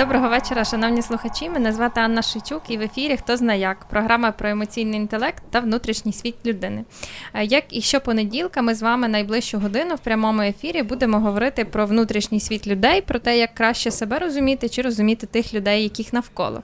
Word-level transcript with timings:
Доброго 0.00 0.28
вечора, 0.28 0.64
шановні 0.64 1.02
слухачі. 1.02 1.48
Мене 1.50 1.72
звати 1.72 2.00
Анна 2.00 2.22
Шичук, 2.22 2.62
і 2.68 2.76
в 2.76 2.82
ефірі 2.82 3.16
Хто 3.16 3.36
зна 3.36 3.54
як 3.54 3.84
програма 3.84 4.32
про 4.32 4.48
емоційний 4.48 5.00
інтелект 5.00 5.42
та 5.50 5.60
внутрішній 5.60 6.12
світ 6.12 6.34
людини. 6.46 6.84
Е, 7.34 7.44
як 7.44 7.64
і 7.70 7.80
щопонеділка, 7.80 8.62
ми 8.62 8.74
з 8.74 8.82
вами 8.82 9.08
найближчу 9.08 9.58
годину 9.58 9.94
в 9.94 9.98
прямому 9.98 10.42
ефірі 10.42 10.82
будемо 10.82 11.20
говорити 11.20 11.64
про 11.64 11.86
внутрішній 11.86 12.40
світ 12.40 12.66
людей, 12.66 13.00
про 13.00 13.18
те, 13.18 13.38
як 13.38 13.54
краще 13.54 13.90
себе 13.90 14.18
розуміти 14.18 14.68
чи 14.68 14.82
розуміти 14.82 15.26
тих 15.26 15.54
людей, 15.54 15.82
яких 15.82 16.12
навколо. 16.12 16.62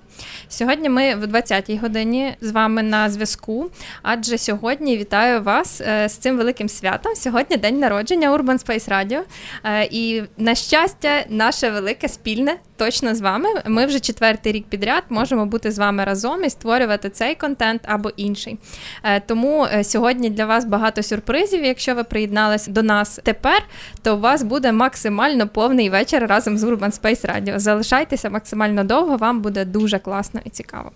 Сьогодні 0.49 0.89
ми 0.89 1.15
в 1.15 1.25
20-й 1.25 1.79
годині 1.79 2.35
з 2.41 2.51
вами 2.51 2.83
на 2.83 3.11
зв'язку, 3.11 3.71
адже 4.03 4.39
сьогодні 4.39 4.97
вітаю 4.97 5.43
вас 5.43 5.81
е, 5.81 6.09
з 6.09 6.17
цим 6.17 6.37
великим 6.37 6.69
святом. 6.69 7.15
Сьогодні 7.15 7.57
день 7.57 7.79
народження 7.79 8.33
Urban 8.33 8.67
Space 8.67 8.89
Radio. 8.89 9.21
Е, 9.65 9.89
і 9.91 10.23
на 10.39 10.55
щастя, 10.55 11.25
наше 11.29 11.71
велике 11.71 12.09
спільне 12.09 12.57
точно 12.77 13.15
з 13.15 13.21
вами. 13.21 13.26
Ми 13.67 13.87
вже 13.87 14.01
четвертий 14.01 14.53
рік 14.53 14.65
підряд 14.69 15.03
можемо 15.09 15.47
бути 15.47 15.71
з 15.71 15.79
вами 15.79 16.05
разом 16.05 16.45
і 16.45 16.51
створювати 16.51 17.11
цей 17.11 17.35
контент 17.35 17.83
або 17.85 18.11
інший. 18.17 18.59
Е, 19.03 19.21
тому 19.21 19.67
е, 19.73 19.85
сьогодні 19.85 20.31
для 20.31 20.47
вас 20.47 20.65
багато 20.65 21.03
сюрпризів. 21.03 21.65
Якщо 21.65 21.95
ви 21.95 22.05
приєдналися 22.05 22.71
до 22.71 22.83
нас 22.83 23.21
тепер, 23.23 23.63
то 24.03 24.17
у 24.17 24.21
вас 24.21 24.43
буде 24.43 24.73
максимально 24.73 25.49
повний 25.49 25.91
вечір 25.91 26.27
разом 26.27 26.59
з 26.59 26.65
Urban 26.65 27.01
Space 27.01 27.27
Radio. 27.27 27.59
Залишайтеся 27.59 28.31
максимально 28.31 28.85
довго, 28.85 29.17
вам 29.17 29.41
буде 29.41 29.65
дуже 29.65 29.99
класно 29.99 30.41
і 30.45 30.51
цікаво. 30.51 30.91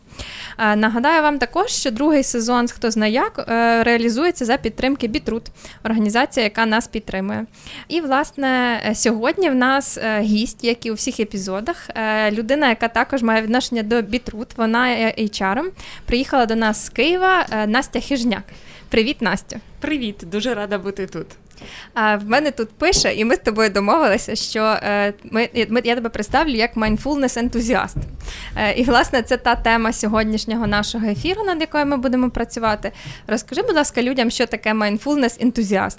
Е, 0.59 0.77
нагадаю 0.77 1.23
вам 1.23 1.39
також, 1.39 1.71
що 1.71 1.91
другий 1.91 2.23
сезон 2.23 2.69
хто 2.69 2.91
знає 2.91 3.13
як 3.13 3.45
реалізується 3.87 4.45
за 4.45 4.57
підтримки 4.57 5.07
Бітрут, 5.07 5.43
організація, 5.85 6.45
яка 6.45 6.67
нас 6.67 6.87
підтримує. 6.87 7.47
І, 7.89 8.01
власне, 8.01 8.81
сьогодні 8.95 9.51
в 9.51 9.55
нас 9.55 9.99
гість, 10.21 10.65
як 10.65 10.87
і 10.87 10.91
у 10.91 10.95
всіх 10.95 11.21
епізодах, 11.21 11.91
людина, 12.31 12.69
яка 12.69 12.89
також 12.89 13.23
має 13.23 13.43
відношення 13.43 13.83
до 13.83 14.03
Бітрут, 14.03 14.49
вона 14.57 14.87
HR, 15.19 15.63
приїхала 16.07 16.47
до 16.47 16.57
нас 16.57 16.85
з 16.85 16.89
Києва 16.89 17.47
е, 17.51 17.67
Настя 17.67 18.01
Хижняк. 18.01 18.45
Привіт, 18.89 19.23
Настя. 19.23 19.61
Привіт, 19.81 20.17
дуже 20.27 20.55
рада 20.55 20.79
бути 20.79 21.07
тут. 21.07 21.27
А 21.95 22.17
в 22.17 22.25
мене 22.25 22.51
тут 22.51 22.71
пише, 22.71 23.15
і 23.15 23.25
ми 23.25 23.35
з 23.35 23.39
тобою 23.39 23.71
домовилися, 23.71 24.35
що 24.37 24.63
е, 24.63 25.13
ми 25.31 25.49
я 25.85 25.95
тебе 25.95 26.09
представлю 26.09 26.51
як 26.51 26.77
mindfulness 26.77 27.39
ентузіаст. 27.39 27.97
Е, 28.57 28.73
і, 28.73 28.85
власне, 28.85 29.23
це 29.23 29.37
та 29.37 29.57
тема 29.57 29.93
сьогоднішнього 29.93 30.67
нашого 30.67 31.07
ефіру, 31.07 31.45
над 31.45 31.61
якою 31.61 31.87
ми 31.87 31.97
будемо 31.97 32.31
працювати. 32.31 32.93
Розкажи, 33.27 33.63
будь 33.63 33.77
ласка, 33.77 34.03
людям, 34.03 34.31
що 34.31 34.47
таке 34.47 34.73
mindfulness 34.73 35.43
ентузіаст. 35.43 35.99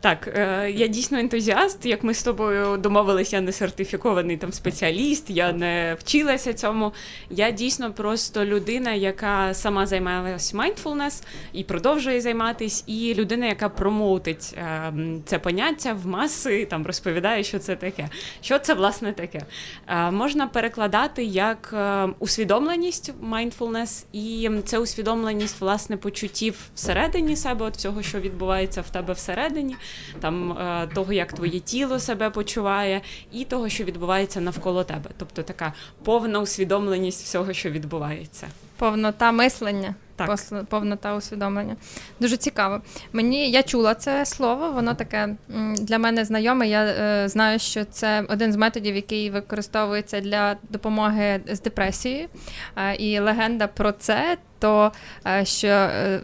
Так, 0.00 0.28
е, 0.36 0.70
я 0.70 0.86
дійсно 0.86 1.18
ентузіаст. 1.18 1.86
Як 1.86 2.04
ми 2.04 2.14
з 2.14 2.22
тобою 2.22 2.76
домовилися, 2.76 3.36
я 3.36 3.42
не 3.42 3.52
сертифікований 3.52 4.36
там 4.36 4.52
спеціаліст, 4.52 5.30
я 5.30 5.52
не 5.52 5.96
вчилася 6.00 6.54
цьому. 6.54 6.92
Я 7.30 7.50
дійсно 7.50 7.92
просто 7.92 8.44
людина, 8.44 8.92
яка 8.92 9.54
сама 9.54 9.86
займалась 9.86 10.54
mindfulness 10.54 11.22
і 11.52 11.64
продовжує 11.64 12.20
займатись, 12.20 12.84
і 12.86 13.14
людина, 13.14 13.46
яка 13.46 13.68
промоутить 13.68 14.54
е, 14.56 14.92
це 15.24 15.38
поняття 15.38 15.92
в 15.92 16.06
маси, 16.06 16.66
там 16.66 16.86
розповідає, 16.86 17.44
що 17.44 17.58
це 17.58 17.76
таке. 17.76 18.08
Що 18.40 18.58
це 18.58 18.74
власне 18.74 19.12
таке? 19.12 19.40
Е, 19.88 20.10
можна 20.10 20.46
перекладати 20.46 21.24
як 21.24 21.74
усвідомленість 22.18 23.12
mindfulness, 23.30 24.04
і 24.12 24.50
це 24.64 24.78
усвідомленість 24.78 25.60
власне 25.60 25.96
почуттів 25.96 26.56
всередині 26.74 27.36
себе, 27.36 27.66
от 27.66 27.76
всього, 27.76 28.02
що 28.02 28.20
відбувається 28.20 28.80
в 28.80 28.90
тебе 28.90 29.12
всередині 29.12 29.76
там 30.20 30.52
е, 30.52 30.88
того, 30.94 31.12
як 31.12 31.32
твоє 31.32 31.60
тіло 31.60 31.98
себе 31.98 32.30
почуває, 32.30 33.00
і 33.32 33.44
того, 33.44 33.68
що 33.68 33.84
відбувається 33.84 34.40
навколо 34.40 34.84
тебе. 34.84 35.10
Тобто 35.16 35.42
така 35.42 35.72
повна 36.04 36.40
усвідомленість 36.40 37.24
всього, 37.24 37.52
що 37.52 37.70
відбувається. 37.70 38.48
Повнота 38.80 39.32
мислення. 39.32 39.94
Так. 40.16 40.66
повнота 40.68 41.14
усвідомлення. 41.14 41.76
Дуже 42.20 42.36
цікаво. 42.36 42.80
Мені 43.12 43.50
я 43.50 43.62
чула 43.62 43.94
це 43.94 44.26
слово, 44.26 44.70
воно 44.72 44.94
таке 44.94 45.36
для 45.80 45.98
мене 45.98 46.24
знайоме. 46.24 46.68
Я 46.68 46.84
е, 46.84 47.28
знаю, 47.28 47.58
що 47.58 47.84
це 47.84 48.24
один 48.28 48.52
з 48.52 48.56
методів, 48.56 48.96
який 48.96 49.30
використовується 49.30 50.20
для 50.20 50.56
допомоги 50.70 51.40
з 51.52 51.60
депресією. 51.60 52.28
Е, 52.76 52.94
і 52.94 53.18
легенда 53.18 53.66
про 53.66 53.92
це 53.92 54.38
то 54.60 54.92
е, 55.26 55.44
що 55.44 55.68
е, 55.68 56.20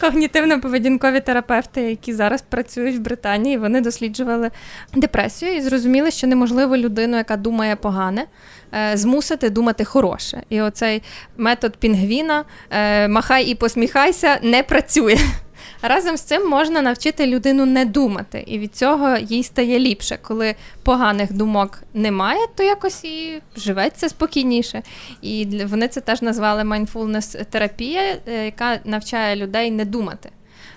когнітивно-поведінкові 0.00 1.24
терапевти, 1.24 1.82
які 1.82 2.12
зараз 2.12 2.42
працюють 2.42 2.96
в 2.96 3.00
Британії, 3.00 3.58
вони 3.58 3.80
досліджували 3.80 4.50
депресію 4.94 5.54
і 5.56 5.60
зрозуміли, 5.60 6.10
що 6.10 6.26
неможливо 6.26 6.76
людину, 6.76 7.16
яка 7.16 7.36
думає 7.36 7.76
погане, 7.76 8.26
змусити 8.94 9.50
думати 9.50 9.84
хороше. 9.84 10.42
І 10.48 10.60
оцей 10.60 11.02
метод 11.36 11.76
пінгвіна 11.76 12.44
махай 13.08 13.44
і 13.44 13.54
посміхайся 13.54 14.38
не 14.42 14.62
працює. 14.62 15.16
Разом 15.82 16.16
з 16.16 16.20
цим 16.20 16.48
можна 16.48 16.82
навчити 16.82 17.26
людину 17.26 17.66
не 17.66 17.84
думати, 17.84 18.44
і 18.46 18.58
від 18.58 18.76
цього 18.76 19.16
їй 19.16 19.42
стає 19.42 19.78
ліпше. 19.78 20.18
Коли 20.22 20.54
поганих 20.82 21.32
думок 21.32 21.82
немає, 21.94 22.46
то 22.54 22.62
якось 22.62 23.04
і 23.04 23.42
живеться 23.56 24.08
спокійніше. 24.08 24.82
І 25.22 25.46
вони 25.64 25.88
це 25.88 26.00
теж 26.00 26.22
назвали 26.22 26.62
mindfulness 26.62 27.44
терапія, 27.44 28.16
е, 28.26 28.44
яка 28.44 28.78
навчає 28.84 29.36
людей 29.36 29.70
не 29.70 29.84
думати. 29.84 30.30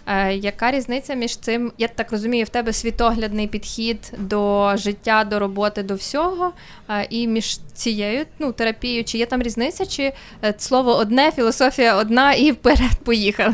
Е, 0.08 0.36
яка 0.36 0.72
різниця 0.72 1.14
між 1.14 1.38
цим? 1.38 1.72
Я 1.78 1.88
так 1.88 2.12
розумію, 2.12 2.46
в 2.46 2.50
тебе 2.50 2.74
світоглядний 2.74 3.48
підхід 3.48 4.14
до 4.18 4.72
життя, 4.78 5.24
до 5.24 5.40
роботи, 5.40 5.84
до 5.84 5.96
всього, 5.96 6.52
е, 6.90 7.08
і 7.10 7.28
між 7.28 7.60
цією 7.74 8.26
ну, 8.40 8.52
терапією, 8.52 9.04
чи 9.04 9.18
є 9.18 9.26
там 9.26 9.42
різниця, 9.42 9.86
чи 9.86 10.14
слово 10.58 10.96
одне, 10.96 11.32
філософія 11.32 11.96
одна, 11.96 12.34
і 12.34 12.52
вперед 12.52 13.00
поїхали? 13.04 13.54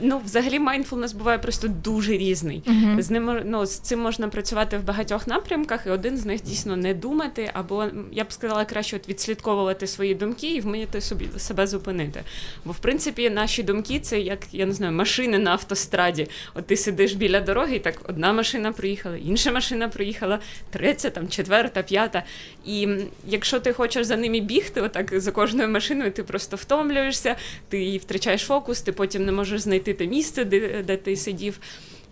Ну, 0.00 0.20
взагалі, 0.24 0.58
майндфулнес 0.58 1.12
буває 1.12 1.38
просто 1.38 1.68
дуже 1.68 2.12
різний. 2.12 2.62
Uh-huh. 2.66 3.02
З 3.02 3.10
ним 3.10 3.40
ну, 3.44 3.66
з 3.66 3.78
цим 3.78 4.00
можна 4.00 4.28
працювати 4.28 4.78
в 4.78 4.84
багатьох 4.84 5.26
напрямках, 5.26 5.86
і 5.86 5.90
один 5.90 6.16
з 6.16 6.24
них 6.24 6.42
дійсно 6.42 6.76
не 6.76 6.94
думати, 6.94 7.50
або 7.52 7.86
я 8.12 8.24
б 8.24 8.32
сказала, 8.32 8.64
краще 8.64 8.96
от 8.96 9.08
відслідковувати 9.08 9.86
свої 9.86 10.14
думки 10.14 10.54
і 10.54 10.60
вміти 10.60 11.00
собі 11.00 11.28
себе 11.36 11.66
зупинити. 11.66 12.22
Бо 12.64 12.72
в 12.72 12.78
принципі 12.78 13.30
наші 13.30 13.62
думки 13.62 14.00
це 14.00 14.20
як 14.20 14.38
я 14.52 14.66
не 14.66 14.72
знаю, 14.72 14.92
машини 14.92 15.38
на 15.38 15.50
автостраді. 15.50 16.28
От 16.54 16.66
ти 16.66 16.76
сидиш 16.76 17.12
біля 17.12 17.40
дороги, 17.40 17.76
і 17.76 17.78
так 17.78 18.02
одна 18.08 18.32
машина 18.32 18.72
приїхала, 18.72 19.16
інша 19.16 19.52
машина 19.52 19.88
приїхала, 19.88 20.38
третя, 20.70 21.10
там 21.10 21.28
четверта, 21.28 21.82
п'ята. 21.82 22.22
І 22.66 22.88
якщо 23.26 23.60
ти 23.60 23.72
хочеш 23.72 24.06
за 24.06 24.16
ними 24.16 24.40
бігти, 24.40 24.80
отак 24.80 25.20
за 25.20 25.32
кожною 25.32 25.68
машиною, 25.68 26.10
ти 26.10 26.22
просто 26.22 26.56
втомлюєшся, 26.56 27.36
ти 27.68 27.98
втрачаєш 27.98 28.42
фокус, 28.42 28.82
ти 28.82 28.92
потім 28.92 29.24
не 29.24 29.32
можеш 29.32 29.65
знайти 29.66 29.94
те 29.94 30.06
місце, 30.06 30.44
де, 30.44 30.82
де 30.82 30.96
ти 30.96 31.16
сидів. 31.16 31.58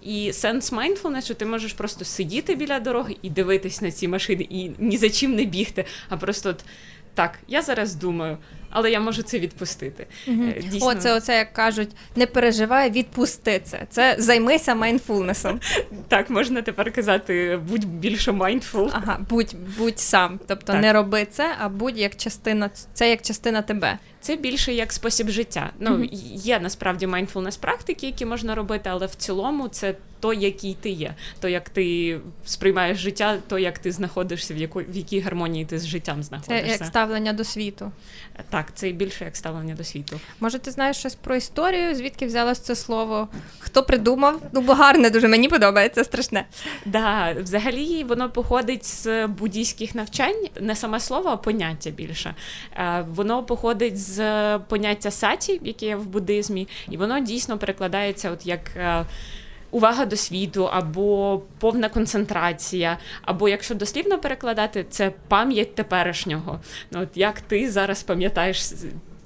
І 0.03 0.32
сенс 0.32 0.72
mindfulness, 0.72 1.25
що 1.25 1.34
ти 1.34 1.47
можеш 1.47 1.72
просто 1.72 2.04
сидіти 2.04 2.54
біля 2.54 2.81
дороги 2.81 3.16
і 3.22 3.31
дивитись 3.31 3.81
на 3.82 3.91
ці 3.91 4.09
машини, 4.09 4.47
і 4.50 4.70
ні 4.78 4.97
за 4.97 5.10
чим 5.10 5.34
не 5.34 5.44
бігти, 5.44 5.84
а 6.09 6.16
просто 6.16 6.50
от 6.50 6.64
так, 7.14 7.38
я 7.48 7.62
зараз 7.62 7.94
думаю, 7.94 8.38
але 8.75 8.91
я 8.91 9.00
можу 9.00 9.23
це 9.23 9.38
відпустити. 9.38 10.06
Угу. 10.29 10.44
Дійсно. 10.71 10.88
Оце, 10.88 11.12
оце, 11.12 11.37
як 11.37 11.53
кажуть, 11.53 11.88
не 12.17 12.26
переживай, 12.26 12.91
відпусти 12.91 13.61
це. 13.65 13.87
Це 13.91 14.17
займися 14.19 14.75
mindfulness 14.75 15.42
ом. 15.42 15.61
Так, 16.09 16.31
можна 16.31 16.62
тепер 16.62 16.93
казати, 16.93 17.61
будь 17.69 17.85
більше 17.85 18.32
mindful. 18.32 18.90
Ага, 18.93 19.19
будь 19.31 19.56
будь 19.79 19.99
сам. 19.99 20.41
Тобто 20.47 20.73
так. 20.73 20.82
не 20.82 20.93
роби 20.93 21.26
це, 21.31 21.55
а 21.59 21.69
будь 21.69 21.99
як 21.99 22.17
частина, 22.17 22.71
це 22.93 23.11
як 23.11 23.23
частина 23.23 23.62
тебе. 23.62 23.99
Це 24.21 24.37
більше 24.37 24.73
як 24.73 24.93
спосіб 24.93 25.29
життя. 25.29 25.71
Ну 25.79 25.91
mm-hmm. 25.91 26.09
є 26.35 26.61
насправді 26.61 27.06
mindfulness 27.06 27.56
практики, 27.56 28.06
які 28.06 28.26
можна 28.26 28.55
робити, 28.55 28.91
але 28.93 29.06
в 29.06 29.15
цілому 29.15 29.69
це 29.69 29.94
то, 30.25 30.32
який 30.32 30.75
ти 30.75 30.91
є, 30.91 31.15
то 31.41 31.49
як 31.49 31.69
ти 31.69 32.19
сприймаєш 32.44 32.99
життя, 32.99 33.38
то 33.49 33.59
як 33.59 33.79
ти 33.79 33.93
знаходишся, 33.93 34.55
в 34.55 34.56
яку 34.56 34.79
в 34.79 34.97
якій 34.97 35.21
гармонії 35.21 35.65
ти 35.65 35.79
з 35.79 35.87
життям 35.87 36.23
знаходишся. 36.23 36.65
Це 36.65 36.73
як 36.73 36.85
ставлення 36.85 37.32
до 37.32 37.44
світу. 37.44 37.93
Так 38.50 38.63
так, 38.64 38.75
це 38.75 38.90
більше 38.90 39.25
як 39.25 39.37
ставлення 39.37 39.75
до 39.75 39.84
світу. 39.84 40.20
Може, 40.40 40.58
ти 40.58 40.70
знаєш 40.70 40.96
щось 40.96 41.14
про 41.14 41.37
історію? 41.37 41.94
Звідки 41.94 42.26
взялось 42.26 42.58
це 42.58 42.76
слово? 42.76 43.28
Хто 43.58 43.82
придумав? 43.82 44.43
Ну, 44.52 44.61
бо 44.61 44.75
гарне 44.75 45.11
дуже 45.11 45.28
мені 45.28 45.49
подобається 45.49 46.05
страшне. 46.05 46.44
Да, 46.87 47.37
взагалі 47.43 48.05
воно 48.05 48.31
походить 48.31 48.87
з 48.87 49.26
буддійських 49.26 49.94
навчань, 49.94 50.46
не 50.61 50.76
саме 50.76 51.00
слово, 51.00 51.28
а 51.28 51.37
поняття 51.37 51.90
більше. 51.90 52.34
Е, 52.76 53.05
воно 53.08 53.43
походить 53.43 53.99
з 53.99 54.58
поняття 54.58 55.11
саті, 55.11 55.61
яке 55.64 55.87
є 55.87 55.96
в 55.96 56.06
буддизмі, 56.06 56.69
і 56.90 56.96
воно 56.96 57.20
дійсно 57.20 57.58
перекладається 57.58 58.31
от 58.31 58.46
як. 58.46 58.70
Увага 59.75 60.05
до 60.05 60.17
світу, 60.17 60.69
або 60.73 61.43
повна 61.59 61.88
концентрація, 61.88 62.99
або 63.23 63.49
якщо 63.49 63.75
дослівно 63.75 64.19
перекладати, 64.19 64.87
це 64.91 65.12
пам'ять 65.29 65.75
теперішнього. 65.75 66.61
Ну, 66.91 67.00
От 67.03 67.09
як 67.15 67.41
ти 67.41 67.71
зараз 67.71 68.03
пам'ятаєш 68.03 68.62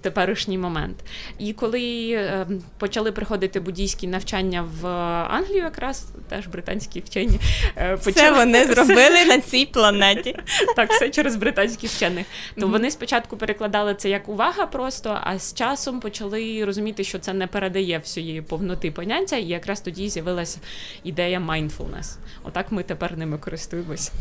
теперішній 0.01 0.59
момент. 0.59 0.97
І 1.39 1.53
коли 1.53 2.11
е, 2.11 2.47
почали 2.79 3.13
приходити 3.13 3.61
буддійські 3.61 4.07
навчання 4.07 4.69
в 4.81 4.87
Англію, 5.31 5.63
якраз 5.63 6.07
теж 6.29 6.47
британські 6.47 7.01
вчені 7.01 7.41
е, 7.77 7.97
почали... 7.97 8.13
Все 8.13 8.33
вони 8.33 8.65
зробили 8.75 9.25
на 9.25 9.41
цій 9.41 9.67
планеті. 9.67 10.37
Так, 10.77 10.91
все 10.91 11.11
через 11.11 11.37
британських 11.37 11.91
вчених. 11.91 12.27
То 12.61 12.69
вони 12.69 12.91
спочатку 12.91 13.37
перекладали 13.37 13.95
це 13.95 14.09
як 14.09 14.29
увага 14.29 14.67
просто, 14.67 15.19
а 15.23 15.39
з 15.39 15.55
часом 15.55 16.01
почали 16.01 16.65
розуміти, 16.65 17.05
що 17.05 17.19
це 17.19 17.33
не 17.33 17.47
передає 17.47 17.99
всієї 17.99 18.43
повноти 18.43 18.91
поняття, 18.91 19.37
і 19.37 19.45
якраз 19.47 19.81
тоді 19.81 20.09
з'явилася 20.09 20.59
ідея 21.05 21.41
mindfulness. 21.41 22.17
Отак 22.43 22.73
ми 22.73 22.83
тепер 22.83 23.19
ними 23.19 23.39
користуємося. 23.39 24.13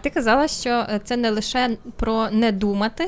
Ти 0.00 0.10
казала, 0.10 0.48
що 0.48 0.86
це 1.04 1.16
не 1.16 1.30
лише 1.30 1.76
про 1.96 2.30
не 2.30 2.52
думати, 2.52 3.04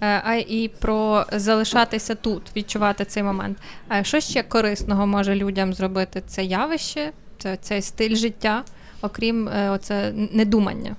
е, 0.00 0.22
а 0.24 0.34
і 0.34 0.70
про 0.80 1.26
залишатися 1.32 2.14
тут, 2.14 2.42
відчувати 2.56 3.04
цей 3.04 3.22
момент. 3.22 3.58
Що 4.02 4.20
ще 4.20 4.42
корисного 4.42 5.06
може 5.06 5.34
людям 5.34 5.74
зробити? 5.74 6.22
Це 6.26 6.44
явище, 6.44 7.12
це 7.38 7.56
цей 7.56 7.82
стиль 7.82 8.16
життя, 8.16 8.62
окрім 9.02 9.48
е, 9.48 9.70
оце 9.70 10.12
недумання? 10.12 10.96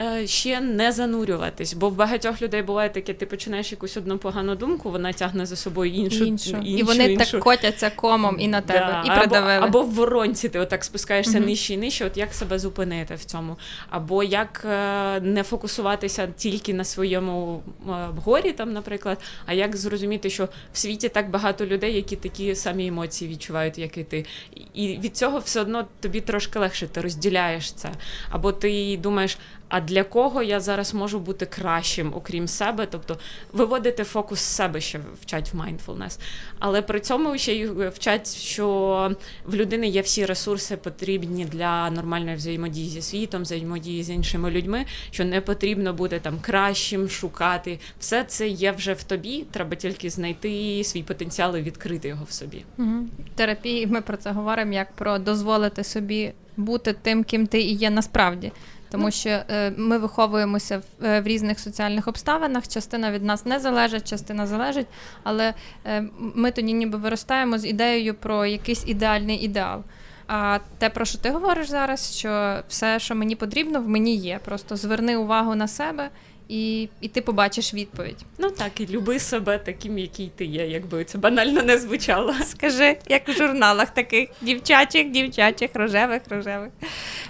Е, 0.00 0.26
ще 0.26 0.60
не 0.60 0.92
занурюватись, 0.92 1.74
бо 1.74 1.88
в 1.88 1.96
багатьох 1.96 2.42
людей 2.42 2.62
буває 2.62 2.90
таке, 2.90 3.14
ти 3.14 3.26
починаєш 3.26 3.72
якусь 3.72 3.96
одну 3.96 4.18
погану 4.18 4.54
думку, 4.54 4.90
вона 4.90 5.12
тягне 5.12 5.46
за 5.46 5.56
собою 5.56 5.92
іншу. 5.92 6.24
іншу. 6.24 6.50
іншу 6.50 6.62
і 6.66 6.82
вони 6.82 7.04
іншу. 7.04 7.32
так 7.32 7.42
котяться 7.42 7.90
комом 7.90 8.36
і 8.40 8.48
на 8.48 8.60
тебе, 8.60 9.02
да. 9.04 9.14
і 9.14 9.18
придавили. 9.18 9.52
Або, 9.52 9.66
або 9.66 9.82
в 9.82 9.90
воронці 9.90 10.48
ти 10.48 10.58
отак 10.58 10.84
спускаєшся 10.84 11.38
uh 11.38 11.46
нижче 11.46 11.74
і 11.74 11.76
нижче, 11.76 12.06
от 12.06 12.16
як 12.16 12.34
себе 12.34 12.58
зупинити 12.58 13.14
в 13.14 13.24
цьому. 13.24 13.56
Або 13.90 14.22
як 14.22 14.66
е, 14.70 15.20
не 15.20 15.42
фокусуватися 15.42 16.28
тільки 16.36 16.74
на 16.74 16.84
своєму 16.84 17.62
е, 17.88 17.92
горі, 18.24 18.52
там, 18.52 18.72
наприклад, 18.72 19.18
а 19.46 19.52
як 19.52 19.76
зрозуміти, 19.76 20.30
що 20.30 20.48
в 20.72 20.78
світі 20.78 21.08
так 21.08 21.30
багато 21.30 21.66
людей, 21.66 21.94
які 21.94 22.16
такі 22.16 22.54
самі 22.54 22.86
емоції 22.86 23.30
відчувають, 23.30 23.78
як 23.78 23.98
і 23.98 24.04
ти. 24.04 24.26
І 24.74 24.88
від 24.88 25.16
цього 25.16 25.38
все 25.38 25.60
одно 25.60 25.86
тобі 26.00 26.20
трошки 26.20 26.58
легше, 26.58 26.86
ти 26.86 27.00
розділяєш 27.00 27.72
це. 27.72 27.90
Або 28.30 28.52
ти 28.52 28.98
думаєш, 29.02 29.38
а 29.72 29.80
для 29.80 30.04
кого 30.04 30.42
я 30.42 30.60
зараз 30.60 30.94
можу 30.94 31.18
бути 31.18 31.46
кращим, 31.46 32.12
окрім 32.14 32.48
себе, 32.48 32.86
тобто 32.90 33.18
виводити 33.52 34.04
фокус 34.04 34.40
з 34.40 34.42
себе, 34.42 34.80
що 34.80 34.98
вчать 35.22 35.52
в 35.52 35.56
mindfulness. 35.56 36.18
Але 36.58 36.82
при 36.82 37.00
цьому 37.00 37.38
ще 37.38 37.52
й 37.54 37.88
вчать, 37.88 38.36
що 38.36 39.16
в 39.44 39.54
людини 39.54 39.88
є 39.88 40.00
всі 40.00 40.26
ресурси 40.26 40.76
потрібні 40.76 41.44
для 41.44 41.90
нормальної 41.90 42.36
взаємодії 42.36 42.88
зі 42.88 43.02
світом, 43.02 43.42
взаємодії 43.42 44.02
з 44.02 44.10
іншими 44.10 44.50
людьми, 44.50 44.86
що 45.10 45.24
не 45.24 45.40
потрібно 45.40 45.92
бути 45.92 46.20
там 46.20 46.38
кращим, 46.40 47.08
шукати. 47.08 47.78
Все 47.98 48.24
це 48.24 48.48
є 48.48 48.72
вже 48.72 48.92
в 48.92 49.02
тобі. 49.02 49.44
Треба 49.50 49.76
тільки 49.76 50.10
знайти 50.10 50.84
свій 50.84 51.02
потенціал 51.02 51.56
і 51.56 51.62
відкрити 51.62 52.08
його 52.08 52.24
в 52.24 52.32
собі. 52.32 52.64
Угу. 52.78 53.06
Терапії 53.34 53.86
ми 53.86 54.00
про 54.00 54.16
це 54.16 54.30
говоримо 54.30 54.72
як 54.72 54.92
про 54.92 55.18
дозволити 55.18 55.84
собі 55.84 56.32
бути 56.56 56.92
тим, 57.02 57.24
ким 57.24 57.46
ти 57.46 57.62
і 57.62 57.74
є 57.74 57.90
насправді 57.90 58.52
тому 58.92 59.10
що 59.10 59.30
е, 59.30 59.72
ми 59.76 59.98
виховуємося 59.98 60.78
в, 60.78 61.04
е, 61.04 61.20
в 61.20 61.26
різних 61.26 61.60
соціальних 61.60 62.08
обставинах. 62.08 62.68
Частина 62.68 63.10
від 63.10 63.24
нас 63.24 63.46
не 63.46 63.60
залежить, 63.60 64.08
частина 64.08 64.46
залежить, 64.46 64.86
але 65.22 65.54
е, 65.86 66.04
ми 66.18 66.50
тоді 66.50 66.72
ніби 66.72 66.98
виростаємо 66.98 67.58
з 67.58 67.64
ідеєю 67.64 68.14
про 68.14 68.46
якийсь 68.46 68.84
ідеальний 68.86 69.36
ідеал. 69.36 69.82
А 70.26 70.58
те, 70.78 70.90
про 70.90 71.04
що 71.04 71.18
ти 71.18 71.30
говориш 71.30 71.68
зараз, 71.68 72.18
що 72.18 72.60
все, 72.68 72.98
що 72.98 73.14
мені 73.14 73.36
потрібно, 73.36 73.80
в 73.80 73.88
мені 73.88 74.16
є. 74.16 74.40
Просто 74.44 74.76
зверни 74.76 75.16
увагу 75.16 75.54
на 75.54 75.68
себе 75.68 76.08
і 76.52 76.88
і 77.00 77.08
ти 77.08 77.20
побачиш 77.20 77.74
відповідь. 77.74 78.16
Ну 78.38 78.50
так, 78.50 78.80
і 78.80 78.86
люби 78.86 79.18
себе 79.18 79.58
таким, 79.58 79.98
який 79.98 80.30
ти 80.36 80.44
є, 80.44 80.66
якби 80.66 81.04
це 81.04 81.18
банально 81.18 81.62
не 81.62 81.78
звучало. 81.78 82.34
Скажи, 82.44 82.96
як 83.08 83.28
в 83.28 83.32
журналах 83.32 83.90
таких 83.90 84.28
дівчачих, 84.42 85.10
дівчачих, 85.10 85.70
рожевих, 85.74 86.22
рожевих. 86.30 86.70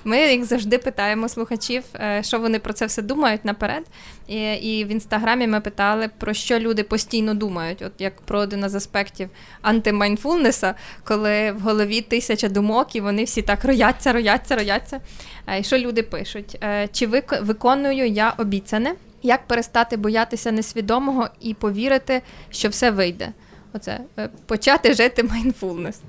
Ми, 0.05 0.19
як 0.19 0.45
завжди, 0.45 0.79
питаємо 0.79 1.29
слухачів, 1.29 1.83
е, 1.95 2.23
що 2.23 2.39
вони 2.39 2.59
про 2.59 2.73
це 2.73 2.87
все 2.87 3.03
думають 3.03 3.45
наперед. 3.45 3.85
І 4.29 4.53
і 4.53 4.85
в 4.85 4.89
інстаграмі 4.89 5.47
ми 5.47 5.61
питали, 5.61 6.11
про 6.19 6.35
що 6.35 6.59
люди 6.59 6.83
постійно 6.83 7.35
думають, 7.35 7.83
от 7.83 7.93
як 7.99 8.21
про 8.21 8.39
один 8.39 8.69
з 8.69 8.75
аспектів 8.75 9.31
анти 9.61 9.88
mindfulness 9.88 10.61
а, 10.61 10.75
коли 11.05 11.53
в 11.53 11.61
голові 11.61 12.01
тисяча 12.01 12.49
думок, 12.49 12.97
і 12.97 13.01
вони 13.01 13.25
всі 13.25 13.43
так 13.43 13.65
рояться, 13.65 14.13
рояться, 14.13 14.57
рояться. 14.57 15.01
Е, 15.47 15.61
і 15.61 15.65
що 15.65 15.79
люди 15.79 16.03
пишуть? 16.03 16.59
Е, 16.63 16.89
чи 16.93 17.07
виконую 17.41 18.07
я 18.07 18.31
обіцяне? 18.39 18.95
Як 19.23 19.47
перестати 19.47 19.97
боятися 19.97 20.53
несвідомого 20.53 21.29
і 21.41 21.55
повірити, 21.55 22.23
що 22.51 22.69
все 22.69 22.91
вийде? 22.91 23.29
Оце 23.73 24.01
е, 24.19 24.29
почати 24.47 24.95
жити 24.95 25.23
mindfulness. 25.23 26.01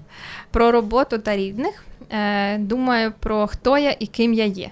Про 0.51 0.71
роботу 0.71 1.17
та 1.17 1.37
рідних. 1.37 1.85
Думаю 2.57 3.13
про 3.19 3.47
хто 3.47 3.77
я 3.77 3.95
і 3.99 4.07
ким 4.07 4.33
я 4.33 4.45
є. 4.45 4.71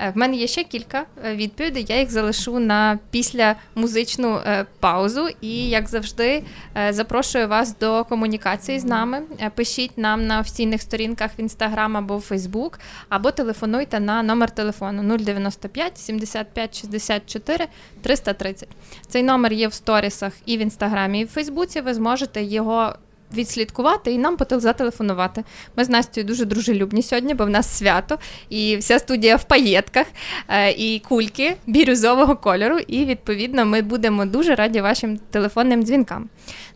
Е, 0.00 0.10
в 0.10 0.16
мене 0.16 0.36
є 0.36 0.46
ще 0.46 0.64
кілька 0.64 1.04
е, 1.24 1.34
відповідей. 1.34 1.86
Я 1.88 1.98
їх 1.98 2.10
залишу 2.10 2.58
на 2.58 2.98
після 3.10 3.56
музичну 3.74 4.36
е, 4.36 4.66
паузу. 4.80 5.28
І, 5.40 5.68
як 5.68 5.88
завжди, 5.88 6.42
запрошую 6.90 7.48
вас 7.48 7.78
до 7.78 8.04
комунікації 8.04 8.78
з 8.78 8.84
нами. 8.84 9.22
Пишіть 9.54 9.98
нам 9.98 10.26
на 10.26 10.40
офіційних 10.40 10.82
сторінках 10.82 11.30
в 11.38 11.40
інстаграм 11.40 11.96
або 11.96 12.16
в 12.16 12.20
Фейсбук, 12.20 12.80
або 13.08 13.30
телефонуйте 13.30 14.00
на 14.00 14.22
номер 14.22 14.50
телефону 14.50 15.16
095 15.18 15.98
75 15.98 16.80
64 16.80 17.66
330. 18.02 18.68
Цей 19.08 19.22
номер 19.22 19.52
є 19.52 19.68
в 19.68 19.72
сторісах 19.72 20.32
і 20.46 20.56
в 20.56 20.60
інстаграмі, 20.60 21.20
і 21.20 21.24
в 21.24 21.28
Фейсбуці. 21.28 21.80
Ви 21.80 21.94
зможете 21.94 22.42
його 22.42 22.94
відслідкувати 23.34 24.12
і 24.12 24.18
нам 24.18 24.36
зателефонувати. 24.50 25.44
Ми 25.76 25.84
з 25.84 25.88
Настю 25.88 26.22
дуже 26.22 26.44
дружелюбні 26.44 27.02
сьогодні, 27.02 27.34
бо 27.34 27.44
в 27.44 27.50
нас 27.50 27.78
свято, 27.78 28.18
і 28.48 28.76
вся 28.76 28.98
студія 28.98 29.36
в 29.36 29.44
паєтках, 29.44 30.06
е, 30.48 30.70
і 30.70 31.02
кульки 31.08 31.56
бірюзового 31.66 32.36
кольору. 32.36 32.78
І 32.78 33.04
відповідно 33.04 33.66
ми 33.66 33.82
будемо 33.82 34.26
дуже 34.26 34.54
раді 34.54 34.80
вашим 34.80 35.18
телефонним 35.30 35.82
дзвінкам. 35.82 36.28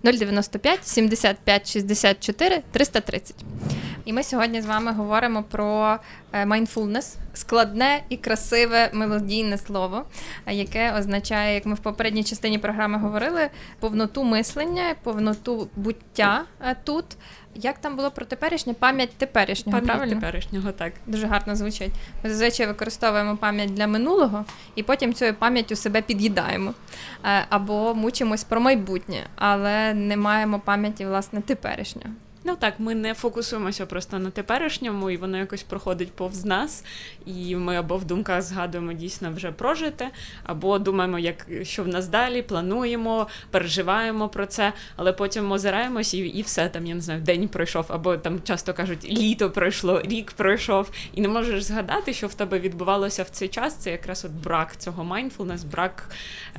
095 0.03 0.87
75 0.87 1.73
64 1.73 2.63
330. 2.73 3.35
І 4.05 4.13
ми 4.13 4.23
сьогодні 4.23 4.63
з 4.63 4.67
вами 4.67 4.93
говоримо 4.93 5.43
про 5.43 5.99
mindfulness, 6.33 7.17
е, 7.17 7.19
складне 7.35 8.01
і 8.09 8.17
красиве 8.17 8.91
мелодійне 8.93 9.59
слово, 9.59 10.05
е, 10.47 10.55
яке 10.55 10.93
означає, 10.99 11.55
як 11.55 11.67
ми 11.67 11.75
в 11.75 11.79
попередній 11.79 12.25
частині 12.25 12.59
програми 12.59 12.99
говорили, 12.99 13.49
повноту 13.81 14.25
мислення, 14.25 14.95
повноту 15.03 15.69
буття 15.77 16.45
е, 16.61 16.77
тут. 16.85 17.05
Як 17.57 17.79
там 17.79 17.97
було 17.97 18.11
про 18.11 18.25
теперішнє? 18.25 18.75
Пам'ять 18.75 19.11
теперішнього. 19.17 19.79
Пам'ять 19.79 19.97
правильно? 19.97 20.21
теперішнього, 20.21 20.73
так. 20.73 20.93
Дуже 21.07 21.27
гарно 21.27 21.57
звучить. 21.57 21.93
Ми 22.25 22.31
зазвичай 22.31 22.67
використовуємо 22.67 23.37
пам'ять 23.37 23.75
для 23.75 23.87
минулого 23.87 24.45
і 24.75 24.83
потім 24.83 25.15
цією 25.15 25.37
пам'яттю 25.37 25.77
себе 25.77 26.03
під'їдаємо 26.03 26.75
або 27.49 27.95
мучимось 27.95 28.45
про 28.45 28.61
майбутнє, 28.61 29.27
але 29.37 29.95
не 29.95 30.17
маємо 30.17 30.59
пам'яті 30.59 31.07
власне 31.07 31.41
теперішнього. 31.41 32.11
Ну 32.47 32.57
так, 32.57 32.75
ми 32.79 32.95
не 32.95 33.15
фокусуємося 33.15 33.87
просто 33.87 34.19
на 34.19 34.31
теперішньому, 34.31 35.11
і 35.11 35.17
воно 35.17 35.39
якось 35.39 35.63
проходить 35.63 36.13
повз 36.13 36.45
нас. 36.45 36.85
І 37.27 37.57
ми 37.57 37.77
або 37.77 37.97
в 37.97 38.05
думках 38.05 38.43
згадуємо 38.43 38.93
дійсно 38.93 39.33
вже 39.33 39.53
прожите, 39.53 40.11
або 40.43 40.79
думаємо, 40.79 41.19
як 41.19 41.47
що 41.63 41.85
в 41.85 41.89
нас 41.89 42.09
далі, 42.09 42.43
плануємо, 42.43 43.27
переживаємо 43.51 44.29
про 44.29 44.47
це, 44.47 44.73
але 44.97 45.13
потім 45.13 45.53
озираємось 45.53 46.15
і 46.15 46.19
і 46.19 46.43
все 46.43 46.69
там, 46.69 46.87
я 46.87 46.95
не 46.95 47.01
знаю, 47.01 47.21
день 47.21 47.49
пройшов, 47.49 47.87
або 47.89 48.17
там 48.17 48.43
часто 48.43 48.75
кажуть, 48.75 49.05
літо 49.05 49.51
пройшло, 49.51 50.03
рік 50.03 50.33
пройшов, 50.33 50.91
і 51.15 51.21
не 51.21 51.29
можеш 51.29 51.63
згадати, 51.63 52.13
що 52.13 52.27
в 52.27 52.35
тебе 52.35 52.59
відбувалося 52.59 53.23
в 53.23 53.29
цей 53.29 53.49
час. 53.49 53.75
Це 53.75 53.91
якраз 53.91 54.25
от 54.25 54.33
брак 54.33 54.77
цього 54.77 55.05
mindfulness, 55.05 55.65
брак 55.65 56.11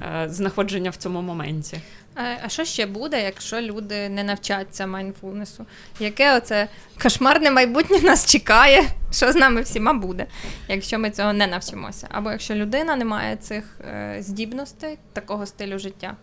е, 0.01 0.27
знаходження 0.29 0.89
в 0.89 0.95
цьому 0.95 1.21
моменті. 1.21 1.81
А 2.15 2.49
що 2.49 2.65
ще 2.65 2.85
буде, 2.85 3.23
якщо 3.23 3.61
люди 3.61 4.09
не 4.09 4.23
навчаться 4.23 4.87
майнфулнесу? 4.87 5.65
Яке 5.99 6.37
оце 6.37 6.67
кошмарне 7.03 7.51
майбутнє 7.51 8.01
нас 8.01 8.25
чекає? 8.25 8.83
Що 9.11 9.31
з 9.31 9.35
нами 9.35 9.61
всіма 9.61 9.93
буде, 9.93 10.25
якщо 10.67 10.99
ми 10.99 11.11
цього 11.11 11.33
не 11.33 11.47
навчимося? 11.47 12.07
Або 12.11 12.31
якщо 12.31 12.55
людина 12.55 12.95
не 12.95 13.05
має 13.05 13.35
цих 13.35 13.79
е, 13.81 14.17
здібностей, 14.19 14.97
такого 15.13 15.45
стилю 15.45 15.79
життя? 15.79 16.15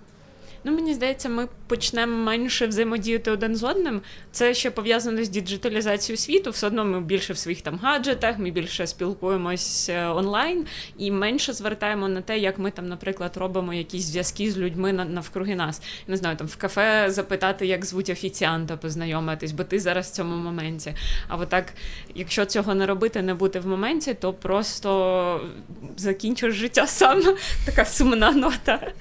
Ну, 0.64 0.72
мені 0.72 0.94
здається, 0.94 1.28
ми 1.28 1.48
почнемо 1.66 2.16
менше 2.16 2.66
взаємодіяти 2.66 3.30
один 3.30 3.56
з 3.56 3.64
одним. 3.64 4.00
Це 4.30 4.54
ще 4.54 4.70
пов'язано 4.70 5.24
з 5.24 5.28
діджиталізацією 5.28 6.16
світу. 6.16 6.50
Все 6.50 6.66
одно 6.66 6.84
ми 6.84 7.00
більше 7.00 7.32
в 7.32 7.38
своїх 7.38 7.62
там 7.62 7.78
гаджетах, 7.82 8.38
ми 8.38 8.50
більше 8.50 8.86
спілкуємось 8.86 9.88
е, 9.88 10.06
онлайн 10.06 10.66
і 10.98 11.10
менше 11.10 11.52
звертаємо 11.52 12.08
на 12.08 12.20
те, 12.20 12.38
як 12.38 12.58
ми 12.58 12.70
там, 12.70 12.88
наприклад, 12.88 13.36
робимо 13.36 13.74
якісь 13.74 14.04
зв'язки 14.04 14.50
з 14.50 14.58
людьми 14.58 14.92
навкруги 14.92 15.54
нас. 15.54 15.82
Не 16.06 16.16
знаю, 16.16 16.36
там 16.36 16.46
в 16.46 16.56
кафе 16.56 17.06
запитати, 17.08 17.66
як 17.66 17.84
звуть 17.84 18.10
офіціанта, 18.10 18.76
познайомитись, 18.76 19.52
бо 19.52 19.64
ти 19.64 19.80
зараз 19.80 20.10
в 20.10 20.12
цьому 20.12 20.36
моменті. 20.36 20.94
А 21.28 21.36
отак, 21.36 21.72
якщо 22.14 22.44
цього 22.44 22.74
не 22.74 22.86
робити, 22.86 23.22
не 23.22 23.34
бути 23.34 23.60
в 23.60 23.66
моменті, 23.66 24.14
то 24.14 24.32
просто 24.32 25.40
закінчиш 25.96 26.54
життя 26.54 26.86
сам. 26.86 27.22
Така 27.66 27.84
сумна 27.84 28.30
нота. 28.30 28.92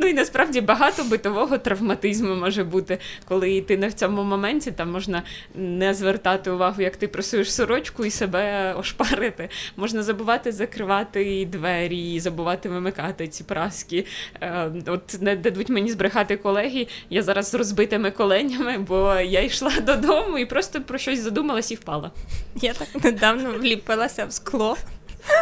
Ну 0.00 0.06
і 0.06 0.14
насправді 0.14 0.60
багато 0.60 0.99
битового 1.04 1.58
травматизму 1.58 2.34
може 2.34 2.64
бути, 2.64 2.98
коли 3.28 3.60
ти 3.60 3.76
не 3.76 3.88
в 3.88 3.92
цьому 3.92 4.22
моменті, 4.22 4.70
там 4.70 4.90
можна 4.90 5.22
не 5.54 5.94
звертати 5.94 6.50
увагу, 6.50 6.82
як 6.82 6.96
ти 6.96 7.08
просуєш 7.08 7.54
сорочку 7.54 8.04
і 8.04 8.10
себе 8.10 8.74
ошпарити. 8.74 9.48
Можна 9.76 10.02
забувати 10.02 10.52
закривати 10.52 11.48
двері, 11.52 12.20
забувати 12.20 12.68
вимикати 12.68 13.28
ці 13.28 13.44
праски. 13.44 14.06
Е, 14.40 14.72
от 14.86 15.16
не 15.20 15.36
дадуть 15.36 15.68
мені 15.68 15.90
збрехати 15.90 16.36
колеги. 16.36 16.86
Я 17.10 17.22
зараз 17.22 17.50
з 17.50 17.54
розбитими 17.54 18.10
коленями, 18.10 18.78
бо 18.78 19.14
я 19.14 19.42
йшла 19.42 19.72
додому 19.86 20.38
і 20.38 20.46
просто 20.46 20.80
про 20.80 20.98
щось 20.98 21.20
задумалась 21.20 21.70
і 21.70 21.74
впала. 21.74 22.10
Я 22.56 22.72
так 22.72 23.04
недавно 23.04 23.50
вліпилася 23.50 24.24
в 24.24 24.32
скло, 24.32 24.76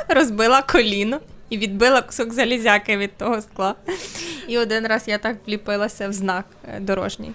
розбила 0.08 0.62
коліно 0.62 1.20
і 1.50 1.58
відбила 1.58 2.02
кусок 2.02 2.32
залізяки 2.32 2.96
від 2.96 3.16
того 3.16 3.40
скла. 3.42 3.74
І 4.48 4.58
один 4.58 4.86
раз 4.86 5.02
я 5.06 5.18
так 5.18 5.36
вліпилася 5.46 6.08
в 6.08 6.12
знак 6.12 6.44
е, 6.68 6.80
дорожній. 6.80 7.32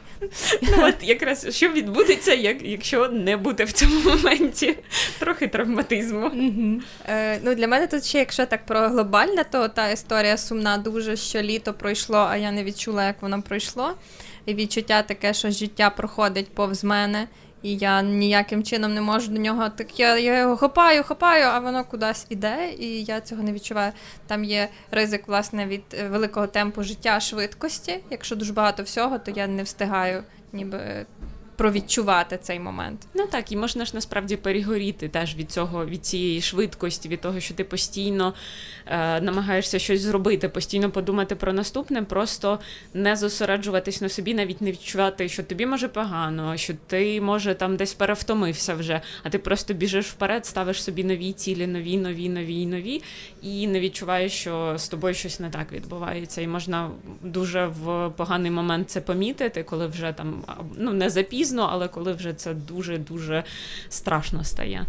Ну, 0.62 0.70
От 0.80 0.96
якраз 1.02 1.56
що 1.56 1.70
відбудеться, 1.70 2.34
як, 2.34 2.58
якщо 2.62 3.10
не 3.10 3.38
бути 3.38 3.64
в 3.64 3.72
цьому 3.72 4.00
моменті 4.00 4.78
трохи 5.20 5.48
травматизму. 5.48 6.26
Угу. 6.26 6.82
Е, 7.10 7.40
ну, 7.44 7.56
Для 7.56 7.68
мене 7.68 7.88
тут 7.88 8.06
ще, 8.06 8.20
якщо 8.20 8.46
так 8.46 8.66
про 8.66 8.80
глобальне, 8.80 9.44
то 9.52 9.68
та 9.68 9.90
історія 9.90 10.38
сумна 10.38 10.78
дуже, 10.78 11.16
що 11.16 11.42
літо 11.42 11.74
пройшло, 11.74 12.28
а 12.30 12.38
я 12.38 12.52
не 12.52 12.64
відчула, 12.64 13.06
як 13.06 13.22
воно 13.22 13.42
пройшло. 13.42 13.92
І 14.46 14.54
відчуття 14.54 15.02
таке, 15.02 15.34
що 15.34 15.52
життя 15.52 15.90
проходить 15.90 16.56
повз 16.56 16.84
мене 16.84 17.28
і 17.64 17.76
я 17.78 18.02
ніяким 18.02 18.64
чином 18.64 18.94
не 18.94 19.02
можу 19.02 19.32
до 19.32 19.40
нього. 19.40 19.70
Так 19.70 20.00
я 20.00 20.18
я 20.18 20.40
його 20.40 20.58
хапаю, 20.58 21.04
хапаю, 21.04 21.46
а 21.46 21.60
воно 21.60 21.84
кудись 21.84 22.26
іде, 22.30 22.74
і 22.80 23.04
я 23.04 23.22
цього 23.22 23.44
не 23.44 23.54
відчуваю. 23.54 23.92
Там 24.28 24.44
є 24.44 24.70
ризик 24.92 25.28
власне 25.28 25.66
від 25.66 25.84
е, 25.94 26.08
великого 26.08 26.48
темпу 26.48 26.84
життя 26.84 27.20
швидкості. 27.20 28.00
Якщо 28.10 28.36
дуже 28.36 28.54
багато 28.54 28.84
всього, 28.84 29.20
то 29.20 29.32
я 29.32 29.48
не 29.48 29.64
встигаю 29.64 30.24
ніби 30.54 31.06
провідчувати 31.56 32.40
цей 32.42 32.60
момент. 32.60 33.08
Ну 33.14 33.28
так, 33.28 33.52
і 33.52 33.58
можна 33.58 33.86
ж 33.86 33.92
насправді 33.94 34.36
перегоріти 34.36 35.08
теж 35.08 35.36
від 35.36 35.52
цього, 35.52 35.86
від 35.86 36.06
цієї 36.06 36.42
швидкості, 36.42 37.10
від 37.10 37.22
того, 37.22 37.40
що 37.40 37.54
ти 37.54 37.64
постійно 37.64 38.34
е, 38.86 39.22
намагаєшся 39.22 39.80
щось 39.80 40.02
зробити, 40.02 40.50
постійно 40.50 40.92
подумати 40.92 41.36
про 41.36 41.54
наступне, 41.54 42.04
просто 42.04 42.60
не 42.94 43.16
зосереджуватись 43.16 44.02
на 44.02 44.10
собі, 44.10 44.34
навіть 44.34 44.62
не 44.62 44.72
відчувати, 44.72 45.30
що 45.30 45.44
тобі 45.44 45.66
може 45.66 45.88
погано, 45.88 46.58
що 46.58 46.74
ти 46.88 47.22
може 47.22 47.56
там 47.56 47.76
десь 47.78 47.94
перевтомився 47.94 48.74
вже, 48.74 49.02
а 49.24 49.30
ти 49.30 49.40
просто 49.40 49.74
біжиш 49.74 50.06
вперед, 50.06 50.46
ставиш 50.46 50.84
собі 50.84 51.04
нові 51.04 51.34
цілі, 51.34 51.68
нові, 51.68 51.98
нові, 51.98 52.30
нові, 52.30 52.66
нові, 52.66 53.02
і 53.42 53.68
не 53.68 53.80
відчуваєш, 53.80 54.32
що 54.32 54.74
з 54.78 54.88
тобою 54.88 55.14
щось 55.14 55.40
не 55.40 55.50
так 55.50 55.72
відбувається. 55.72 56.42
І 56.42 56.48
можна 56.48 56.90
дуже 57.22 57.66
в 57.66 58.10
поганий 58.10 58.52
момент 58.52 58.90
це 58.90 59.02
помітити, 59.02 59.64
коли 59.64 59.88
вже 59.88 60.14
там 60.18 60.44
ну 60.78 60.94
не 60.94 61.10
запізно 61.10 61.43
пізно, 61.44 61.70
але 61.72 61.88
коли 61.88 62.14
вже 62.14 62.34
це 62.34 62.54
дуже-дуже 62.54 63.44
страшно 63.90 64.44
стає. 64.44 64.86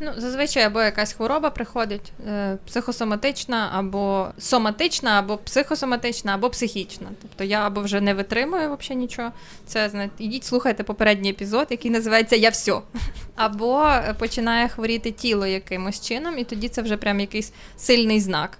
Ну, 0.00 0.12
зазвичай 0.16 0.62
або 0.62 0.82
якась 0.82 1.12
хвороба 1.12 1.50
приходить 1.50 2.12
е, 2.28 2.58
психосоматична, 2.66 3.70
або 3.72 4.28
соматична, 4.38 5.18
або 5.18 5.36
психосоматична, 5.36 6.34
або 6.34 6.50
психічна. 6.50 7.06
Тобто 7.22 7.44
я 7.44 7.66
або 7.66 7.80
вже 7.80 8.00
не 8.00 8.14
витримую 8.14 8.76
взагалі 8.76 9.00
нічого. 9.00 9.32
Це 9.66 9.88
знаєте, 9.88 10.24
ідіть, 10.24 10.44
слухайте 10.44 10.82
попередній 10.82 11.30
епізод, 11.30 11.66
який 11.70 11.90
називається 11.90 12.36
Я 12.36 12.50
все. 12.50 12.80
Або 13.36 13.90
починає 14.18 14.68
хворіти 14.68 15.10
тіло 15.10 15.46
якимось 15.46 16.00
чином, 16.00 16.38
і 16.38 16.44
тоді 16.44 16.68
це 16.68 16.82
вже 16.82 16.96
прям 16.96 17.20
якийсь 17.20 17.52
сильний 17.76 18.20
знак. 18.20 18.58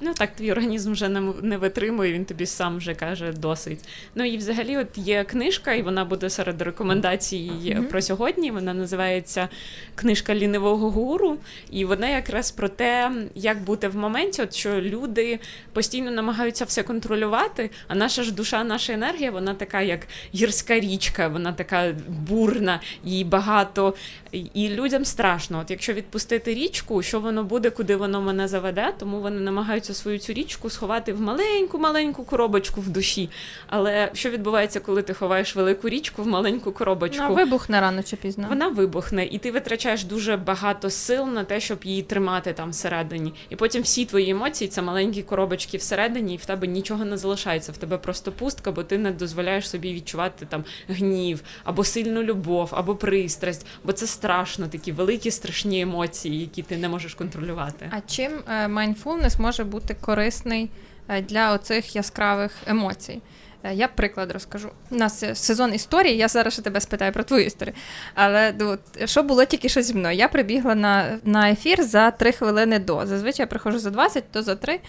Ну 0.00 0.14
так, 0.14 0.36
твій 0.36 0.52
організм 0.52 0.92
вже 0.92 1.08
не 1.08 1.20
не 1.42 1.56
витримує, 1.56 2.12
він 2.12 2.24
тобі 2.24 2.46
сам 2.46 2.76
вже 2.76 2.94
каже 2.94 3.32
досить. 3.32 3.88
Ну 4.14 4.24
і 4.24 4.36
взагалі, 4.36 4.76
от 4.76 4.98
є 4.98 5.24
книжка, 5.24 5.72
і 5.74 5.82
вона 5.82 6.04
буде 6.04 6.30
серед 6.30 6.62
рекомендацій 6.62 7.50
mm-hmm. 7.64 7.82
про 7.82 8.02
сьогодні. 8.02 8.50
Вона 8.50 8.74
називається 8.74 9.48
Книжка 9.94 10.34
лінивого 10.34 10.90
гуру. 10.90 11.38
І 11.70 11.84
вона 11.84 12.08
якраз 12.08 12.50
про 12.50 12.68
те, 12.68 13.12
як 13.34 13.62
бути 13.62 13.88
в 13.88 13.96
моменті, 13.96 14.42
от 14.42 14.54
що 14.54 14.80
люди 14.80 15.38
постійно 15.72 16.10
намагаються 16.10 16.64
все 16.64 16.82
контролювати, 16.82 17.70
а 17.88 17.94
наша 17.94 18.22
ж 18.22 18.34
душа, 18.34 18.64
наша 18.64 18.92
енергія, 18.92 19.30
вона 19.30 19.54
така, 19.54 19.80
як 19.80 20.06
гірська 20.34 20.80
річка, 20.80 21.28
вона 21.28 21.52
така 21.52 21.94
бурна, 22.08 22.80
їй 23.04 23.24
багато. 23.24 23.94
І 24.32 24.68
людям 24.68 25.04
страшно. 25.04 25.58
От 25.58 25.70
якщо 25.70 25.92
відпустити 25.92 26.54
річку, 26.54 27.02
що 27.02 27.20
воно 27.20 27.44
буде, 27.44 27.70
куди 27.70 27.96
воно 27.96 28.20
мене 28.20 28.48
заведе, 28.48 28.92
тому 28.98 29.20
вони 29.20 29.40
намагаються 29.40 29.87
намагаються 29.88 29.94
свою 29.94 30.18
цю 30.18 30.32
річку 30.32 30.70
сховати 30.70 31.12
в 31.12 31.20
маленьку-маленьку 31.20 32.24
коробочку 32.24 32.80
в 32.80 32.88
душі. 32.88 33.30
Але 33.66 34.10
що 34.14 34.30
відбувається, 34.30 34.80
коли 34.80 35.02
ти 35.02 35.14
ховаєш 35.14 35.56
велику 35.56 35.88
річку 35.88 36.22
в 36.22 36.26
маленьку 36.26 36.72
коробочку? 36.72 37.22
Вона 37.22 37.44
вибухне 37.44 37.80
рано 37.80 38.02
чи 38.02 38.16
пізно. 38.16 38.46
Вона 38.48 38.68
вибухне, 38.68 39.24
і 39.24 39.38
ти 39.38 39.50
витрачаєш 39.50 40.04
дуже 40.04 40.36
багато 40.36 40.90
сил 40.90 41.26
на 41.26 41.44
те, 41.44 41.60
щоб 41.60 41.78
її 41.84 42.02
тримати 42.02 42.52
там 42.52 42.70
всередині. 42.70 43.32
І 43.50 43.56
потім 43.56 43.82
всі 43.82 44.04
твої 44.04 44.30
емоції 44.30 44.68
це 44.68 44.82
маленькі 44.82 45.22
коробочки 45.22 45.76
всередині, 45.76 46.34
і 46.34 46.36
в 46.36 46.44
тебе 46.44 46.66
нічого 46.66 47.04
не 47.04 47.16
залишається. 47.16 47.72
В 47.72 47.76
тебе 47.76 47.98
просто 47.98 48.32
пустка, 48.32 48.72
бо 48.72 48.82
ти 48.82 48.98
не 48.98 49.10
дозволяєш 49.10 49.70
собі 49.70 49.94
відчувати 49.94 50.46
там 50.46 50.64
гнів, 50.88 51.40
або 51.64 51.84
сильну 51.84 52.22
любов, 52.22 52.68
або 52.72 52.96
пристрасть, 52.96 53.66
бо 53.84 53.92
це 53.92 54.06
страшно, 54.06 54.68
такі 54.68 54.92
великі 54.92 55.30
страшні 55.30 55.80
емоції, 55.80 56.40
які 56.40 56.62
ти 56.62 56.76
не 56.76 56.88
можеш 56.88 57.14
контролювати. 57.14 57.90
А 57.90 58.00
чим 58.00 58.32
майндфулнес 58.68 59.34
е, 59.34 59.42
може 59.42 59.64
бути 59.64 59.77
корисний 60.00 60.70
е, 61.08 61.22
для 61.22 61.52
оцих 61.52 61.96
яскравих 61.96 62.52
емоцій. 62.66 63.20
Е, 63.62 63.74
я 63.74 63.88
приклад 63.88 64.32
розкажу. 64.32 64.68
У 64.90 64.96
нас 64.96 65.24
сезон 65.34 65.74
історії, 65.74 66.16
я 66.16 66.28
зараз 66.28 66.52
ще 66.52 66.62
тебе 66.62 66.80
спитаю 66.80 67.12
про 67.12 67.24
твою 67.24 67.44
історію. 67.44 67.74
Але 68.14 68.54
ну, 68.58 68.78
що 69.04 69.22
було 69.22 69.44
тільки 69.44 69.68
що 69.68 69.82
зі 69.82 69.94
мною? 69.94 70.16
Я 70.16 70.28
прибігла 70.28 70.74
на 70.74 71.18
на 71.24 71.50
ефір 71.50 71.82
за 71.82 72.10
3 72.10 72.32
хвилини 72.32 72.78
до. 72.78 73.06
Зазвичай 73.06 73.42
я 73.42 73.46
приходжу 73.46 73.78
за 73.78 73.90
20, 73.90 74.24
то 74.32 74.42
за 74.42 74.56
3. 74.56 74.80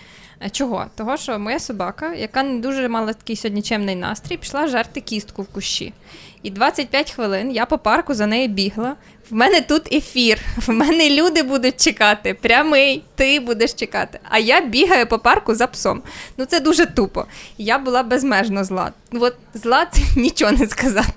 Е, 0.45 0.49
чого? 0.49 0.85
Того, 0.95 1.17
що 1.17 1.39
моя 1.39 1.59
собака, 1.59 2.13
яка 2.13 2.43
не 2.43 2.59
дуже 2.59 2.87
мала 2.87 3.13
такий 3.13 3.35
сьогодні 3.35 3.61
чемний 3.61 3.95
настрій, 3.95 4.37
пішла 4.37 4.67
жерти 4.67 5.01
кістку 5.01 5.41
в 5.41 5.47
кущі. 5.47 5.93
І 6.43 6.49
25 6.49 7.11
хвилин 7.11 7.51
я 7.51 7.65
по 7.65 7.77
парку 7.77 8.13
за 8.13 8.27
нею 8.27 8.47
бігла. 8.47 8.95
В 9.29 9.33
мене 9.33 9.61
тут 9.61 9.93
ефір, 9.93 10.39
в 10.67 10.69
мене 10.71 11.09
люди 11.09 11.43
будуть 11.43 11.83
чекати. 11.83 12.33
Прямий, 12.33 13.03
ти 13.15 13.39
будеш 13.39 13.73
чекати. 13.73 14.19
А 14.29 14.39
я 14.39 14.61
бігаю 14.61 15.07
по 15.07 15.19
парку 15.19 15.55
за 15.55 15.67
псом. 15.67 16.01
Ну 16.37 16.45
це 16.45 16.59
дуже 16.59 16.85
тупо. 16.85 17.25
Я 17.57 17.77
була 17.77 18.03
безмежно 18.03 18.63
зла. 18.63 18.91
От 19.11 19.35
зла 19.53 19.85
це 19.85 20.01
нічого 20.19 20.51
не 20.51 20.67
сказати. 20.67 21.13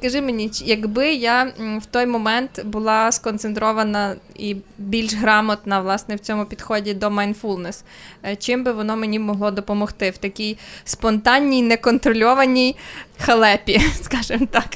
Скажи 0.00 0.20
мені, 0.20 0.50
якби 0.64 1.12
я 1.14 1.52
в 1.82 1.86
той 1.86 2.06
момент 2.06 2.64
була 2.64 3.12
сконцентрована 3.12 4.16
і 4.36 4.56
більш 4.78 5.14
грамотна 5.14 5.80
власне 5.80 6.16
в 6.16 6.18
цьому 6.18 6.44
підході 6.44 6.94
до 6.94 7.06
mindfulness, 7.06 7.82
е, 8.24 8.36
чим 8.36 8.64
би 8.64 8.72
воно 8.72 8.96
мені 8.96 9.18
могло 9.18 9.50
допомогти 9.50 10.10
в 10.10 10.18
такій 10.18 10.58
спонтанній, 10.84 11.62
неконтрольованій 11.62 12.76
халепі, 13.20 13.80
скажімо 14.02 14.46
так. 14.50 14.66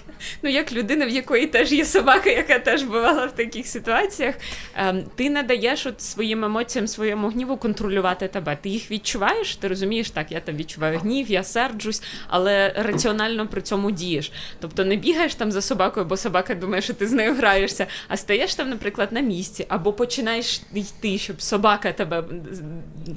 Ну, 0.42 0.50
як 0.50 0.72
людина, 0.72 1.06
в 1.06 1.08
якої 1.08 1.46
теж 1.46 1.72
є 1.72 1.84
собака, 1.84 2.30
яка 2.30 2.58
теж 2.58 2.82
бувала 2.82 3.26
в 3.26 3.32
таких 3.32 3.66
ситуаціях, 3.66 4.34
ем, 4.76 5.04
ти 5.16 5.30
не 5.30 5.42
даєш 5.42 5.86
от 5.86 6.00
своїм 6.00 6.44
емоціям, 6.44 6.86
своєму 6.86 7.28
гніву 7.28 7.56
контролювати 7.56 8.28
тебе. 8.28 8.58
Ти 8.62 8.68
їх 8.68 8.90
відчуваєш, 8.90 9.56
ти 9.56 9.68
розумієш, 9.68 10.10
так, 10.10 10.32
я 10.32 10.40
там 10.40 10.56
відчуваю 10.56 10.98
гнів, 10.98 11.30
я 11.30 11.42
серджусь, 11.42 12.02
але 12.28 12.72
раціонально 12.76 13.46
при 13.46 13.62
цьому 13.62 13.90
дієш. 13.90 14.32
Тобто 14.60 14.84
не 14.84 14.96
бігаєш 14.96 15.34
там 15.34 15.52
за 15.52 15.62
собакою, 15.62 16.06
бо 16.06 16.16
собака 16.16 16.54
думає, 16.54 16.82
що 16.82 16.94
ти 16.94 17.06
з 17.06 17.12
нею 17.12 17.34
граєшся, 17.34 17.86
а 18.08 18.16
стаєш 18.16 18.54
там, 18.54 18.68
наприклад, 18.68 19.08
на 19.12 19.20
місці, 19.20 19.66
або 19.68 19.92
починаєш 19.92 20.62
йти, 20.74 21.18
щоб 21.18 21.42
собака 21.42 21.92
тебе 21.92 22.24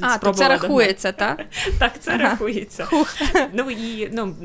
А, 0.02 0.18
то 0.18 0.34
це 0.34 0.50
рахується, 0.50 1.12
так? 1.12 1.46
Так, 1.80 1.92
це 2.00 2.18
рахується. 2.18 2.88
Ну 3.54 3.72
і 3.72 4.10
ну, 4.12 4.36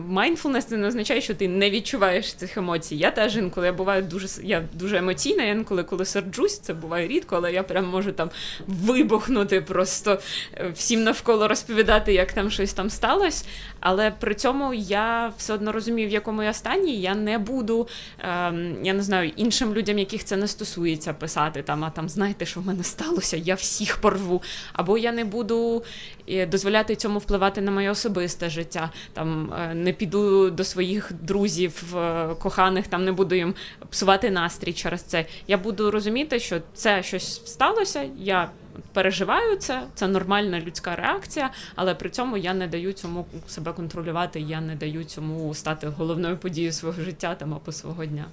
mindfulness 0.00 0.62
це 0.62 0.76
не 0.76 0.88
означає, 0.88 1.20
що 1.20 1.34
ти 1.34 1.48
не 1.48 1.70
відчуваєш 1.70 2.34
цих 2.34 2.56
емоцій. 2.56 2.96
Я 2.96 3.10
теж 3.10 3.36
інколи 3.36 3.66
я 3.66 3.72
буваю 3.72 4.02
дуже 4.02 4.26
я 4.42 4.64
дуже 4.72 4.96
емоційна, 4.96 5.44
інколи 5.44 5.82
коли 5.82 6.04
серджусь, 6.04 6.58
це 6.58 6.74
буває 6.74 7.08
рідко, 7.08 7.36
але 7.36 7.52
я 7.52 7.62
прям 7.62 7.86
можу 7.86 8.12
там 8.12 8.30
вибухнути, 8.66 9.60
просто 9.60 10.18
е, 10.54 10.70
всім 10.74 11.02
навколо 11.02 11.48
розповідати, 11.48 12.12
як 12.12 12.32
там 12.32 12.50
щось 12.50 12.72
там 12.72 12.90
сталося. 12.90 13.44
Але 13.80 14.10
при 14.10 14.34
цьому 14.34 14.74
я 14.74 15.32
все 15.38 15.54
одно 15.54 15.72
розумію, 15.72 16.08
в 16.08 16.12
якому 16.12 16.42
я 16.42 16.52
стані. 16.52 17.00
Я 17.00 17.14
не 17.14 17.38
буду, 17.38 17.88
ем, 18.18 18.84
я 18.84 18.92
не 18.92 19.02
знаю, 19.02 19.32
іншим 19.36 19.74
людям, 19.74 19.98
яких 19.98 20.24
це 20.24 20.36
не 20.36 20.48
стосується, 20.48 21.12
писати 21.12 21.62
там, 21.62 21.84
а 21.84 21.90
там 21.90 22.08
знаєте, 22.08 22.46
що 22.46 22.60
в 22.60 22.66
мене 22.66 22.84
сталося, 22.84 23.36
я 23.36 23.54
всіх 23.54 23.96
порву. 23.96 24.42
Або 24.72 24.98
я 24.98 25.12
не 25.12 25.24
буду 25.24 25.82
е, 26.28 26.46
дозволяти 26.46 26.96
цьому 26.96 27.18
впливати 27.18 27.60
на 27.60 27.70
моє 27.70 27.90
особисте 27.90 28.50
життя. 28.50 28.90
Там 29.12 29.52
е, 29.52 29.74
не 29.74 29.92
піду 29.92 30.50
до 30.50 30.64
своїх 30.64 31.12
друзів, 31.22 31.96
е, 31.96 32.28
коханих, 32.42 32.86
там 32.86 33.04
не 33.04 33.12
буду 33.12 33.34
їм 33.34 33.54
псувати 33.90 34.30
настрій 34.30 34.72
через 34.72 35.02
це. 35.02 35.26
Я 35.48 35.58
буду 35.58 35.90
розуміти, 35.90 36.40
що 36.40 36.60
це 36.74 37.02
щось 37.02 37.46
сталося. 37.46 38.04
я 38.18 38.50
переживаю 38.92 39.56
це, 39.56 39.82
це 39.94 40.08
нормальна 40.08 40.60
людська 40.60 40.96
реакція, 40.96 41.50
але 41.74 41.94
при 41.94 42.10
цьому 42.10 42.36
я 42.36 42.54
не 42.54 42.66
даю 42.66 42.92
цьому 42.92 43.26
себе 43.48 43.72
контролювати, 43.72 44.40
я 44.40 44.60
не 44.60 44.74
даю 44.74 45.04
цьому 45.04 45.54
стати 45.54 45.88
головною 45.88 46.36
подією 46.36 46.72
свого 46.72 47.02
життя 47.02 47.34
там 47.34 47.54
або 47.54 47.72
свого 47.72 48.04
дня. 48.06 48.24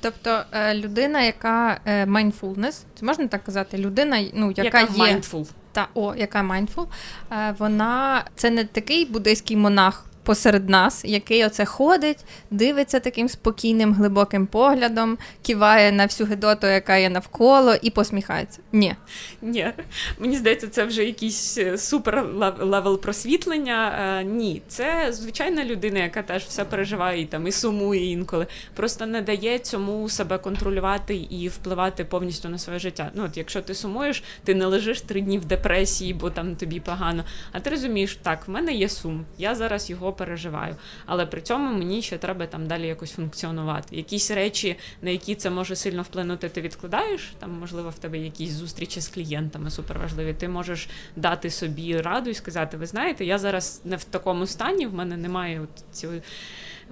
Тобто 0.00 0.42
е, 0.52 0.74
людина, 0.74 1.22
яка 1.22 1.80
е, 1.84 2.04
mindfulness, 2.04 2.82
це 2.94 3.06
можна 3.06 3.26
так 3.26 3.44
казати, 3.44 3.78
людина, 3.78 4.24
ну 4.34 4.50
яка, 4.56 4.62
яка 4.62 4.80
є 4.80 4.86
mindful. 4.86 5.46
та 5.72 5.88
о, 5.94 6.14
яка 6.14 6.42
mindful, 6.42 6.86
е, 7.32 7.54
вона 7.58 8.24
це 8.34 8.50
не 8.50 8.64
такий 8.64 9.04
буддийський 9.04 9.56
монах 9.56 10.07
посеред 10.28 10.68
нас, 10.68 11.04
який 11.04 11.44
оце 11.44 11.64
ходить, 11.64 12.24
дивиться 12.50 13.00
таким 13.00 13.28
спокійним, 13.28 13.94
глибоким 13.94 14.46
поглядом, 14.46 15.18
киває 15.46 15.92
на 15.92 16.04
всю 16.04 16.26
гидоту, 16.26 16.66
яка 16.66 16.96
є 16.96 17.10
навколо, 17.10 17.74
і 17.82 17.90
посміхається. 17.90 18.60
Ні. 18.72 18.94
Ні. 19.42 19.72
Мені 20.18 20.36
здається, 20.36 20.68
це 20.68 20.84
вже 20.84 21.04
якийсь 21.04 21.58
е, 21.58 21.78
супер 21.78 22.24
level 22.60 23.00
просвітлення. 23.00 23.98
Е, 24.20 24.24
ні, 24.24 24.62
це 24.68 25.08
звичайна 25.10 25.64
людина, 25.64 25.98
яка 25.98 26.22
теж 26.22 26.44
все 26.44 26.64
переживає 26.64 27.22
і 27.22 27.26
там 27.26 27.46
і 27.46 27.52
сумує 27.52 28.04
інколи. 28.12 28.46
Просто 28.74 29.06
не 29.06 29.22
дає 29.22 29.58
цьому 29.58 30.08
себе 30.08 30.38
контролювати 30.38 31.16
і 31.16 31.48
впливати 31.48 32.04
повністю 32.04 32.48
на 32.48 32.58
своє 32.58 32.78
життя. 32.78 33.10
Ну, 33.14 33.24
от 33.24 33.36
якщо 33.36 33.62
ти 33.62 33.74
сумуєш, 33.74 34.22
ти 34.44 34.54
не 34.54 34.66
лежиш 34.66 35.00
три 35.00 35.20
дні 35.20 35.38
в 35.38 35.44
депресії, 35.44 36.14
бо 36.14 36.30
там 36.30 36.56
тобі 36.56 36.80
погано. 36.80 37.24
А 37.52 37.60
ти 37.60 37.70
розумієш, 37.70 38.18
так, 38.22 38.48
в 38.48 38.50
мене 38.50 38.72
є 38.72 38.88
сум, 38.88 39.24
я 39.38 39.54
зараз 39.54 39.90
його 39.90 40.12
переживаю. 40.18 40.76
Але 41.06 41.26
при 41.26 41.40
цьому 41.40 41.78
мені 41.78 42.02
ще 42.02 42.18
треба 42.18 42.46
там 42.46 42.66
далі 42.66 42.86
якось 42.86 43.12
функціонувати. 43.12 43.96
Якісь 43.96 44.30
речі, 44.30 44.76
на 45.02 45.10
які 45.10 45.34
це 45.34 45.50
може 45.50 45.76
сильно 45.76 46.02
вплинути, 46.02 46.48
ти 46.48 46.60
відкладаєш. 46.60 47.32
Там, 47.38 47.50
можливо, 47.60 47.90
в 47.90 47.98
тебе 47.98 48.18
якісь 48.18 48.50
зустрічі 48.50 49.00
з 49.00 49.08
клієнтами 49.08 49.70
суперважливі. 49.70 50.34
Ти 50.34 50.48
можеш 50.48 50.88
дати 51.16 51.50
собі 51.50 52.00
раду 52.00 52.30
і 52.30 52.34
сказати: 52.34 52.76
ви 52.76 52.86
знаєте, 52.86 53.24
я 53.24 53.38
зараз 53.38 53.80
не 53.84 53.96
в 53.96 54.04
такому 54.04 54.46
стані, 54.46 54.86
в 54.86 54.94
мене 54.94 55.16
немає 55.16 55.60
от 55.60 55.96
цього 55.96 56.14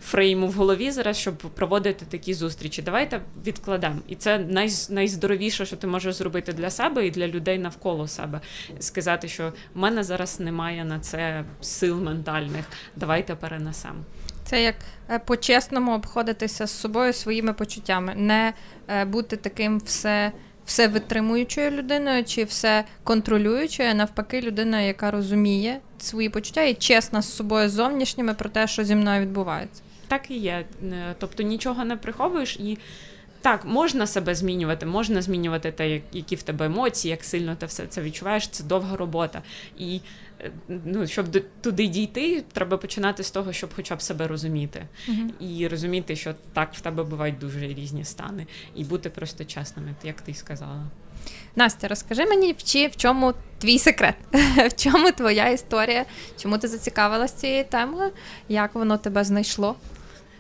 фрейму 0.01 0.47
в 0.47 0.53
голові 0.53 0.91
зараз, 0.91 1.17
щоб 1.17 1.37
проводити 1.37 2.05
такі 2.11 2.35
зустрічі. 2.35 2.83
Давайте 2.83 3.21
відкладемо. 3.47 3.97
І 4.09 4.15
це 4.15 4.39
най, 4.39 4.71
найздоровіше, 4.91 5.67
що 5.67 5.77
ти 5.77 5.87
можеш 5.87 6.15
зробити 6.15 6.53
для 6.53 6.71
себе 6.71 7.07
і 7.07 7.11
для 7.11 7.29
людей 7.29 7.59
навколо 7.59 8.09
себе. 8.09 8.41
Сказати, 8.79 9.29
що 9.29 9.53
в 9.75 9.79
мене 9.79 10.05
зараз 10.05 10.41
немає 10.41 10.85
на 10.85 11.01
це 11.01 11.45
сил 11.61 12.01
ментальних. 12.01 12.65
Давайте 12.97 13.35
перенесемо. 13.35 13.99
Це 14.45 14.63
як 14.63 14.75
е, 15.11 15.19
по-чесному 15.19 15.95
обходитися 15.95 16.67
з 16.67 16.71
собою 16.71 17.13
своїми 17.13 17.53
почуттями, 17.53 18.15
не 18.17 18.53
е, 18.89 19.05
бути 19.05 19.37
таким 19.37 19.79
все. 19.79 20.33
Все 20.67 20.89
витримуючою 20.89 21.71
людиною 21.71 22.25
чи 22.25 22.45
все 22.45 22.85
контролюючою, 23.05 23.95
навпаки, 23.95 24.41
людиною, 24.41 24.87
яка 24.87 25.11
розуміє 25.11 25.81
свої 25.99 26.29
почуття 26.29 26.63
і 26.63 26.75
чесна 26.75 27.23
з 27.23 27.37
собою 27.37 27.69
зовнішніми 27.69 28.35
про 28.35 28.51
те, 28.51 28.67
що 28.67 28.85
зі 28.85 28.95
мною 28.95 29.23
відбувається. 29.23 29.83
Так 30.09 30.31
і 30.31 30.39
є. 30.39 30.65
Е, 30.83 31.15
тобто 31.19 31.43
нічого 31.43 31.85
не 31.85 31.97
приховуєш 31.97 32.57
і. 32.57 32.79
Так, 33.41 33.65
можна 33.65 34.07
себе 34.07 34.35
змінювати, 34.35 34.87
можна 34.87 35.23
змінювати 35.23 35.73
те, 35.73 36.01
які 36.13 36.37
в 36.37 36.43
тебе 36.43 36.67
емоції, 36.67 37.11
як 37.11 37.25
сильно 37.25 37.57
ти 37.57 37.67
все 37.67 37.87
це 37.87 38.03
відчуваєш. 38.03 38.49
Це 38.49 38.65
довга 38.65 38.97
робота. 38.97 39.43
І 39.79 40.01
е, 40.41 40.51
ну, 40.69 41.07
щоб 41.07 41.27
туди 41.61 41.87
дійти, 41.87 42.45
треба 42.53 42.77
починати 42.77 43.23
з 43.23 43.31
того, 43.31 43.53
щоб 43.53 43.71
хоча 43.77 43.97
б 43.97 44.03
себе 44.03 44.27
розуміти. 44.27 44.87
Uh-huh. 45.09 45.31
І 45.41 45.69
розуміти, 45.69 46.17
що 46.17 46.35
так 46.53 46.75
в 46.75 46.81
тебе 46.81 47.05
бувають 47.05 47.39
дуже 47.39 47.61
різні 47.61 48.05
стани, 48.05 48.47
і 48.75 48.85
бути 48.85 49.11
просто 49.11 49.45
чесними, 49.45 49.95
як 50.05 50.21
ти 50.21 50.35
сказала. 50.35 50.87
Настя, 51.57 51.89
розкажи 51.89 52.27
мені, 52.27 52.55
чи 52.55 52.87
в 52.87 52.97
чому 52.97 53.35
твій 53.59 53.79
секрет, 53.79 54.15
в 54.69 54.77
чому 54.77 55.11
твоя 55.13 55.49
історія, 55.49 56.05
чому 56.43 56.59
ти 56.59 56.69
зацікавилася 56.69 57.37
цією 57.37 57.65
темою, 57.65 58.11
як 58.49 58.75
воно 58.75 58.99
тебе 58.99 59.25
знайшло? 59.25 59.77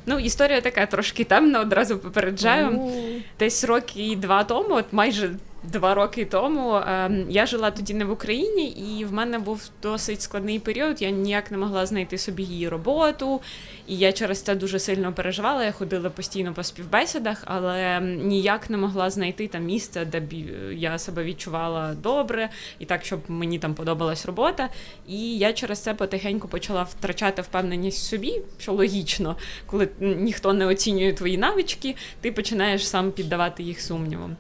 Ну, 0.06 0.18
історія 0.18 0.60
така 0.60 0.86
трошки 0.86 1.24
темна, 1.24 1.60
одразу 1.60 1.98
попереджаю. 1.98 2.90
Десь 3.38 3.64
роки 3.64 4.16
два 4.16 4.44
тому, 4.44 4.74
от 4.74 4.92
майже 4.92 5.30
два 5.62 5.94
роки 5.94 6.24
тому 6.24 6.76
ем, 6.86 7.26
я 7.30 7.46
жила 7.46 7.70
тоді 7.70 7.94
не 7.94 8.04
в 8.04 8.10
Україні, 8.10 8.68
і 8.68 9.04
в 9.04 9.12
мене 9.12 9.38
був 9.38 9.70
досить 9.82 10.22
складний 10.22 10.58
період. 10.58 11.02
Я 11.02 11.10
ніяк 11.10 11.50
не 11.50 11.58
могла 11.58 11.86
знайти 11.86 12.18
собі 12.18 12.42
її 12.42 12.68
роботу, 12.68 13.40
і 13.86 13.96
я 13.96 14.12
через 14.12 14.42
це 14.42 14.54
дуже 14.54 14.78
сильно 14.78 15.12
переживала. 15.12 15.64
Я 15.64 15.72
ходила 15.72 16.10
постійно 16.10 16.54
по 16.54 16.62
співбесідах, 16.62 17.42
але 17.44 18.00
ніяк 18.00 18.70
не 18.70 18.76
могла 18.76 19.10
знайти 19.10 19.48
там 19.48 19.64
місце, 19.64 20.04
де 20.04 20.20
б 20.20 20.32
я 20.72 20.98
себе 20.98 21.24
відчувала 21.24 21.94
добре, 21.94 22.50
і 22.78 22.84
так, 22.84 23.04
щоб 23.04 23.20
мені 23.28 23.58
там 23.58 23.74
подобалась 23.74 24.26
робота. 24.26 24.68
І 25.08 25.38
я 25.38 25.52
через 25.52 25.78
це 25.78 25.94
потихеньку 25.94 26.48
почала 26.48 26.82
втрачати 26.82 27.42
впевненість 27.42 27.98
в 27.98 28.10
собі, 28.10 28.42
що 28.58 28.72
логічно, 28.72 29.36
коли 29.66 29.88
ніхто 30.00 30.52
не 30.52 30.66
оцінює 30.66 31.12
твої 31.12 31.38
навички, 31.38 31.96
ти 32.20 32.32
починаєш 32.32 32.88
сам 32.88 33.12
піддавати 33.12 33.62
їх 33.62 33.80
сумнівам. 33.80 34.36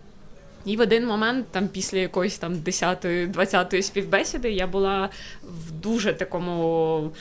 І 0.66 0.76
в 0.76 0.80
один 0.80 1.06
момент, 1.06 1.46
там 1.50 1.68
після 1.68 1.98
якоїсь 1.98 2.38
там 2.38 2.54
10-20 2.54 3.82
співбесіди, 3.82 4.50
я 4.50 4.66
була 4.66 5.08
в 5.42 5.70
дуже 5.70 6.12
такому 6.12 7.12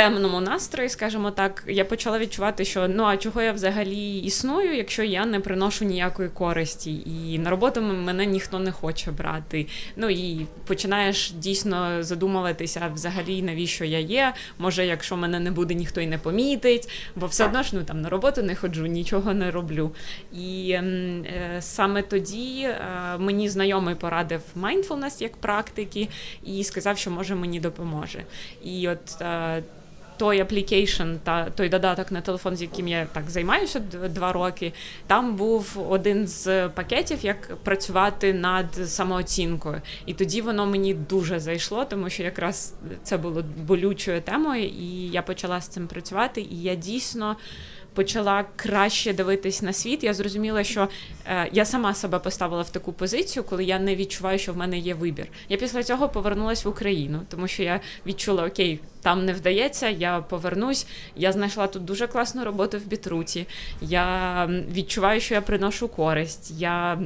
темному 0.00 0.40
настрої, 0.40 0.88
скажімо 0.88 1.30
так, 1.30 1.64
я 1.66 1.84
почала 1.84 2.18
відчувати, 2.18 2.64
що 2.64 2.88
ну 2.88 3.04
а 3.04 3.16
чого 3.16 3.42
я 3.42 3.52
взагалі 3.52 4.18
існую, 4.18 4.76
якщо 4.76 5.02
я 5.02 5.26
не 5.26 5.40
приношу 5.40 5.84
ніякої 5.84 6.28
користі, 6.28 7.02
і 7.06 7.38
на 7.38 7.50
роботу 7.50 7.80
мене 7.80 8.26
ніхто 8.26 8.58
не 8.58 8.72
хоче 8.72 9.10
брати. 9.10 9.66
Ну 9.96 10.10
і 10.10 10.46
починаєш 10.66 11.30
дійсно 11.30 12.02
задумуватися 12.02 12.90
взагалі, 12.94 13.42
навіщо 13.42 13.84
я 13.84 13.98
є. 13.98 14.34
Може, 14.58 14.86
якщо 14.86 15.16
мене 15.16 15.40
не 15.40 15.50
буде, 15.50 15.74
ніхто 15.74 16.00
й 16.00 16.06
не 16.06 16.18
помітить, 16.18 16.88
бо 17.16 17.26
все 17.26 17.44
одно 17.44 17.62
ж 17.62 17.70
ну 17.72 17.84
там 17.84 18.00
на 18.00 18.08
роботу 18.08 18.42
не 18.42 18.54
ходжу, 18.54 18.86
нічого 18.86 19.34
не 19.34 19.50
роблю. 19.50 19.90
І 20.32 20.72
ем, 20.72 21.24
е, 21.24 21.56
саме 21.60 22.02
тоді 22.02 22.62
е, 22.62 22.78
мені 23.18 23.48
знайомий 23.48 23.94
порадив 23.94 24.40
mindfulness 24.60 25.22
як 25.22 25.36
практики, 25.36 26.08
і 26.44 26.64
сказав, 26.64 26.98
що 26.98 27.10
може 27.10 27.34
мені 27.34 27.60
допоможе. 27.60 28.24
І 28.64 28.88
от 28.88 29.22
е, 29.22 29.62
той 30.20 30.40
application 30.40 31.14
та 31.24 31.50
той 31.50 31.68
додаток 31.68 32.12
на 32.12 32.20
телефон, 32.20 32.56
з 32.56 32.62
яким 32.62 32.88
я 32.88 33.06
так 33.12 33.30
займаюся 33.30 33.80
два 34.08 34.32
роки. 34.32 34.72
Там 35.06 35.36
був 35.36 35.86
один 35.88 36.28
з 36.28 36.68
пакетів, 36.68 37.18
як 37.22 37.56
працювати 37.56 38.34
над 38.34 38.74
самооцінкою. 38.74 39.80
І 40.06 40.14
тоді 40.14 40.42
воно 40.42 40.66
мені 40.66 40.94
дуже 40.94 41.40
зайшло, 41.40 41.84
тому 41.84 42.10
що 42.10 42.22
якраз 42.22 42.74
це 43.02 43.16
було 43.16 43.44
болючою 43.66 44.20
темою, 44.20 44.64
і 44.64 45.08
я 45.08 45.22
почала 45.22 45.60
з 45.60 45.68
цим 45.68 45.86
працювати. 45.86 46.40
І 46.40 46.62
я 46.62 46.74
дійсно 46.74 47.36
почала 47.94 48.44
краще 48.56 49.12
дивитись 49.12 49.62
на 49.62 49.72
світ, 49.72 50.04
я 50.04 50.14
зрозуміла, 50.14 50.64
що 50.64 50.88
е, 51.26 51.48
я 51.52 51.64
сама 51.64 51.94
себе 51.94 52.18
поставила 52.18 52.62
в 52.62 52.70
таку 52.70 52.92
позицію, 52.92 53.44
коли 53.44 53.64
я 53.64 53.78
не 53.78 53.96
відчуваю, 53.96 54.38
що 54.38 54.52
в 54.52 54.56
мене 54.56 54.78
є 54.78 54.94
вибір. 54.94 55.26
Я 55.48 55.56
після 55.56 55.82
цього 55.82 56.08
повернулася 56.08 56.68
в 56.68 56.72
Україну, 56.72 57.20
тому 57.28 57.48
що 57.48 57.62
я 57.62 57.80
відчула, 58.06 58.46
окей, 58.46 58.80
там 59.02 59.24
не 59.24 59.32
вдається, 59.32 59.88
я 59.88 60.20
повернусь. 60.20 60.86
Я 61.16 61.32
знайшла 61.32 61.66
тут 61.66 61.84
дуже 61.84 62.06
класну 62.06 62.44
роботу 62.44 62.78
в 62.78 62.86
Бітруті. 62.86 63.46
Я 63.80 64.46
відчуваю, 64.72 65.20
що 65.20 65.34
я 65.34 65.40
приношу 65.40 65.88
користь. 65.88 66.50
Я 66.50 66.98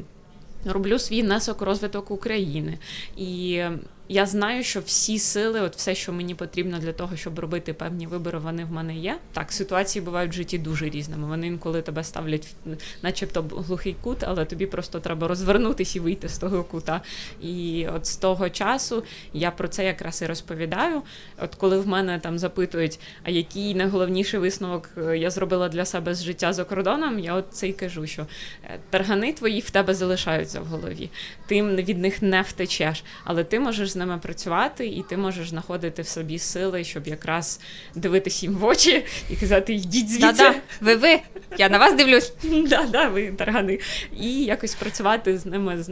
роблю 0.64 0.98
свій 0.98 1.22
внесок 1.22 1.62
розвиток 1.62 2.10
України. 2.10 2.78
І 3.16 3.62
я 4.08 4.26
знаю, 4.26 4.62
що 4.62 4.80
всі 4.80 5.18
сили, 5.18 5.60
от 5.60 5.76
все, 5.76 5.94
що 5.94 6.12
мені 6.12 6.34
потрібно 6.34 6.78
для 6.78 6.92
того, 6.92 7.16
щоб 7.16 7.38
робити 7.38 7.72
певні 7.72 8.06
вибори, 8.06 8.38
вони 8.38 8.64
в 8.64 8.72
мене 8.72 8.96
є. 8.96 9.18
Так, 9.32 9.52
ситуації 9.52 10.04
бувають 10.04 10.32
в 10.32 10.34
житті 10.34 10.58
дуже 10.58 10.88
різними. 10.88 11.26
Вони 11.26 11.46
інколи 11.46 11.82
тебе 11.82 12.04
ставлять, 12.04 12.54
начебто, 13.02 13.42
глухий 13.42 13.96
кут, 14.02 14.18
але 14.20 14.44
тобі 14.44 14.66
просто 14.66 15.00
треба 15.00 15.28
розвернутися 15.28 15.98
і 15.98 16.02
вийти 16.02 16.28
з 16.28 16.38
того 16.38 16.64
кута. 16.64 17.00
І 17.42 17.86
от 17.94 18.06
з 18.06 18.16
того 18.16 18.50
часу 18.50 19.04
я 19.32 19.50
про 19.50 19.68
це 19.68 19.84
якраз 19.84 20.22
і 20.22 20.26
розповідаю. 20.26 21.02
От 21.38 21.54
коли 21.54 21.78
в 21.78 21.88
мене 21.88 22.18
там 22.18 22.38
запитують, 22.38 23.00
а 23.22 23.30
який 23.30 23.74
найголовніший 23.74 24.40
висновок 24.40 24.90
е, 24.98 25.18
я 25.18 25.30
зробила 25.30 25.68
для 25.68 25.84
себе 25.84 26.14
з 26.14 26.22
життя 26.24 26.52
за 26.52 26.64
кордоном, 26.64 27.18
я 27.18 27.34
от 27.34 27.44
це 27.50 27.68
й 27.68 27.72
кажу, 27.72 28.06
що 28.06 28.26
е, 28.64 28.78
таргани 28.90 29.32
твої 29.32 29.60
в 29.60 29.70
тебе 29.70 29.94
залишаються 29.94 30.60
в 30.60 30.66
голові. 30.66 31.10
Ти 31.46 31.62
від 31.62 31.98
них 31.98 32.22
не 32.22 32.42
втечеш, 32.42 33.04
але 33.24 33.44
ти 33.44 33.60
можеш 33.60 33.93
з 33.94 33.96
ними 33.96 34.18
працювати, 34.18 34.86
і 34.86 35.04
ти 35.08 35.16
можеш 35.16 35.48
знаходити 35.48 36.02
в 36.02 36.08
собі 36.08 36.38
сили, 36.38 36.84
щоб 36.84 37.06
якраз 37.06 37.60
дивитися 37.94 38.46
їм 38.46 38.54
в 38.54 38.64
очі 38.64 39.04
і 39.30 39.36
казати 39.36 39.74
Йдіть 39.74 40.08
звідси. 40.08 40.32
Да-да, 40.32 40.54
ви 40.80 40.96
ви, 40.96 41.20
я 41.58 41.68
на 41.68 41.78
вас 41.78 41.94
дивлюсь. 41.94 42.32
Да-да, 42.42 43.08
ви 43.08 43.32
таргани. 43.32 43.78
І 44.20 44.44
якось 44.44 44.74
працювати 44.74 45.38
з 45.38 45.46
ними, 45.46 45.84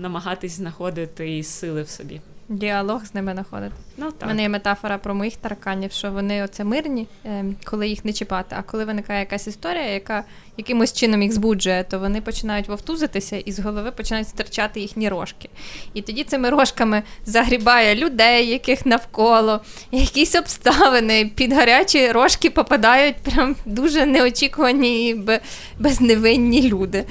намагатись 0.00 0.52
знаходити 0.52 1.42
сили 1.42 1.82
в 1.82 1.88
собі. 1.88 2.20
Діалог 2.48 3.06
з 3.06 3.14
ними 3.14 3.32
знаходити. 3.32 3.72
Ну, 3.96 4.12
так. 4.12 4.22
У 4.22 4.26
мене 4.26 4.42
є 4.42 4.48
метафора 4.48 4.98
про 4.98 5.14
моїх 5.14 5.36
тараканів, 5.36 5.92
що 5.92 6.10
вони 6.10 6.44
оце 6.44 6.64
мирні, 6.64 7.06
ем, 7.24 7.56
коли 7.64 7.88
їх 7.88 8.04
не 8.04 8.12
чіпати. 8.12 8.56
А 8.58 8.62
коли 8.62 8.84
виникає 8.84 9.20
якась 9.20 9.46
історія, 9.46 9.84
яка 9.84 10.24
якимось 10.56 10.92
чином 10.92 11.22
їх 11.22 11.32
збуджує, 11.32 11.84
то 11.84 11.98
вони 11.98 12.20
починають 12.20 12.68
вовтузитися 12.68 13.36
і 13.36 13.52
з 13.52 13.58
голови 13.58 13.90
починають 13.90 14.28
стирчати 14.28 14.80
їхні 14.80 15.08
рожки. 15.08 15.48
І 15.94 16.02
тоді 16.02 16.24
цими 16.24 16.50
рожками 16.50 17.02
загрібає 17.24 17.94
людей, 17.94 18.48
яких 18.48 18.86
навколо, 18.86 19.60
якісь 19.92 20.34
обставини. 20.34 21.30
Під 21.34 21.52
гарячі 21.52 22.12
рожки 22.12 22.50
попадають 22.50 23.16
прям 23.16 23.56
дуже 23.64 24.06
неочікувані 24.06 25.08
і 25.08 25.40
безневинні 25.78 26.68
люди. 26.68 27.04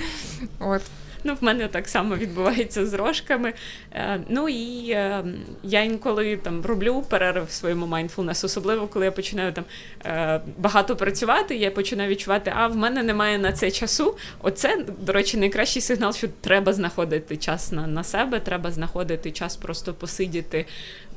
От. 0.59 0.81
Ну, 1.23 1.33
в 1.33 1.43
мене 1.43 1.67
так 1.67 1.87
само 1.87 2.15
відбувається 2.15 2.85
з 2.85 2.93
рожками. 2.93 3.53
Е, 3.93 4.19
ну 4.29 4.49
і 4.49 4.89
е, 4.91 5.25
я 5.63 5.81
інколи 5.81 6.37
там 6.37 6.61
роблю 6.61 7.03
перерив 7.09 7.45
в 7.45 7.51
своєму 7.51 7.87
майндфулнес, 7.87 8.43
особливо 8.43 8.87
коли 8.87 9.05
я 9.05 9.11
починаю 9.11 9.53
там 9.53 9.63
е, 10.05 10.41
багато 10.57 10.95
працювати, 10.95 11.55
я 11.55 11.71
починаю 11.71 12.09
відчувати, 12.09 12.53
а 12.55 12.67
в 12.67 12.75
мене 12.75 13.03
немає 13.03 13.37
на 13.37 13.51
це 13.51 13.71
часу. 13.71 14.17
Оце, 14.41 14.85
до 14.99 15.13
речі, 15.13 15.37
найкращий 15.37 15.81
сигнал, 15.81 16.13
що 16.13 16.27
треба 16.41 16.73
знаходити 16.73 17.37
час 17.37 17.71
на, 17.71 17.87
на 17.87 18.03
себе, 18.03 18.39
треба 18.39 18.71
знаходити 18.71 19.31
час 19.31 19.55
просто 19.55 19.93
посидіти 19.93 20.65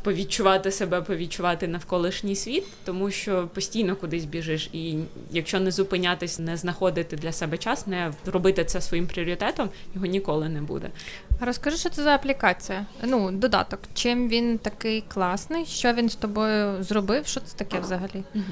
повідчувати 0.03 0.71
себе, 0.71 1.01
повідчувати 1.01 1.69
навколишній 1.69 2.37
світ, 2.37 2.65
тому 2.85 3.11
що 3.11 3.49
постійно 3.55 3.97
кудись 3.97 4.25
біжиш, 4.25 4.71
і 4.73 4.99
якщо 5.31 5.61
не 5.61 5.71
зупинятись, 5.71 6.39
не 6.39 6.57
знаходити 6.57 7.17
для 7.17 7.33
себе 7.33 7.59
час, 7.59 7.87
не 7.87 8.13
робити 8.27 8.65
це 8.65 8.81
своїм 8.81 9.07
пріоритетом, 9.07 9.69
його 9.95 10.07
ніколи 10.07 10.49
не 10.49 10.63
буде. 10.63 10.91
Розкажи, 11.41 11.77
що 11.77 11.91
це 11.91 12.03
за 12.03 12.15
аплікація? 12.15 12.87
Ну, 13.05 13.31
додаток. 13.31 13.81
Чим 13.95 14.29
він 14.29 14.59
такий 14.59 15.05
класний? 15.09 15.67
Що 15.67 15.93
він 15.93 16.09
з 16.09 16.15
тобою 16.15 16.83
зробив? 16.83 17.27
Що 17.27 17.41
це 17.41 17.57
таке 17.57 17.81
взагалі? 17.81 18.25
Угу. 18.35 18.45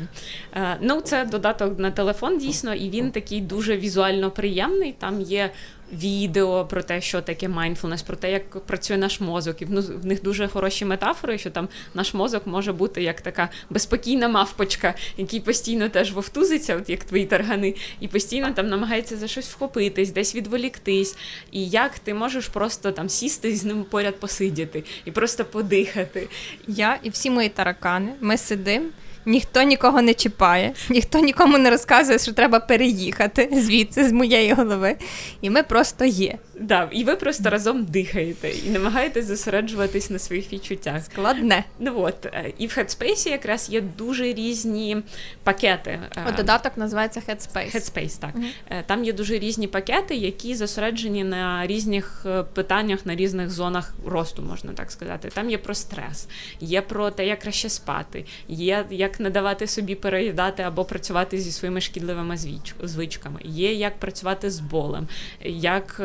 Е, 0.55 0.77
ну, 0.81 1.01
це 1.01 1.25
додаток 1.25 1.79
на 1.79 1.91
телефон, 1.91 2.39
дійсно, 2.39 2.75
і 2.75 2.91
він 2.91 3.11
такий 3.11 3.41
дуже 3.41 3.77
візуально 3.77 4.31
приємний. 4.31 4.95
Там 4.99 5.21
є 5.21 5.51
відео 5.93 6.65
про 6.65 6.83
те, 6.83 7.01
що 7.01 7.23
таке 7.23 7.49
mindfulness, 7.49 8.07
про 8.07 8.17
те, 8.17 8.33
як 8.33 8.51
працює 8.61 8.97
наш 8.97 9.21
мозок. 9.21 9.63
І 9.63 9.65
в 9.65 10.07
них 10.07 10.23
дуже 10.23 10.49
хороші 10.49 10.85
метафори, 10.85 11.39
що 11.39 11.51
там 11.51 11.69
наш 11.95 12.15
мозок 12.15 12.47
може 12.47 12.73
бути 12.73 13.03
як 13.03 13.21
така 13.21 13.49
безпокійна 13.71 14.29
мавпочка, 14.29 14.95
який 15.17 15.41
постійно 15.41 15.89
теж 15.89 16.13
вовтузиться, 16.13 16.77
от 16.77 16.91
як 16.91 17.05
твої 17.05 17.27
таргани, 17.27 17.75
і 18.01 18.09
постійно 18.09 18.53
там 18.53 18.69
намагається 18.69 19.17
за 19.17 19.29
щось 19.29 19.49
вхопитись, 19.49 20.11
десь 20.11 20.35
відволіктись. 20.35 21.17
І 21.53 21.69
як 21.69 21.99
ти 21.99 22.15
можеш 22.15 22.49
просто 22.49 22.93
там 22.93 23.09
сісти 23.09 23.51
і 23.51 23.57
з 23.57 23.65
ним 23.65 23.85
поряд 23.85 24.21
посидіти 24.21 24.85
і 25.05 25.11
просто 25.11 25.45
подихати. 25.45 26.29
Я 26.67 26.99
і 27.03 27.11
всі 27.11 27.31
мої 27.31 27.49
таракани, 27.49 28.13
ми 28.21 28.37
сидимо 28.37 28.87
ніхто 29.29 29.63
нікого 29.63 30.03
не 30.03 30.15
чіпає, 30.15 30.73
ніхто 30.91 31.19
нікому 31.19 31.59
не 31.59 31.71
розказує, 31.71 32.19
що 32.19 32.33
треба 32.33 32.61
переїхати 32.61 33.51
звідси 33.53 34.09
з 34.09 34.13
моєї 34.13 34.53
голови. 34.53 34.97
І 35.41 35.51
ми 35.51 35.63
просто 35.63 36.05
є. 36.05 36.39
Да, 36.61 36.89
І 36.93 37.05
ви 37.05 37.17
просто 37.17 37.51
разом 37.51 37.85
дихаєте 37.85 38.51
і 38.51 38.71
намагаєтесь 38.71 39.27
зосереджуватись 39.27 40.11
на 40.11 40.19
своїх 40.19 40.53
відчуттях. 40.53 41.05
Складне. 41.05 41.65
Ну 41.79 42.01
от 42.01 42.27
е, 42.27 42.53
і 42.59 42.67
в 42.67 42.71
Headspace 42.71 43.29
якраз 43.29 43.71
є 43.71 43.81
дуже 43.81 44.25
різні 44.25 44.97
пакети. 45.43 46.01
О, 46.29 46.33
додаток 46.33 46.73
називається 46.77 47.23
Headspace. 47.29 47.77
Headspace, 47.77 48.21
так. 48.21 48.35
uh 48.37 48.83
Там 48.87 49.05
є 49.05 49.13
дуже 49.13 49.39
різні 49.39 49.67
пакети, 49.67 50.15
які 50.15 50.55
зосереджені 50.55 51.25
на 51.25 51.67
різних 51.67 52.23
е, 52.27 52.43
питаннях, 52.43 53.07
на 53.07 53.15
різних 53.15 53.51
зонах 53.51 53.95
росту, 54.07 54.43
можна 54.43 54.73
так 54.73 54.91
сказати. 54.91 55.29
Там 55.35 55.51
є 55.51 55.59
про 55.59 55.75
стрес, 55.75 56.29
є 56.61 56.83
про 56.83 57.11
те, 57.11 57.27
як 57.27 57.39
краще 57.39 57.69
спати, 57.69 58.25
є 58.49 58.87
як 58.91 59.21
не 59.21 59.31
давати 59.31 59.67
собі 59.67 59.95
переїдати 59.95 60.63
або 60.63 60.85
працювати 60.85 61.39
зі 61.39 61.53
своїми 61.53 61.81
шкідливими 61.81 62.37
звичками, 62.83 63.41
є 63.45 63.73
як 63.73 63.99
працювати 63.99 64.51
з 64.51 64.61
болем, 64.61 65.09
як 65.45 66.01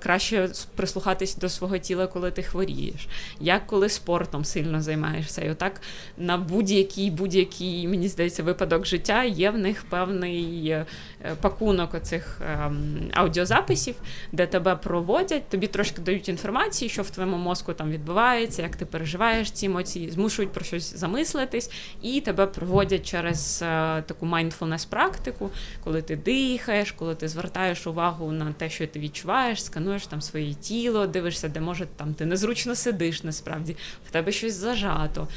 краще 0.00 0.48
прислухатись 0.76 1.36
до 1.36 1.48
свого 1.48 1.78
тіла, 1.78 2.06
коли 2.06 2.30
ти 2.30 2.42
хворієш, 2.42 3.08
як 3.40 3.66
коли 3.66 3.88
спортом 3.88 4.44
сильно 4.44 4.82
займаєшся. 4.82 5.42
І 5.42 5.50
отак 5.50 5.80
на 6.16 6.36
будь-який 6.36 7.10
будь-який, 7.10 7.88
мені 7.88 8.08
здається, 8.08 8.42
випадок 8.42 8.86
життя 8.86 9.24
є 9.24 9.50
в 9.50 9.58
них 9.58 9.84
певний 9.88 10.68
е, 10.68 10.86
пакунок 11.40 11.94
оцих 11.94 12.40
ем, 12.52 13.10
аудіозаписів, 13.14 13.94
де 14.32 14.46
тебе 14.46 14.76
проводять, 14.76 15.48
тобі 15.48 15.66
трошки 15.66 16.02
дають 16.02 16.28
інформації, 16.28 16.88
що 16.88 17.02
в 17.02 17.10
твоєму 17.10 17.36
мозку 17.36 17.72
там 17.72 17.90
відбувається, 17.90 18.62
як 18.62 18.76
ти 18.76 18.86
переживаєш 18.86 19.50
ці 19.50 19.66
емоції, 19.66 20.10
змушують 20.10 20.52
про 20.52 20.64
щось 20.64 20.96
замислитись, 20.96 21.70
і 22.02 22.20
тебе 22.20 22.46
проводять 22.46 23.06
через 23.06 23.62
е, 23.62 24.02
таку 24.02 24.26
mindfulness 24.26 24.88
практику, 24.88 25.50
коли 25.84 26.02
ти 26.02 26.16
дихаєш, 26.16 26.92
коли 26.92 27.14
ти 27.14 27.28
звертаєш 27.28 27.86
увагу 27.86 28.32
на 28.32 28.52
те, 28.52 28.70
що 28.70 28.86
ти 28.86 28.98
відчуваєш 28.98 29.64
скануєш 29.72 30.06
там 30.06 30.20
своє 30.20 30.54
тіло, 30.54 31.06
дивишся, 31.06 31.48
де 31.48 31.60
може 31.60 31.86
там 31.96 32.14
ти 32.14 32.26
незручно 32.26 32.74
сидиш, 32.74 33.22
насправді 33.22 33.76
в 34.08 34.10
тебе 34.10 34.32
щось 34.32 34.54
зажато. 34.54 35.28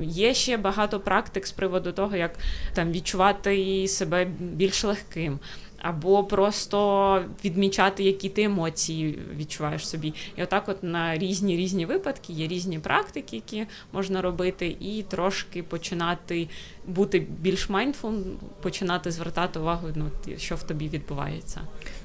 Є 0.00 0.34
ще 0.34 0.56
багато 0.56 1.00
практик 1.00 1.46
з 1.46 1.52
приводу 1.52 1.92
того, 1.92 2.16
як 2.16 2.34
там 2.74 2.92
відчувати 2.92 3.88
себе 3.88 4.24
більш 4.40 4.84
легким. 4.84 5.38
Або 5.82 6.24
просто 6.24 7.24
відмічати, 7.44 8.02
які 8.02 8.28
ти 8.28 8.42
емоції 8.42 9.18
відчуваєш 9.36 9.88
собі. 9.88 10.14
І 10.36 10.42
отак, 10.42 10.68
от 10.68 10.82
на 10.82 11.18
різні 11.18 11.56
різні 11.56 11.86
випадки 11.86 12.32
є 12.32 12.46
різні 12.46 12.78
практики, 12.78 13.36
які 13.36 13.66
можна 13.92 14.22
робити, 14.22 14.76
і 14.80 15.04
трошки 15.08 15.62
починати 15.62 16.48
бути 16.86 17.26
більш 17.40 17.68
mindful, 17.68 18.14
починати 18.62 19.10
звертати 19.10 19.58
увагу, 19.58 19.88
ну 19.94 20.10
що 20.36 20.54
в 20.54 20.62
тобі 20.62 20.88
відбувається. 20.88 21.60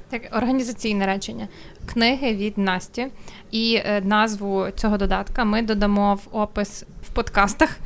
Так, 0.09 0.21
організаційне 0.31 1.05
речення 1.05 1.47
книги 1.85 2.35
від 2.35 2.57
Насті 2.57 3.07
і 3.51 3.81
е, 3.85 4.01
назву 4.01 4.67
цього 4.75 4.97
додатка 4.97 5.43
ми 5.43 5.61
додамо 5.61 6.15
в 6.15 6.27
опис 6.31 6.85
в 7.09 7.13
подкастах. 7.13 7.77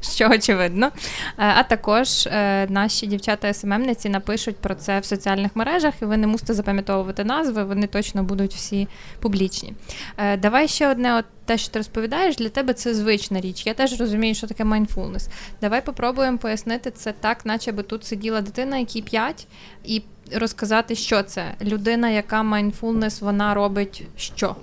Що 0.00 0.28
очевидно. 0.30 0.86
Е, 0.86 0.90
а 1.36 1.62
також 1.62 2.26
е, 2.26 2.66
наші 2.66 3.06
дівчата-СММниці 3.06 4.08
напишуть 4.08 4.56
про 4.56 4.74
це 4.74 5.00
в 5.00 5.04
соціальних 5.04 5.56
мережах, 5.56 5.94
і 6.02 6.04
ви 6.04 6.16
не 6.16 6.26
мусите 6.26 6.54
запам'ятовувати 6.54 7.24
назви, 7.24 7.64
вони 7.64 7.86
точно 7.86 8.22
будуть 8.22 8.54
всі 8.54 8.88
публічні. 9.20 9.74
Е, 10.16 10.36
давай 10.36 10.68
ще 10.68 10.90
одне, 10.90 11.16
от 11.16 11.24
те, 11.44 11.58
що 11.58 11.70
ти 11.72 11.78
розповідаєш, 11.78 12.36
для 12.36 12.48
тебе 12.48 12.74
це 12.74 12.94
звична 12.94 13.40
річ. 13.40 13.66
Я 13.66 13.74
теж 13.74 14.00
розумію, 14.00 14.34
що 14.34 14.46
таке 14.46 14.64
mindfulness. 14.64 15.28
Давай 15.60 15.84
попробуємо 15.84 16.38
пояснити 16.38 16.90
це 16.90 17.12
так, 17.12 17.46
наче 17.46 17.72
би 17.72 17.82
тут 17.82 18.04
сиділа 18.04 18.40
дитина, 18.40 18.78
якій 18.78 19.02
5, 19.02 19.46
і 19.84 20.02
розказати, 20.34 20.94
що 20.94 21.22
це. 21.22 21.44
Людина, 21.62 22.10
яка 22.10 22.42
mindfulness, 22.42 23.20
вона 23.20 23.54
робить 23.54 24.02
що? 24.16 24.56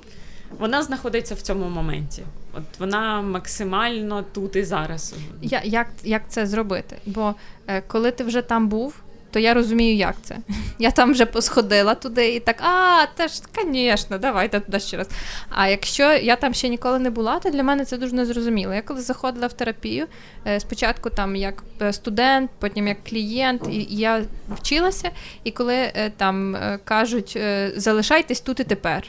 Вона 0.60 0.84
знаходиться 0.84 1.36
в 1.36 1.41
цьому 1.41 1.69
моменті. 1.69 2.23
От 2.58 2.80
вона 2.80 3.22
максимально 3.22 4.24
тут 4.34 4.56
і 4.56 4.63
зараз. 4.63 5.15
Я, 5.41 5.62
Як 5.63 5.88
як 6.04 6.22
це 6.30 6.46
зробити? 6.46 6.96
Бо 7.06 7.36
е, 7.67 7.82
коли 7.82 8.12
ти 8.12 8.24
вже 8.24 8.41
там 8.41 8.67
був, 8.67 9.02
то 9.32 9.39
я 9.39 9.54
розумію, 9.54 9.96
як 9.96 10.15
це. 10.24 10.38
Я 10.80 10.91
там 10.91 11.12
вже 11.12 11.26
посходила 11.26 11.96
туди 11.96 12.36
і 12.36 12.39
так, 12.39 12.62
а, 12.62 13.06
теж, 13.15 13.41
звісно, 13.65 14.17
давайте 14.17 14.60
туди 14.60 14.80
ще 14.80 14.98
раз. 14.98 15.10
А 15.50 15.67
якщо 15.67 16.04
я 16.13 16.36
там 16.36 16.54
ще 16.54 16.70
ніколи 16.70 17.00
не 17.00 17.10
була, 17.10 17.39
то 17.39 17.50
для 17.50 17.63
мене 17.63 17.86
це 17.86 17.98
дуже 17.98 18.15
незрозуміло. 18.15 18.74
Я 18.74 18.82
коли 18.82 19.02
заходила 19.02 19.48
в 19.48 19.54
терапію, 19.54 20.08
е, 20.48 20.60
спочатку 20.60 21.10
там 21.10 21.36
як 21.36 21.63
е, 21.82 21.93
студент, 21.93 22.52
потім 22.60 22.88
як 22.88 23.04
клієнт, 23.04 23.62
і 23.70 23.88
я 23.89 24.24
вчилася, 24.56 25.12
і 25.43 25.52
коли 25.52 25.76
е, 25.76 26.12
там 26.17 26.58
кажуть, 26.84 27.39
залишайтесь 27.76 28.41
тут 28.41 28.60
і 28.60 28.63
тепер. 28.63 29.04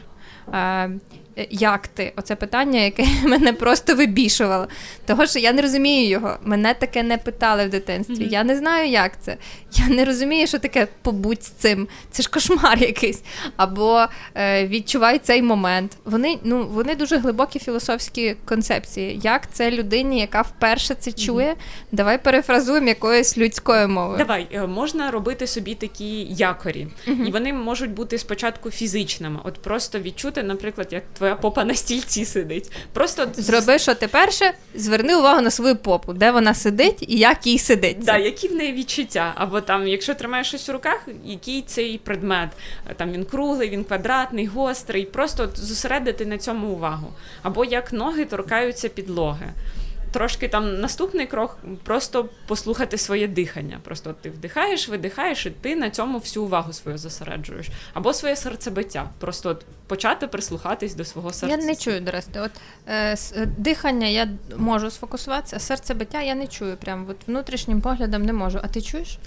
Е, 1.39 1.47
як 1.51 1.89
ти? 1.89 2.13
Оце 2.17 2.37
питання, 2.37 2.81
яке 2.81 3.07
мене 3.25 3.53
просто 3.53 3.95
вибішувало. 3.95 4.69
Того, 5.07 5.27
що 5.27 5.39
я 5.39 5.53
не 5.53 5.63
розумію 5.63 6.09
його. 6.09 6.37
Мене 6.45 6.75
таке 6.75 7.03
не 7.03 7.19
питали 7.19 7.67
в 7.67 7.71
дитинстві. 7.71 8.15
Mm-hmm. 8.15 8.31
Я 8.31 8.45
не 8.45 8.57
знаю, 8.57 8.89
як 8.89 9.23
це. 9.23 9.37
Я 9.73 9.89
не 9.89 10.05
розумію, 10.05 10.47
що 10.47 10.59
таке 10.59 10.89
побудь 11.03 11.45
з 11.45 11.49
цим. 11.49 11.89
Це 12.11 12.23
ж 12.23 12.31
кошмар 12.31 12.79
якийсь. 12.79 13.23
Або 13.57 14.07
е, 14.35 14.67
відчувай 14.67 15.19
цей 15.19 15.43
момент. 15.43 15.97
Вони 16.05 16.39
ну, 16.45 16.67
вони 16.67 16.95
дуже 16.95 17.17
глибокі 17.17 17.59
філософські 17.59 18.37
концепції. 18.45 19.21
Як 19.23 19.53
це 19.53 19.71
людині, 19.71 20.21
яка 20.21 20.43
вперше 20.43 20.95
це 20.95 21.13
чує? 21.13 21.51
Mm-hmm. 21.51 21.87
Давай 21.93 22.19
перефразуємо 22.19 22.89
якоюсь 22.89 23.39
людською 23.39 23.89
мовою. 23.89 24.19
Давай, 24.19 24.47
е, 24.53 24.67
можна 24.67 25.11
робити 25.11 25.47
собі 25.47 25.75
такі 25.75 26.25
якорі, 26.25 26.87
mm-hmm. 27.09 27.27
і 27.27 27.31
вони 27.31 27.53
можуть 27.53 27.91
бути 27.91 28.19
спочатку 28.19 28.71
фізичними. 28.71 29.41
От 29.45 29.63
просто 29.63 29.99
відчути, 29.99 30.43
наприклад, 30.43 30.89
як 30.91 31.03
твоя 31.13 31.28
попа 31.35 31.65
на 31.65 31.75
стільці 31.75 32.25
сидить. 32.25 32.71
Просто 32.93 33.29
зроби, 33.35 33.79
що 33.79 33.95
ти 33.95 34.09
перше, 34.09 34.53
зверни 34.75 35.17
увагу 35.17 35.41
на 35.41 35.51
свою 35.51 35.77
попу, 35.77 36.13
де 36.13 36.31
вона 36.31 36.55
сидить 36.55 37.05
і 37.09 37.19
як 37.19 37.47
їй 37.47 37.59
сидить. 37.59 37.99
Да, 38.01 38.17
які 38.17 38.49
в 38.49 38.55
неї 38.55 38.73
відчуття. 38.73 39.33
Або 39.35 39.61
там, 39.61 39.89
якщо 39.89 40.15
тримаєш 40.15 40.49
щось 40.49 40.69
у 40.69 40.73
руках, 40.73 41.09
який 41.25 41.63
цей 41.63 41.99
предмет. 41.99 42.49
Там 42.97 43.13
він 43.13 43.25
круглий, 43.25 43.71
він 43.71 43.85
квадратний, 43.85 44.47
гострий. 44.47 45.05
Просто 45.05 45.49
зосередити 45.55 46.27
на 46.27 46.39
цьому 46.39 46.69
увагу. 46.69 47.13
Або 47.43 47.65
як 47.65 47.93
ноги 47.93 48.25
торкаються 48.25 48.89
підлоги 48.89 49.53
трошки 50.13 50.49
там 50.49 50.81
наступний 50.81 51.27
крок 51.27 51.59
просто 51.85 52.29
послухати 52.47 52.99
своє 52.99 53.29
дихання. 53.29 53.81
Просто 53.83 54.15
ти 54.21 54.31
вдихаєш, 54.31 54.89
видихаєш, 54.89 55.47
і 55.47 55.51
ти 55.51 55.77
на 55.77 55.91
цьому 55.91 56.19
всю 56.19 56.45
увагу 56.45 56.73
свою 56.73 56.99
зосереджуєш. 56.99 57.67
Або 57.93 58.13
своє 58.13 58.37
серцебиття. 58.37 59.11
Просто 59.19 59.51
от 59.51 59.65
почати 59.87 60.27
прислухатись 60.27 60.95
до 60.95 61.05
свого 61.05 61.33
серця. 61.33 61.57
Я 61.57 61.65
не 61.65 61.77
чую, 61.77 62.01
до 62.01 62.11
речі. 62.11 62.29
От 62.37 62.51
е, 62.89 63.17
дихання 63.59 64.07
я 64.07 64.29
можу 64.57 64.91
сфокусуватися, 64.91 65.57
а 65.57 65.59
серцебиття 65.59 66.23
я 66.23 66.35
не 66.35 66.47
чую. 66.47 66.77
Прям 66.77 67.07
от 67.11 67.17
внутрішнім 67.27 67.81
поглядом 67.81 68.23
не 68.23 68.33
можу. 68.33 68.61
А 68.63 68.69
ти 68.69 68.83
чуєш? 68.83 69.19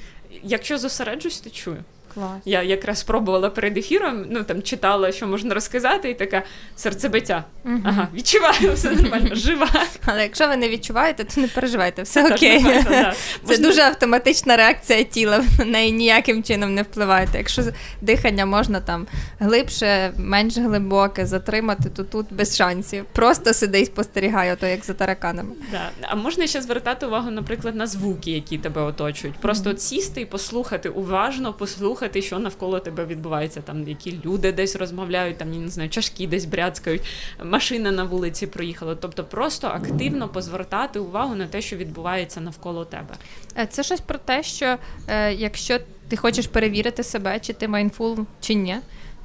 Якщо 0.43 0.77
зосереджусь, 0.77 1.39
то 1.39 1.49
чую. 1.49 1.83
Клас. 2.13 2.41
Я 2.45 2.63
якраз 2.63 2.99
спробувала 2.99 3.49
перед 3.49 3.77
ефіром, 3.77 4.25
ну 4.29 4.43
там 4.43 4.61
читала, 4.61 5.11
що 5.11 5.27
можна 5.27 5.53
розказати, 5.53 6.09
і 6.09 6.13
така 6.13 6.43
серцебиття. 6.75 7.43
Угу. 7.65 7.79
Ага, 7.85 8.07
відчуваю, 8.13 8.73
все 8.73 8.91
нормально, 8.91 9.29
жива. 9.35 9.69
Але 10.05 10.23
якщо 10.23 10.47
ви 10.47 10.55
не 10.57 10.69
відчуваєте, 10.69 11.23
то 11.23 11.41
не 11.41 11.47
переживайте, 11.47 12.01
все 12.03 12.23
це 12.27 12.35
окей. 12.35 12.63
Нормально, 12.63 12.83
да. 12.89 13.11
Це 13.11 13.17
можна... 13.47 13.67
дуже 13.67 13.81
автоматична 13.81 14.57
реакція 14.57 15.03
тіла, 15.03 15.43
на 15.59 15.65
неї 15.65 15.91
ніяким 15.91 16.43
чином 16.43 16.75
не 16.75 16.81
впливаєте. 16.81 17.37
Якщо 17.37 17.63
дихання 18.01 18.45
можна 18.45 18.81
там 18.81 19.07
глибше, 19.39 20.13
менш 20.17 20.57
глибоке 20.57 21.25
затримати, 21.25 21.89
то 21.89 22.03
тут 22.03 22.25
без 22.31 22.57
шансів. 22.57 23.05
Просто 23.11 23.53
сиди 23.53 23.81
і 23.81 23.85
спостерігай, 23.85 24.53
ото 24.53 24.67
як 24.67 24.85
за 24.85 24.93
тараканами. 24.93 25.49
Да. 25.71 25.89
А 26.01 26.15
можна 26.15 26.47
ще 26.47 26.61
звертати 26.61 27.05
увагу, 27.05 27.31
наприклад, 27.31 27.75
на 27.75 27.87
звуки, 27.87 28.31
які 28.31 28.57
тебе 28.57 28.81
оточують. 28.81 29.35
Просто 29.35 29.69
mm-hmm. 29.69 29.73
от 29.73 29.81
сісти 29.81 30.21
і 30.21 30.25
послухати 30.25 30.89
уважно, 30.89 31.53
послухати 31.53 32.00
слухати, 32.01 32.21
що 32.21 32.39
навколо 32.39 32.79
тебе 32.79 33.05
відбувається. 33.05 33.61
Там 33.61 33.87
які 33.87 34.19
люди 34.25 34.51
десь 34.51 34.75
розмовляють, 34.75 35.37
там 35.37 35.53
я 35.53 35.59
не 35.59 35.67
знаю, 35.67 35.89
чашки 35.89 36.27
десь 36.27 36.45
бряцкають, 36.45 37.01
машина 37.43 37.91
на 37.91 38.03
вулиці 38.03 38.47
проїхала. 38.47 38.95
Тобто, 38.95 39.23
просто 39.23 39.67
активно 39.67 40.29
позвертати 40.29 40.99
увагу 40.99 41.35
на 41.35 41.47
те, 41.47 41.61
що 41.61 41.75
відбувається 41.75 42.41
навколо 42.41 42.85
тебе. 42.85 43.15
Е, 43.57 43.67
це 43.67 43.83
щось 43.83 44.01
про 44.01 44.17
те, 44.17 44.43
що 44.43 44.77
е, 45.07 45.33
якщо 45.33 45.79
ти 46.09 46.17
хочеш 46.17 46.47
перевірити 46.47 47.03
себе, 47.03 47.39
чи 47.39 47.53
ти 47.53 47.67
mindful, 47.67 48.19
чи 48.39 48.53
ні, 48.53 48.75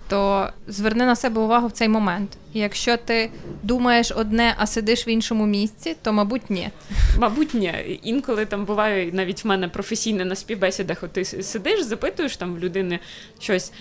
то 0.08 0.50
зверни 0.66 1.06
на 1.06 1.16
себе 1.16 1.40
увагу 1.40 1.66
в 1.66 1.72
цей 1.72 1.88
момент. 1.88 2.38
І 2.56 2.58
якщо 2.58 2.96
ти 2.96 3.30
думаєш 3.62 4.12
одне, 4.16 4.54
а 4.58 4.66
сидиш 4.66 5.06
в 5.06 5.08
іншому 5.08 5.46
місці, 5.46 5.96
то 6.02 6.12
мабуть 6.12 6.50
ні. 6.50 6.70
Мабуть, 7.18 7.54
ні. 7.54 7.98
Інколи 8.02 8.46
там 8.46 8.64
буває 8.64 9.12
навіть 9.12 9.44
в 9.44 9.46
мене 9.46 9.68
професійне 9.68 10.24
на 10.24 10.34
співбесідах, 10.34 11.02
от 11.02 11.12
ти 11.12 11.24
сидиш, 11.24 11.82
запитуєш 11.82 12.36
там 12.36 12.54
в 12.54 12.58
людини 12.58 12.98
щось, 13.40 13.72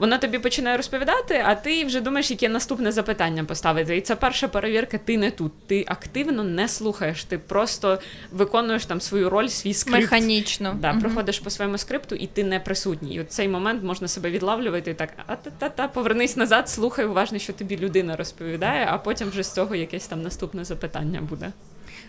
вона 0.00 0.18
тобі 0.18 0.38
починає 0.38 0.76
розповідати, 0.76 1.42
а 1.46 1.54
ти 1.54 1.84
вже 1.84 2.00
думаєш, 2.00 2.30
яке 2.30 2.48
наступне 2.48 2.92
запитання 2.92 3.44
поставити. 3.44 3.96
І 3.96 4.00
це 4.00 4.16
перша 4.16 4.48
перевірка, 4.48 4.98
ти 4.98 5.18
не 5.18 5.30
тут. 5.30 5.52
Ти 5.66 5.84
активно 5.88 6.44
не 6.44 6.68
слухаєш, 6.68 7.24
ти 7.24 7.38
просто 7.38 7.98
виконуєш 8.32 8.86
там 8.86 9.00
свою 9.00 9.30
роль, 9.30 9.48
свій 9.48 9.74
скрипт. 9.74 10.00
Механічно. 10.00 10.76
Да, 10.80 10.90
угу. 10.90 11.00
Проходиш 11.00 11.38
по 11.38 11.50
своєму 11.50 11.78
скрипту, 11.78 12.14
і 12.14 12.26
ти 12.26 12.44
не 12.44 12.60
присутній. 12.60 13.14
І 13.14 13.20
от 13.20 13.32
цей 13.32 13.48
момент 13.48 13.84
можна 13.84 14.08
себе 14.08 14.30
відлавлювати 14.30 14.90
і 14.90 14.94
так, 14.94 15.08
а 15.26 15.36
та-та-та, 15.36 15.88
повернись 15.88 16.36
назад, 16.36 16.68
слухай 16.68 17.04
уважно, 17.04 17.38
що 17.38 17.52
тобі 17.52 17.78
людина 17.78 18.11
людина 18.12 18.16
розповідає, 18.16 18.88
а 18.90 18.98
потім 18.98 19.30
вже 19.30 19.42
з 19.42 19.52
цього 19.52 19.74
якесь 19.74 20.06
там 20.06 20.22
наступне 20.22 20.64
запитання 20.64 21.20
буде. 21.20 21.52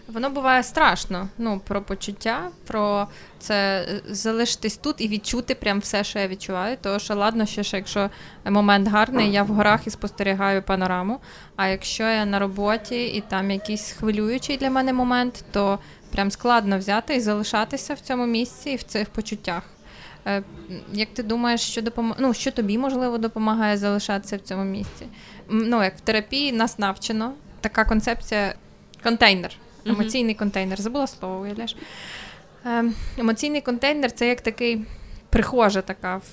Воно 0.08 0.30
буває 0.30 0.64
страшно. 0.64 1.30
Ну, 1.38 1.62
про 1.68 1.82
почуття, 1.82 2.52
про 2.68 3.08
це 3.40 3.86
е, 3.90 4.02
залишитись 4.08 4.78
тут 4.78 5.02
і 5.02 5.08
відчути 5.08 5.56
прям 5.56 5.80
все, 5.80 6.04
що 6.04 6.20
я 6.20 6.28
відчуваю. 6.28 6.78
Тому 6.82 7.00
що 7.00 7.16
ладно, 7.16 7.46
ще 7.46 7.64
ж, 7.64 7.78
якщо 7.78 8.10
момент 8.46 8.88
гарний, 8.88 9.32
я 9.32 9.44
в 9.44 9.48
горах 9.48 9.88
і 9.88 9.90
спостерігаю 9.90 10.62
панораму. 10.62 11.20
А 11.56 11.68
якщо 11.68 12.04
я 12.04 12.26
на 12.26 12.40
роботі 12.40 13.06
і 13.06 13.22
там 13.22 13.52
якийсь 13.52 13.92
хвилюючий 13.92 14.58
для 14.58 14.70
мене 14.70 14.94
момент, 14.94 15.46
то 15.52 15.80
прям 16.12 16.32
складно 16.32 16.78
взяти 16.78 17.16
і 17.16 17.20
залишатися 17.20 17.94
в 17.94 18.00
цьому 18.00 18.26
місці 18.26 18.70
і 18.70 18.76
в 18.76 18.84
цих 18.84 19.10
почуттях. 19.10 19.64
Е, 20.28 20.44
як 20.94 21.10
ти 21.14 21.24
думаєш, 21.24 21.62
що 21.62 21.82
допом... 21.82 22.16
ну, 22.20 22.34
що 22.34 22.52
тобі 22.52 22.78
можливо 22.78 23.18
допомагає 23.18 23.78
залишатися 23.78 24.38
в 24.38 24.40
цьому 24.40 24.64
місці? 24.64 25.06
Ну, 25.50 25.84
як 25.84 25.98
в 25.98 26.00
терапії 26.00 26.52
нас 26.52 26.80
навчено 26.80 27.34
така 27.62 27.86
концепція 27.86 28.56
контейнер, 29.04 29.52
емоційний 29.86 30.36
контейнер. 30.36 30.82
Забула 30.82 31.08
слово, 31.08 31.42
уявляєш? 31.42 31.76
Е, 32.66 32.86
емоційний 33.18 33.62
контейнер 33.62 34.12
це 34.12 34.28
як 34.28 34.42
такий 34.42 34.86
прихожа 35.30 35.82
така 35.82 36.18
в, 36.18 36.24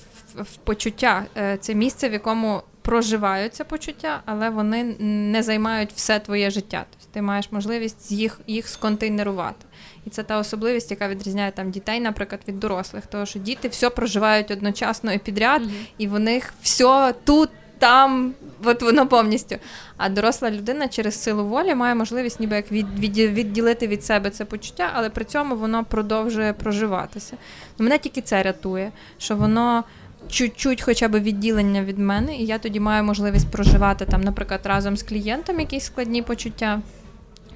в 0.43 0.55
почуття. 0.55 1.25
Е, 1.37 1.57
це 1.57 1.75
місце, 1.75 2.09
в 2.09 2.13
якому 2.13 2.61
проживаються 2.81 3.63
почуття, 3.63 4.21
але 4.25 4.49
вони 4.49 4.83
не 4.99 5.43
займають 5.43 5.91
все 5.95 6.19
твоє 6.19 6.49
життя. 6.49 6.85
Тобто 6.89 7.07
ти 7.13 7.21
маєш 7.21 7.51
можливість 7.51 8.11
їх 8.11 8.39
їх 8.47 8.67
сконтейнерувати. 8.67 9.65
І 10.05 10.09
це 10.09 10.23
та 10.23 10.37
особливість, 10.37 10.91
яка 10.91 11.07
відрізняє 11.07 11.51
там 11.51 11.71
дітей, 11.71 11.99
наприклад, 11.99 12.41
від 12.47 12.59
дорослих. 12.59 13.05
Тому 13.05 13.25
що 13.25 13.39
діти 13.39 13.67
все 13.67 13.89
проживають 13.89 14.51
одночасно 14.51 15.13
і 15.13 15.17
підряд, 15.17 15.61
mm-hmm. 15.61 15.85
і 15.97 16.07
в 16.07 16.19
них 16.19 16.53
все 16.61 17.13
тут, 17.23 17.49
там, 17.81 18.33
от 18.63 18.81
воно 18.81 19.07
повністю. 19.07 19.55
А 19.97 20.09
доросла 20.09 20.51
людина 20.51 20.87
через 20.87 21.23
силу 21.23 21.45
волі 21.45 21.75
має 21.75 21.95
можливість 21.95 22.39
ніби 22.39 22.55
як 22.55 22.71
від, 22.71 22.99
від, 22.99 23.17
відділити 23.17 23.87
від 23.87 24.03
себе 24.03 24.29
це 24.29 24.45
почуття, 24.45 24.89
але 24.93 25.09
при 25.09 25.25
цьому 25.25 25.55
воно 25.55 25.83
продовжує 25.83 26.53
проживатися. 26.53 27.37
Мене 27.77 27.97
тільки 27.97 28.21
це 28.21 28.43
рятує, 28.43 28.91
що 29.17 29.35
воно. 29.35 29.83
Чуть-чуть 30.29 30.81
хоча 30.81 31.07
б 31.07 31.19
відділення 31.19 31.83
від 31.83 31.99
мене, 31.99 32.35
і 32.35 32.45
я 32.45 32.57
тоді 32.57 32.79
маю 32.79 33.03
можливість 33.03 33.51
проживати 33.51 34.05
там, 34.05 34.21
наприклад, 34.21 34.61
разом 34.63 34.97
з 34.97 35.03
клієнтом 35.03 35.59
якісь 35.59 35.83
складні 35.83 36.21
почуття 36.21 36.81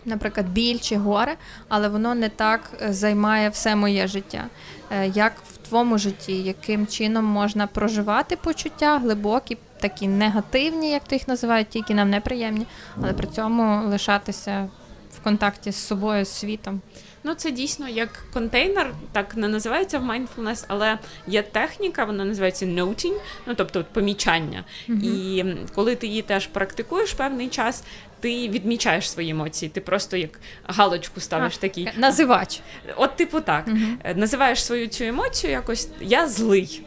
наприклад, 0.06 0.50
біль 0.50 0.80
чи 0.80 0.98
горе, 0.98 1.36
але 1.70 1.88
воно 1.88 2.16
не 2.16 2.30
так 2.30 2.72
е, 2.82 2.94
займає 2.94 3.50
все 3.50 3.76
моє 3.76 4.08
життя. 4.08 4.46
Е, 4.92 5.08
як 5.08 5.34
в 5.54 5.58
твоєму 5.68 5.98
житті, 5.98 6.34
яким 6.34 6.88
чином 6.88 7.26
можна 7.26 7.68
проживати 7.68 8.36
почуття 8.36 8.98
глибокі, 8.98 9.58
такі 9.90 10.08
негативні, 10.08 10.92
як 10.92 11.04
то 11.04 11.16
їх 11.16 11.28
називають, 11.28 11.70
тільки 11.70 11.94
нам 11.94 12.10
неприємні, 12.10 12.66
але 13.02 13.14
при 13.14 13.28
цьому 13.28 13.90
лишатися 13.90 14.70
в 15.18 15.24
контакті 15.24 15.72
з 15.72 15.76
собою, 15.76 16.26
з 16.26 16.30
світом. 16.30 16.82
Ну, 17.24 17.34
це 17.34 17.52
дійсно 17.52 17.90
як 17.90 18.24
контейнер, 18.34 18.94
так 19.12 19.36
не 19.36 19.48
називається 19.48 20.00
в 20.00 20.04
mindfulness, 20.04 20.66
але 20.68 21.00
є 21.28 21.42
техніка, 21.42 22.06
вона 22.06 22.26
називається 22.26 22.66
noting, 22.66 23.14
ну 23.48 23.56
тобто 23.56 23.86
помічання. 23.94 24.64
Mm-hmm. 24.90 25.04
І 25.04 25.46
коли 25.76 25.96
ти 25.96 26.08
її 26.08 26.22
теж 26.22 26.48
практикуєш 26.48 27.14
певний 27.14 27.48
час, 27.48 27.84
ти 28.20 28.50
відмічаєш 28.50 29.12
свої 29.12 29.30
емоції. 29.30 29.70
Ти 29.70 29.82
просто 29.82 30.18
як 30.18 30.40
галочку 30.68 31.20
ставиш 31.20 31.54
а, 31.58 31.62
такий. 31.62 31.90
Називач. 31.98 32.62
От, 32.96 33.16
типу, 33.16 33.42
так. 33.42 33.68
Mm-hmm. 33.68 34.18
Називаєш 34.18 34.66
свою 34.66 34.88
цю 34.88 35.04
емоцію 35.04 35.52
якось 35.52 35.90
я 36.02 36.28
злий. 36.28 36.82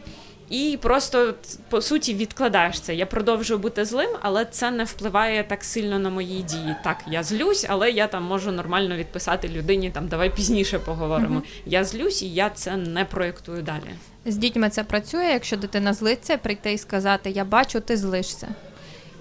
І 0.49 0.77
просто 0.81 1.33
по 1.69 1.81
суті 1.81 2.13
відкладаєш 2.13 2.79
це. 2.79 2.95
Я 2.95 3.05
продовжую 3.05 3.59
бути 3.59 3.85
злим, 3.85 4.09
але 4.21 4.45
це 4.45 4.71
не 4.71 4.83
впливає 4.83 5.43
так 5.43 5.63
сильно 5.63 5.99
на 5.99 6.09
мої 6.09 6.41
дії. 6.41 6.75
Так, 6.83 6.97
я 7.07 7.23
злюсь, 7.23 7.65
але 7.69 7.91
я 7.91 8.07
там 8.07 8.23
можу 8.23 8.51
нормально 8.51 8.95
відписати 8.95 9.47
людині. 9.47 9.91
Там 9.91 10.07
давай 10.07 10.35
пізніше 10.35 10.79
поговоримо. 10.79 11.39
uh 11.39 11.43
Я 11.65 11.83
злюсь, 11.83 12.21
і 12.21 12.33
я 12.33 12.49
це 12.49 12.77
не 12.77 13.05
проєктую 13.05 13.61
далі. 13.61 13.89
З 14.25 14.37
дітьми 14.37 14.69
це 14.69 14.83
працює. 14.83 15.25
Якщо 15.25 15.57
дитина 15.57 15.93
злиться, 15.93 16.37
прийти 16.37 16.73
і 16.73 16.77
сказати 16.77 17.29
Я 17.29 17.45
бачу, 17.45 17.79
ти 17.79 17.97
злишся 17.97 18.47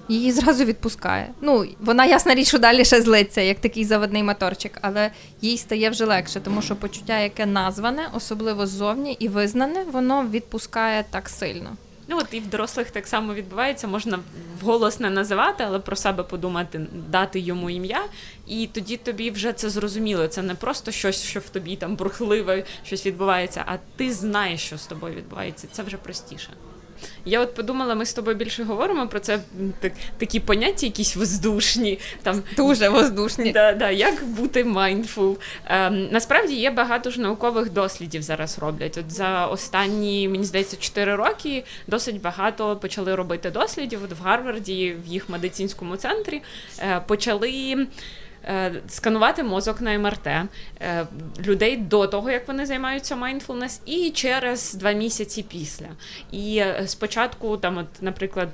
її 0.08 0.32
зразу 0.32 0.64
відпускає. 0.64 1.30
Ну, 1.40 1.66
вона 1.80 2.06
ясна 2.06 2.34
річ, 2.34 2.48
що 2.48 2.58
далі 2.58 2.84
ще 2.84 3.02
злиться, 3.02 3.40
як 3.40 3.58
такий 3.58 3.84
заводний 3.84 4.22
моторчик, 4.22 4.78
але 4.82 5.10
їй 5.40 5.58
стає 5.58 5.90
вже 5.90 6.04
легше, 6.04 6.40
тому 6.40 6.62
що 6.62 6.76
почуття, 6.76 7.18
яке 7.18 7.46
назване, 7.46 8.08
особливо 8.14 8.66
ззовні 8.66 9.12
і 9.12 9.28
визнане, 9.28 9.84
воно 9.92 10.26
відпускає 10.26 11.04
так 11.10 11.28
сильно. 11.28 11.76
Ну 12.10 12.18
от 12.18 12.26
і 12.30 12.40
в 12.40 12.46
дорослих 12.46 12.90
так 12.90 13.06
само 13.06 13.34
відбувається, 13.34 13.88
можна 13.88 14.18
вголос 14.60 15.00
не 15.00 15.10
називати, 15.10 15.64
але 15.66 15.78
про 15.78 15.96
себе 15.96 16.22
подумати, 16.22 16.86
дати 17.08 17.40
йому 17.40 17.70
ім'я, 17.70 18.04
і 18.46 18.68
тоді 18.72 18.96
тобі 18.96 19.30
вже 19.30 19.52
це 19.52 19.70
зрозуміло. 19.70 20.28
Це 20.28 20.42
не 20.42 20.54
просто 20.54 20.90
щось, 20.90 21.22
що 21.22 21.40
в 21.40 21.48
тобі 21.48 21.76
там 21.76 21.96
бурхливе, 21.96 22.64
щось 22.84 23.06
відбувається, 23.06 23.64
а 23.66 23.76
ти 23.96 24.12
знаєш, 24.12 24.60
що 24.60 24.78
з 24.78 24.86
тобою 24.86 25.14
відбувається. 25.14 25.68
Це 25.72 25.82
вже 25.82 25.96
простіше. 25.96 26.50
Я 27.24 27.40
от 27.40 27.54
подумала, 27.54 27.94
ми 27.94 28.06
з 28.06 28.12
тобою 28.12 28.36
більше 28.36 28.64
говоримо 28.64 29.08
про 29.08 29.20
це 29.20 29.40
так, 29.80 29.92
такі 30.18 30.40
поняття, 30.40 30.86
якісь 30.86 31.16
воздушні. 31.16 31.98
Там 32.22 32.42
Дуже 32.56 32.88
воздушні. 32.88 33.52
Да, 33.52 33.72
да, 33.72 33.90
Як 33.90 34.24
бути 34.24 34.64
mindful. 34.64 35.36
Ем, 35.66 36.08
Насправді 36.10 36.54
є 36.54 36.70
багато 36.70 37.10
ж 37.10 37.20
наукових 37.20 37.70
дослідів 37.70 38.22
зараз 38.22 38.58
роблять. 38.58 38.98
От 38.98 39.10
за 39.12 39.46
останні, 39.46 40.28
мені 40.28 40.44
здається, 40.44 40.76
4 40.76 41.14
роки 41.14 41.64
досить 41.86 42.20
багато 42.20 42.76
почали 42.76 43.14
робити 43.14 43.50
дослідів. 43.50 44.00
От 44.04 44.12
в 44.18 44.22
Гарварді, 44.22 44.96
в 45.06 45.12
їх 45.12 45.28
медицинському 45.28 45.96
центрі 45.96 46.42
е, 46.78 47.00
почали. 47.06 47.86
Е, 48.44 48.72
сканувати 48.88 49.42
мозок 49.42 49.80
на 49.80 49.98
МРТ 49.98 50.26
е, 50.26 50.48
людей 51.46 51.76
до 51.76 52.06
того, 52.06 52.30
як 52.30 52.48
вони 52.48 52.66
займаються 52.66 53.16
mindfulness, 53.16 53.80
і 53.86 54.10
через 54.10 54.74
два 54.74 54.92
місяці 54.92 55.42
після. 55.42 55.86
І 56.30 56.56
е, 56.56 56.82
спочатку, 56.86 57.56
там, 57.56 57.78
от, 57.78 57.86
наприклад, 58.00 58.48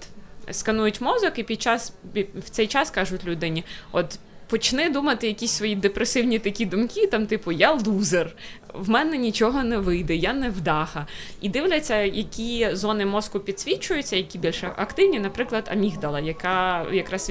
сканують 0.50 1.00
мозок, 1.00 1.38
і 1.38 1.42
під 1.42 1.62
час 1.62 1.92
в 2.34 2.50
цей 2.50 2.66
час 2.66 2.90
кажуть 2.90 3.24
людині: 3.24 3.64
от 3.92 4.18
почни 4.46 4.90
думати 4.90 5.26
якісь 5.26 5.52
свої 5.52 5.76
депресивні 5.76 6.38
такі 6.38 6.66
думки, 6.66 7.06
там, 7.06 7.26
типу, 7.26 7.52
я 7.52 7.72
лузер, 7.72 8.36
в 8.74 8.90
мене 8.90 9.16
нічого 9.16 9.62
не 9.62 9.78
вийде, 9.78 10.16
я 10.16 10.32
не 10.32 10.50
вдаха. 10.50 11.06
І 11.40 11.48
дивляться, 11.48 11.96
які 11.96 12.68
зони 12.72 13.06
мозку 13.06 13.40
підсвічуються, 13.40 14.16
які 14.16 14.38
більш 14.38 14.64
активні, 14.64 15.20
наприклад, 15.20 15.68
амігдала, 15.72 16.20
яка 16.20 16.86
якраз 16.92 17.30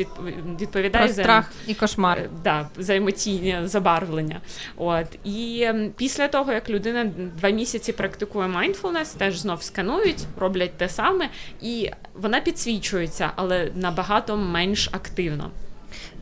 відповідає 0.60 1.06
Про 1.06 1.14
страх 1.14 1.52
за 1.66 1.72
і 1.72 1.76
кошмар. 1.76 2.18
Е, 2.18 2.30
да, 2.44 2.70
за 2.78 2.96
емоційне 2.96 3.68
забарвлення. 3.68 4.42
От 4.78 5.08
І 5.24 5.68
після 5.98 6.28
того, 6.28 6.52
як 6.52 6.70
людина 6.70 7.06
два 7.38 7.50
місяці 7.50 7.94
практикує 7.94 8.48
mindfulness, 8.48 9.18
теж 9.18 9.38
знов 9.38 9.64
сканують, 9.64 10.26
роблять 10.38 10.78
те 10.78 10.90
саме, 10.90 11.30
і 11.62 11.92
вона 12.14 12.40
підсвічується, 12.40 13.32
але 13.36 13.72
набагато 13.76 14.38
менш 14.38 14.90
активно. 14.92 15.52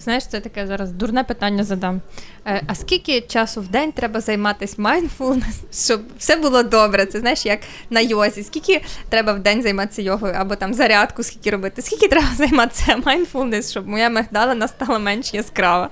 Знаєш, 0.01 0.27
це 0.27 0.39
таке 0.39 0.67
зараз 0.67 0.91
дурне 0.91 1.23
питання 1.23 1.63
задам. 1.63 2.01
Е, 2.45 2.61
а 2.67 2.75
скільки 2.75 3.21
часу 3.21 3.61
в 3.61 3.67
день 3.67 3.91
треба 3.91 4.21
займатися 4.21 4.75
mindfulness, 4.77 5.55
щоб 5.85 6.01
все 6.17 6.35
було 6.35 6.63
добре? 6.63 7.05
Це 7.05 7.19
знаєш, 7.19 7.45
як 7.45 7.59
на 7.89 7.99
йозі. 7.99 8.43
Скільки 8.43 8.81
треба 9.09 9.33
в 9.33 9.39
день 9.39 9.63
займатися 9.63 10.01
йогою, 10.01 10.33
або 10.37 10.55
там 10.55 10.73
зарядку, 10.73 11.23
скільки 11.23 11.51
робити? 11.51 11.81
Скільки 11.81 12.07
треба 12.07 12.27
займатися 12.35 12.97
mindfulness, 13.05 13.71
щоб 13.71 13.87
моя 13.87 14.09
мигдалина 14.09 14.67
стала 14.67 14.99
менш 14.99 15.33
яскрава? 15.33 15.89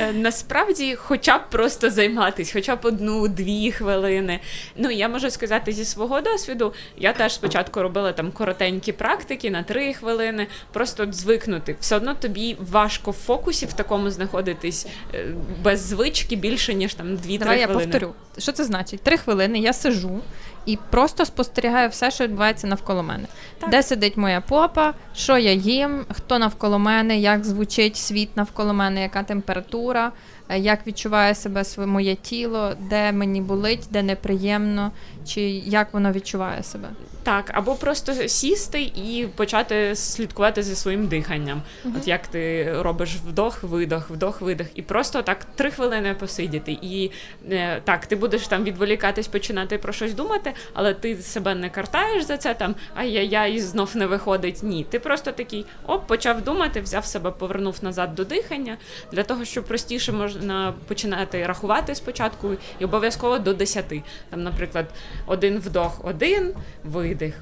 Е, 0.00 0.12
насправді, 0.12 0.94
хоча 0.94 1.38
б 1.38 1.50
просто 1.50 1.90
займатися, 1.90 2.50
хоча 2.54 2.76
б 2.76 2.78
одну-дві 2.82 3.72
хвилини. 3.72 4.40
Ну, 4.76 4.90
я 4.90 5.08
можу 5.08 5.30
сказати 5.30 5.72
зі 5.72 5.84
свого 5.84 6.20
досвіду, 6.20 6.74
я 6.96 7.12
теж 7.12 7.34
спочатку 7.34 7.82
робила 7.82 8.12
там 8.12 8.32
коротенькі 8.32 8.92
практики 8.92 9.50
на 9.50 9.62
три 9.62 9.94
хвилини, 9.94 10.46
просто 10.72 11.12
звикнути. 11.12 11.76
Все 11.80 11.96
одно 11.96 12.14
тобі 12.14 12.56
важко 12.60 13.10
в 13.10 13.30
фокусі 13.36 13.66
в 13.66 13.72
такому 13.72 14.10
знаходитись 14.10 14.86
е, 15.14 15.26
без 15.62 15.80
звички 15.80 16.36
більше, 16.36 16.74
ніж 16.74 16.94
там 16.94 17.16
дві-три 17.16 17.38
хвилини. 17.38 17.38
Давай 17.38 17.60
я 17.60 17.68
повторю. 17.68 18.14
Що 18.38 18.52
це 18.52 18.64
значить? 18.64 19.00
Три 19.00 19.16
хвилини 19.16 19.58
я 19.58 19.72
сижу 19.72 20.20
і 20.66 20.78
просто 20.90 21.26
спостерігаю 21.26 21.88
все, 21.88 22.10
що 22.10 22.24
відбувається 22.24 22.66
навколо 22.66 23.02
мене. 23.02 23.24
Так. 23.58 23.70
Де 23.70 23.82
сидить 23.82 24.16
моя 24.16 24.40
попа, 24.40 24.94
що 25.14 25.38
я 25.38 25.52
їм, 25.52 26.06
хто 26.10 26.38
навколо 26.38 26.78
мене, 26.78 27.18
як 27.18 27.44
звучить 27.44 27.96
світ 27.96 28.36
навколо 28.36 28.74
мене, 28.74 29.02
яка 29.02 29.22
температура. 29.22 30.12
Е, 30.48 30.58
як 30.58 30.86
відчуває 30.86 31.34
себе 31.34 31.64
своє 31.64 31.86
моє 31.86 32.14
тіло, 32.14 32.72
де 32.80 33.12
мені 33.12 33.40
болить, 33.40 33.88
де 33.90 34.02
неприємно, 34.02 34.92
чи 35.26 35.40
як 35.50 35.94
воно 35.94 36.12
відчуває 36.12 36.62
себе. 36.62 36.88
Так, 37.24 37.50
або 37.54 37.74
просто 37.74 38.28
сісти 38.28 38.82
і 38.82 39.28
почати 39.36 39.96
слідкувати 39.96 40.62
за 40.62 40.76
своїм 40.76 41.06
диханням. 41.06 41.62
uh 41.84 41.96
От 41.96 42.08
як 42.08 42.26
ти 42.26 42.72
робиш 42.82 43.14
вдох, 43.14 43.62
видох, 43.62 44.10
вдох, 44.10 44.40
видох, 44.40 44.66
і 44.74 44.82
просто 44.82 45.22
так 45.22 45.44
три 45.54 45.70
хвилини 45.70 46.14
посидіти. 46.14 46.78
І 46.82 47.10
е, 47.50 47.80
так, 47.84 48.06
ти 48.06 48.16
будеш 48.16 48.46
там 48.46 48.64
відволікатись, 48.64 49.28
починати 49.28 49.78
про 49.78 49.92
щось 49.92 50.14
думати, 50.14 50.52
але 50.74 50.94
ти 50.94 51.16
себе 51.16 51.54
не 51.54 51.70
картаєш 51.70 52.24
за 52.24 52.36
це 52.36 52.54
там, 52.54 52.74
ай-яй-яй, 52.94 53.60
знов 53.60 53.96
не 53.96 54.06
виходить. 54.06 54.62
Ні. 54.62 54.86
Ти 54.90 54.98
просто 54.98 55.32
такий 55.32 55.66
оп, 55.86 56.06
почав 56.06 56.42
думати, 56.42 56.80
взяв 56.80 57.04
себе, 57.04 57.30
повернув 57.30 57.78
назад 57.82 58.14
до 58.14 58.24
дихання 58.24 58.76
для 59.12 59.22
того, 59.22 59.44
щоб 59.44 59.64
простіше 59.64 60.12
можна 60.12 60.74
починати 60.86 61.46
рахувати 61.46 61.94
спочатку 61.94 62.50
і 62.78 62.84
обов'язково 62.84 63.38
до 63.38 63.54
десяти. 63.54 64.02
Там, 64.30 64.42
наприклад, 64.42 64.86
один 65.26 65.58
вдох, 65.58 66.00
один 66.04 66.52
видих 66.84 67.13
видих, 67.14 67.34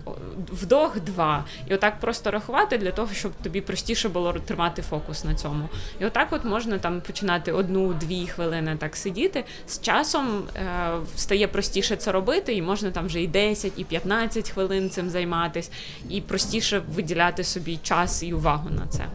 вдох, 0.53 1.01
два. 1.01 1.45
І 1.69 1.75
отак 1.75 2.01
просто 2.01 2.31
рахувати 2.31 2.79
для 2.79 2.91
того, 2.91 3.09
щоб 3.15 3.33
тобі 3.43 3.61
простіше 3.61 4.09
було 4.09 4.33
тримати 4.33 4.83
фокус 4.83 5.25
на 5.25 5.35
цьому. 5.35 5.69
І 6.01 6.05
отак 6.05 6.29
от 6.31 6.45
можна 6.45 6.79
там 6.79 7.01
починати 7.01 7.53
одну-дві 7.53 8.27
хвилини 8.27 8.77
так 8.79 8.97
сидіти. 8.97 9.45
З 9.67 9.81
часом 9.81 10.43
е, 10.57 10.91
стає 11.17 11.49
простіше 11.49 11.97
це 11.97 12.13
робити, 12.13 12.55
і 12.55 12.63
можна 12.63 12.91
там 12.91 13.07
вже 13.07 13.23
і 13.23 13.27
10, 13.27 13.73
і 13.77 13.85
15 13.85 14.51
хвилин 14.51 14.91
цим 14.91 15.11
займатись, 15.11 15.71
і 16.09 16.21
простіше 16.21 16.83
виділяти 16.95 17.45
собі 17.45 17.79
час 17.83 18.23
і 18.23 18.33
увагу 18.33 18.71
на 18.71 18.87
це 18.87 19.07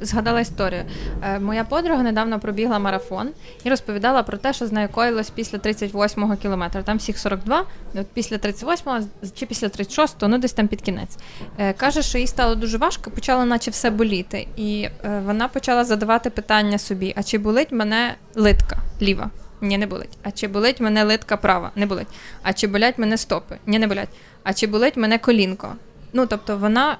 згадала 0.00 0.40
історію. 0.40 0.82
Е, 1.22 1.38
моя 1.38 1.64
подруга 1.64 2.02
недавно 2.02 2.40
пробігла 2.40 2.78
марафон 2.78 3.28
і 3.64 3.70
розповідала 3.70 4.22
про 4.22 4.38
те, 4.38 4.52
що 4.52 4.66
з 4.66 4.72
нею 4.72 4.88
коїлось 4.88 5.30
після 5.30 5.58
38-го 5.58 6.36
кілометра. 6.36 6.82
Там 6.82 6.96
всіх 6.96 7.18
42, 7.18 7.64
от 7.94 8.06
після 8.06 8.36
38-го 8.36 9.06
чи 9.34 9.46
після 9.46 9.66
36-го, 9.66 10.28
ну 10.28 10.38
десь 10.38 10.52
там 10.52 10.68
під 10.68 10.82
кінець. 10.82 11.18
Е, 11.58 11.72
каже, 11.72 12.02
що 12.02 12.18
їй 12.18 12.26
стало 12.26 12.54
дуже 12.54 12.78
важко, 12.78 13.10
почало 13.10 13.44
наче 13.44 13.70
все 13.70 13.90
боліти. 13.90 14.46
І 14.56 14.88
е, 15.04 15.22
вона 15.26 15.48
почала 15.48 15.84
задавати 15.84 16.30
питання 16.30 16.78
собі: 16.78 17.14
а 17.16 17.22
чи 17.22 17.38
болить 17.38 17.72
мене 17.72 18.14
литка 18.34 18.78
ліва? 19.02 19.30
Ні, 19.60 19.78
не 19.78 19.86
болить. 19.86 20.18
А 20.22 20.30
чи 20.30 20.48
болить 20.48 20.80
мене 20.80 21.04
литка 21.04 21.36
права? 21.36 21.70
Не 21.76 21.86
болить. 21.86 22.08
А 22.42 22.52
чи 22.52 22.66
болять 22.66 22.98
мене 22.98 23.16
стопи? 23.18 23.58
Ні, 23.66 23.78
не 23.78 23.86
болять. 23.86 24.08
А 24.42 24.52
чи 24.54 24.66
болить 24.66 24.96
мене 24.96 25.18
колінко? 25.18 25.74
Ну 26.12 26.26
тобто 26.26 26.56
вона 26.56 26.98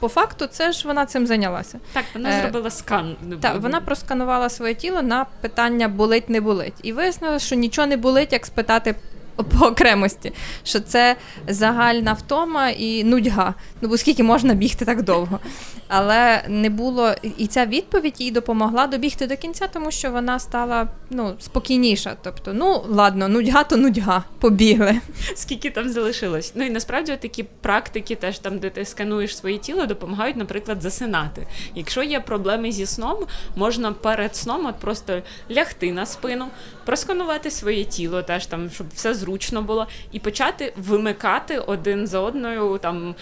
по 0.00 0.08
факту, 0.08 0.46
це 0.46 0.72
ж 0.72 0.88
вона 0.88 1.06
цим 1.06 1.26
зайнялася. 1.26 1.78
Так, 1.92 2.04
вона 2.14 2.30
е, 2.30 2.40
зробила 2.42 2.70
скан. 2.70 3.16
Так, 3.40 3.60
вона 3.60 3.80
просканувала 3.80 4.48
своє 4.48 4.74
тіло 4.74 5.02
на 5.02 5.26
питання 5.40 5.88
болить, 5.88 6.28
не 6.28 6.40
болить. 6.40 6.74
І 6.82 6.92
вияснила, 6.92 7.38
що 7.38 7.56
нічого 7.56 7.86
не 7.86 7.96
болить, 7.96 8.32
як 8.32 8.46
спитати 8.46 8.94
по 9.58 9.66
окремості, 9.66 10.32
що 10.64 10.80
це 10.80 11.16
загальна 11.48 12.12
втома 12.12 12.68
і 12.68 13.04
нудьга. 13.04 13.54
Ну 13.80 13.88
бо 13.88 13.98
скільки 13.98 14.22
можна 14.22 14.54
бігти 14.54 14.84
так 14.84 15.02
довго. 15.02 15.40
Але 15.88 16.44
не 16.48 16.70
було 16.70 17.14
і 17.38 17.46
ця 17.46 17.66
відповідь 17.66 18.20
їй 18.20 18.30
допомогла 18.30 18.86
добігти 18.86 19.26
до 19.26 19.36
кінця, 19.36 19.66
тому 19.66 19.90
що 19.90 20.10
вона 20.10 20.38
стала 20.38 20.88
ну, 21.10 21.34
спокійніша. 21.38 22.16
Тобто, 22.22 22.52
ну 22.52 22.84
ладно, 22.88 23.28
нудьга 23.28 23.64
то 23.64 23.76
нудьга, 23.76 24.24
побігли. 24.40 25.00
Скільки 25.34 25.70
там 25.70 25.88
залишилось? 25.88 26.52
Ну 26.54 26.64
і 26.64 26.70
насправді 26.70 27.16
такі 27.16 27.42
практики, 27.42 28.14
теж 28.14 28.38
там, 28.38 28.58
де 28.58 28.70
ти 28.70 28.84
скануєш 28.84 29.36
своє 29.36 29.58
тіло, 29.58 29.86
допомагають, 29.86 30.36
наприклад, 30.36 30.82
засинати. 30.82 31.46
Якщо 31.74 32.02
є 32.02 32.20
проблеми 32.20 32.72
зі 32.72 32.86
сном, 32.86 33.16
можна 33.56 33.92
перед 33.92 34.36
сном 34.36 34.66
от 34.66 34.76
просто 34.76 35.22
лягти 35.50 35.92
на 35.92 36.06
спину, 36.06 36.46
просканувати 36.84 37.50
своє 37.50 37.84
тіло, 37.84 38.22
теж 38.22 38.46
там, 38.46 38.70
щоб 38.70 38.86
все 38.94 39.14
зручно 39.24 39.62
було, 39.62 39.86
і 40.12 40.18
почати 40.18 40.72
вимикати 40.76 41.58
один 41.58 42.06
за 42.06 42.20
одною 42.20 42.78
там 42.78 43.14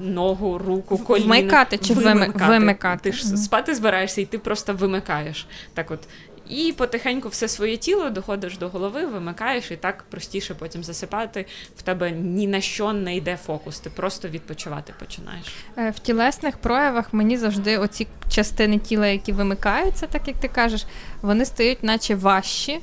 ногу, 0.00 0.58
руку, 0.58 0.98
коліно. 0.98 1.26
Вмикати 1.26 1.78
чи 1.78 1.94
вимикати? 1.94 2.44
вимикати. 2.44 3.10
Ти 3.10 3.16
ж 3.16 3.26
спати 3.26 3.74
збираєшся, 3.74 4.20
і 4.20 4.24
ти 4.24 4.38
просто 4.38 4.74
вимикаєш. 4.74 5.46
Так 5.74 5.90
от. 5.90 6.00
І 6.48 6.72
потихеньку 6.72 7.28
все 7.28 7.48
своє 7.48 7.76
тіло 7.76 8.10
доходиш 8.10 8.58
до 8.58 8.68
голови, 8.68 9.06
вимикаєш, 9.06 9.70
і 9.70 9.76
так 9.76 10.04
простіше 10.10 10.54
потім 10.54 10.84
засипати. 10.84 11.46
В 11.76 11.82
тебе 11.82 12.10
ні 12.10 12.46
на 12.46 12.60
що 12.60 12.92
не 12.92 13.16
йде 13.16 13.36
фокус, 13.36 13.80
ти 13.80 13.90
просто 13.90 14.28
відпочивати 14.28 14.92
починаєш. 14.98 15.46
Е, 15.78 15.90
в 15.90 15.98
тілесних 15.98 16.58
проявах 16.58 17.12
мені 17.12 17.36
завжди 17.36 17.78
оці 17.78 18.06
частини 18.28 18.78
тіла, 18.78 19.06
які 19.06 19.32
вимикаються, 19.32 20.06
так 20.06 20.28
як 20.28 20.36
ти 20.36 20.48
кажеш, 20.48 20.86
вони 21.22 21.44
стають, 21.44 21.82
наче 21.82 22.14
важчі 22.14 22.80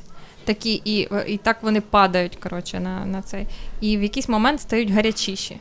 такі, 0.47 0.81
і 0.85 1.07
і 1.27 1.37
так 1.37 1.63
вони 1.63 1.81
падають 1.81 2.35
коротше, 2.35 2.79
на 2.79 3.05
на 3.05 3.21
цей. 3.21 3.47
І 3.81 3.97
в 3.97 4.03
якийсь 4.03 4.29
момент 4.29 4.61
стають 4.61 4.91
гарячіші. 4.91 5.57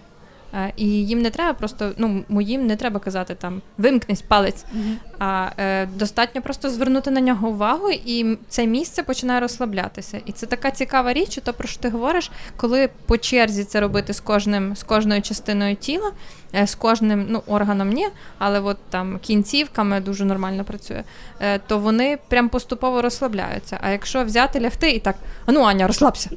Е, 0.54 0.72
і 0.76 0.87
їм 0.87 1.22
не 1.22 1.30
треба 1.30 1.52
просто, 1.52 1.92
ну 1.98 2.24
моїм 2.28 2.66
не 2.66 2.76
треба 2.76 3.00
казати 3.00 3.35
там 3.35 3.62
вимкнись 3.78 4.22
палець, 4.22 4.64
mm-hmm. 4.64 4.94
а 5.18 5.48
е, 5.59 5.87
достатньо 5.87 6.42
просто 6.42 6.70
звернути 6.70 7.11
на 7.11 7.20
нього 7.20 7.48
увагу, 7.48 7.90
і 7.90 8.38
це 8.48 8.66
місце 8.66 9.02
починає 9.02 9.40
розслаблятися. 9.40 10.20
І 10.26 10.32
це 10.32 10.46
така 10.46 10.70
цікава 10.70 11.12
річ, 11.12 11.38
то 11.44 11.52
про 11.52 11.68
що 11.68 11.80
ти 11.80 11.88
говориш, 11.88 12.30
коли 12.56 12.88
по 13.06 13.18
черзі 13.18 13.64
це 13.64 13.80
робити 13.80 14.14
з 14.14 14.20
кожним 14.20 14.76
з 14.76 14.82
кожною 14.82 15.22
частиною 15.22 15.76
тіла, 15.76 16.12
е, 16.54 16.66
з 16.66 16.74
кожним 16.74 17.26
ну 17.28 17.42
органом 17.46 17.90
ні, 17.90 18.08
але 18.38 18.60
от 18.60 18.79
там 18.90 19.18
кінцівками 19.18 20.00
дуже 20.00 20.25
нормально 20.25 20.64
працює, 20.64 21.02
е, 21.40 21.58
то 21.58 21.79
вони 21.79 22.18
прям 22.29 22.48
поступово 22.48 23.02
розслабляються. 23.02 23.79
А 23.83 23.90
якщо 23.90 24.25
взяти 24.25 24.60
лягти 24.60 24.90
і 24.90 24.98
так, 24.98 25.16
а 25.46 25.52
ну 25.52 25.62
Аня, 25.62 25.87
розслабся 25.87 26.31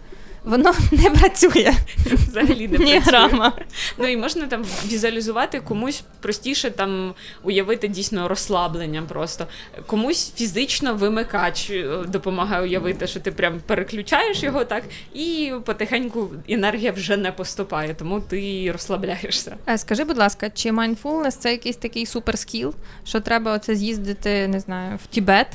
воно 0.50 0.74
не 0.92 1.10
працює. 1.10 1.74
Взагалі 2.06 2.68
не 2.68 2.78
працює. 2.78 3.00
грама. 3.00 3.54
Ну 3.98 4.08
і 4.08 4.18
можна 4.18 4.48
там 4.48 4.66
візуалізувати 4.86 5.60
комусь 5.60 6.04
простіше 6.20 6.72
там 6.72 7.14
уявити 7.44 7.88
дійсно 7.88 8.28
розслаблення 8.28 9.02
просто. 9.02 9.48
Комусь 9.86 10.34
фізично 10.36 10.94
вимикач 10.96 11.70
е, 11.70 12.04
допомагає 12.08 12.64
уявити, 12.64 13.08
що 13.08 13.20
ти 13.20 13.32
прям 13.32 13.62
переключаєш 13.66 14.44
його 14.44 14.66
так, 14.66 14.84
і 15.14 15.54
потихеньку 15.66 16.30
енергія 16.50 16.92
вже 16.92 17.18
не 17.18 17.32
поступає, 17.32 17.94
тому 17.94 18.22
ти 18.22 18.72
розслабляєшся. 18.72 19.56
Е, 19.70 19.78
скажи, 19.78 20.04
будь 20.04 20.18
ласка, 20.18 20.50
чи 20.50 20.72
mindfulness 20.72 21.32
це 21.32 21.52
якийсь 21.52 21.78
такий 21.78 22.06
superskill, 22.06 22.74
що 23.06 23.20
треба 23.20 23.54
оце 23.56 23.76
з'їздити, 23.76 24.48
не 24.48 24.60
знаю, 24.60 25.00
в 25.04 25.08
Тібет? 25.08 25.48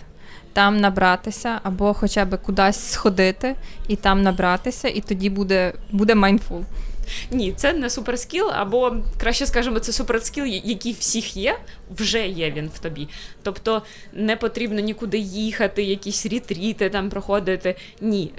Там 0.55 0.81
набратися, 0.81 1.61
або 1.63 1.95
хоча 1.95 2.25
б 2.25 2.37
кудись 2.37 2.91
сходити 2.91 3.55
і 3.89 3.97
там 3.97 4.23
набратися, 4.23 4.89
і 4.89 5.01
тоді 5.01 5.31
буде 5.31 5.73
буде 5.91 6.15
mindful. 6.14 6.64
Ні, 7.31 7.53
це 7.53 7.73
не 7.73 7.91
superskill, 7.91 8.51
або 8.55 8.97
краще 9.21 9.47
скажемо, 9.47 9.79
це 9.79 9.93
superskill, 9.93 10.45
який 10.45 10.93
всіх 10.93 11.37
є, 11.37 11.57
вже 11.91 12.29
є 12.29 12.51
він 12.51 12.71
в 12.75 12.79
тобі. 12.79 13.09
Тобто 13.43 13.83
не 14.13 14.37
потрібно 14.37 14.81
нікуди 14.81 15.19
їхати, 15.19 15.83
якісь 15.83 16.27
ретріти 16.27 16.91
там 16.91 17.11
проходити. 17.11 17.77
Ні. 18.01 18.33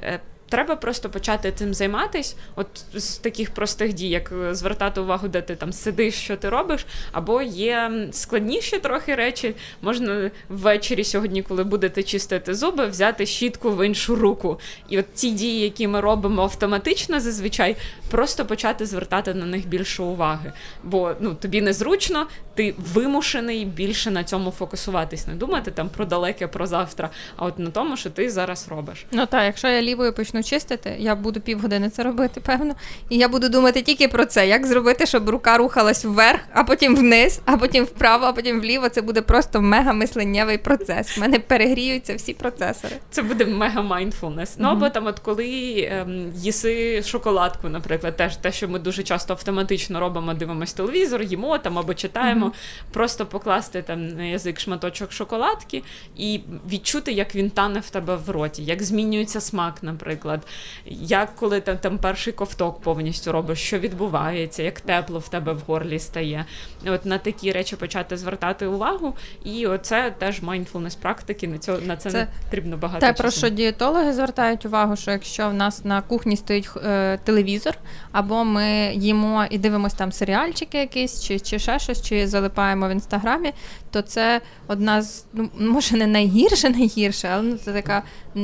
Треба 0.55 0.75
просто 0.75 1.09
почати 1.09 1.51
цим 1.51 1.73
займатись, 1.73 2.35
от 2.55 2.67
з 2.93 3.17
таких 3.17 3.53
простих 3.53 3.93
дій, 3.93 4.09
як 4.09 4.31
е, 4.31 4.55
звертати 4.55 5.01
увагу, 5.01 5.27
де 5.27 5.41
ти 5.41 5.55
там 5.55 5.73
сидиш, 5.73 6.13
що 6.13 6.37
ти 6.37 6.49
робиш, 6.49 6.85
або 7.11 7.41
є 7.41 7.91
складніші 8.11 8.79
трохи 8.79 9.15
речі. 9.15 9.55
Можна 9.81 10.31
ввечері 10.49 11.03
сьогодні, 11.03 11.41
коли 11.43 11.63
будете 11.63 12.03
чистити 12.03 12.53
зуби, 12.53 12.87
взяти 12.87 13.25
щітку 13.25 13.71
в 13.71 13.85
іншу 13.85 14.15
руку. 14.15 14.59
І 14.89 14.99
от 14.99 15.05
ці 15.13 15.31
дії, 15.31 15.61
які 15.61 15.87
ми 15.87 16.01
робимо 16.01 16.41
автоматично, 16.41 17.19
зазвичай, 17.19 17.75
просто 18.09 18.45
почати 18.45 18.85
звертати 18.85 19.33
на 19.33 19.45
них 19.45 19.67
більше 19.67 20.03
уваги. 20.03 20.53
Бо 20.83 21.15
ну 21.19 21.33
тобі 21.33 21.61
незручно, 21.61 22.27
ти 22.53 22.75
вимушений 22.93 23.65
більше 23.65 24.11
на 24.11 24.23
цьому 24.23 24.51
фокусуватись, 24.51 25.27
не 25.27 25.33
думати 25.33 25.71
там 25.71 25.89
про 25.89 26.05
далеке, 26.05 26.47
про 26.47 26.67
завтра, 26.67 27.09
а 27.35 27.45
от 27.45 27.59
на 27.59 27.71
тому, 27.71 27.97
що 27.97 28.09
ти 28.09 28.29
зараз 28.29 28.67
робиш. 28.69 29.05
Ну 29.11 29.25
так, 29.25 29.43
якщо 29.43 29.67
я 29.67 29.81
лівою 29.81 30.13
почну 30.13 30.43
чистити, 30.45 30.95
я 30.99 31.15
буду 31.15 31.41
півгодини 31.41 31.89
це 31.89 32.03
робити, 32.03 32.41
певно. 32.41 32.75
І 33.09 33.17
я 33.17 33.27
буду 33.27 33.49
думати 33.49 33.81
тільки 33.81 34.07
про 34.07 34.25
це, 34.25 34.47
як 34.47 34.65
зробити, 34.65 35.05
щоб 35.05 35.29
рука 35.29 35.57
рухалась 35.57 36.05
вверх, 36.05 36.39
а 36.53 36.63
потім 36.63 36.95
вниз, 36.95 37.41
а 37.45 37.57
потім 37.57 37.83
вправо, 37.83 38.25
а 38.25 38.33
потім 38.33 38.61
вліво. 38.61 38.89
Це 38.89 39.01
буде 39.01 39.21
просто 39.21 39.61
мега 39.61 39.93
мисленнєвий 39.93 40.57
процес. 40.57 41.17
У 41.17 41.21
мене 41.21 41.39
перегріються 41.39 42.15
всі 42.15 42.33
процесори. 42.33 42.95
Це 43.09 43.21
буде 43.21 43.45
мега 43.45 43.81
майндфулнес. 43.81 44.55
Ну 44.57 44.67
або 44.67 44.89
там, 44.89 45.07
от 45.07 45.19
коли 45.19 45.75
ем, 45.91 46.31
їси 46.35 47.03
шоколадку, 47.03 47.69
наприклад, 47.69 48.17
теж 48.17 48.37
те, 48.37 48.51
що 48.51 48.67
ми 48.67 48.79
дуже 48.79 49.03
часто 49.03 49.33
автоматично 49.33 49.99
робимо, 49.99 50.33
дивимось 50.33 50.73
телевізор, 50.73 51.21
їмо 51.21 51.57
там 51.57 51.77
або 51.77 51.93
читаємо, 51.93 52.45
mm-hmm. 52.45 52.93
просто 52.93 53.25
покласти 53.25 53.81
там 53.81 54.07
на 54.07 54.23
язик 54.23 54.59
шматочок 54.59 55.11
шоколадки 55.11 55.83
і 56.17 56.39
відчути, 56.69 57.11
як 57.11 57.35
він 57.35 57.49
тане 57.49 57.79
в 57.79 57.89
тебе 57.89 58.15
в 58.15 58.29
роті, 58.29 58.63
як 58.63 58.83
змінюється 58.83 59.41
смак, 59.41 59.83
наприклад 59.83 60.24
наприклад, 60.25 60.47
як 60.85 61.35
коли 61.35 61.61
ти 61.61 61.75
там 61.75 61.97
перший 61.97 62.33
ковток 62.33 62.81
повністю 62.81 63.31
робиш, 63.31 63.59
що 63.59 63.79
відбувається, 63.79 64.63
як 64.63 64.81
тепло 64.81 65.19
в 65.19 65.27
тебе 65.27 65.53
в 65.53 65.59
горлі 65.67 65.99
стає. 65.99 66.45
От 66.87 67.05
на 67.05 67.17
такі 67.17 67.51
речі 67.51 67.75
почати 67.75 68.17
звертати 68.17 68.67
увагу, 68.67 69.15
і 69.43 69.67
оце 69.67 70.13
теж 70.17 70.41
майндфулнес 70.41 70.95
практики. 70.95 71.47
На 71.47 71.57
цього 71.57 71.77
на 71.79 71.97
це, 71.97 72.11
це 72.11 72.17
не 72.17 72.27
потрібно 72.43 72.77
багато. 72.77 72.99
Те, 72.99 73.07
часу. 73.07 73.21
про 73.21 73.31
що 73.31 73.49
дієтологи 73.49 74.13
звертають 74.13 74.65
увагу, 74.65 74.95
що 74.95 75.11
якщо 75.11 75.49
в 75.49 75.53
нас 75.53 75.85
на 75.85 76.01
кухні 76.01 76.37
стоїть 76.37 76.69
е, 76.77 77.17
телевізор, 77.23 77.77
або 78.11 78.43
ми 78.43 78.91
їмо 78.95 79.45
і 79.49 79.57
дивимося 79.57 79.97
там 79.97 80.11
серіальчики 80.11 80.77
якісь, 80.77 81.23
чи 81.23 81.39
чи 81.39 81.59
ще 81.59 81.79
щось, 81.79 82.01
чи 82.01 82.27
залипаємо 82.27 82.87
в 82.87 82.91
інстаграмі, 82.91 83.53
то 83.95 84.01
це 84.01 84.41
одна 84.67 85.01
з 85.01 85.25
ну 85.33 85.49
може 85.59 85.97
не 85.97 86.07
найгірше, 86.07 86.69
найгірше, 86.79 87.29
але 87.33 87.41
ну, 87.43 87.57
це 87.57 87.73
така 87.73 88.03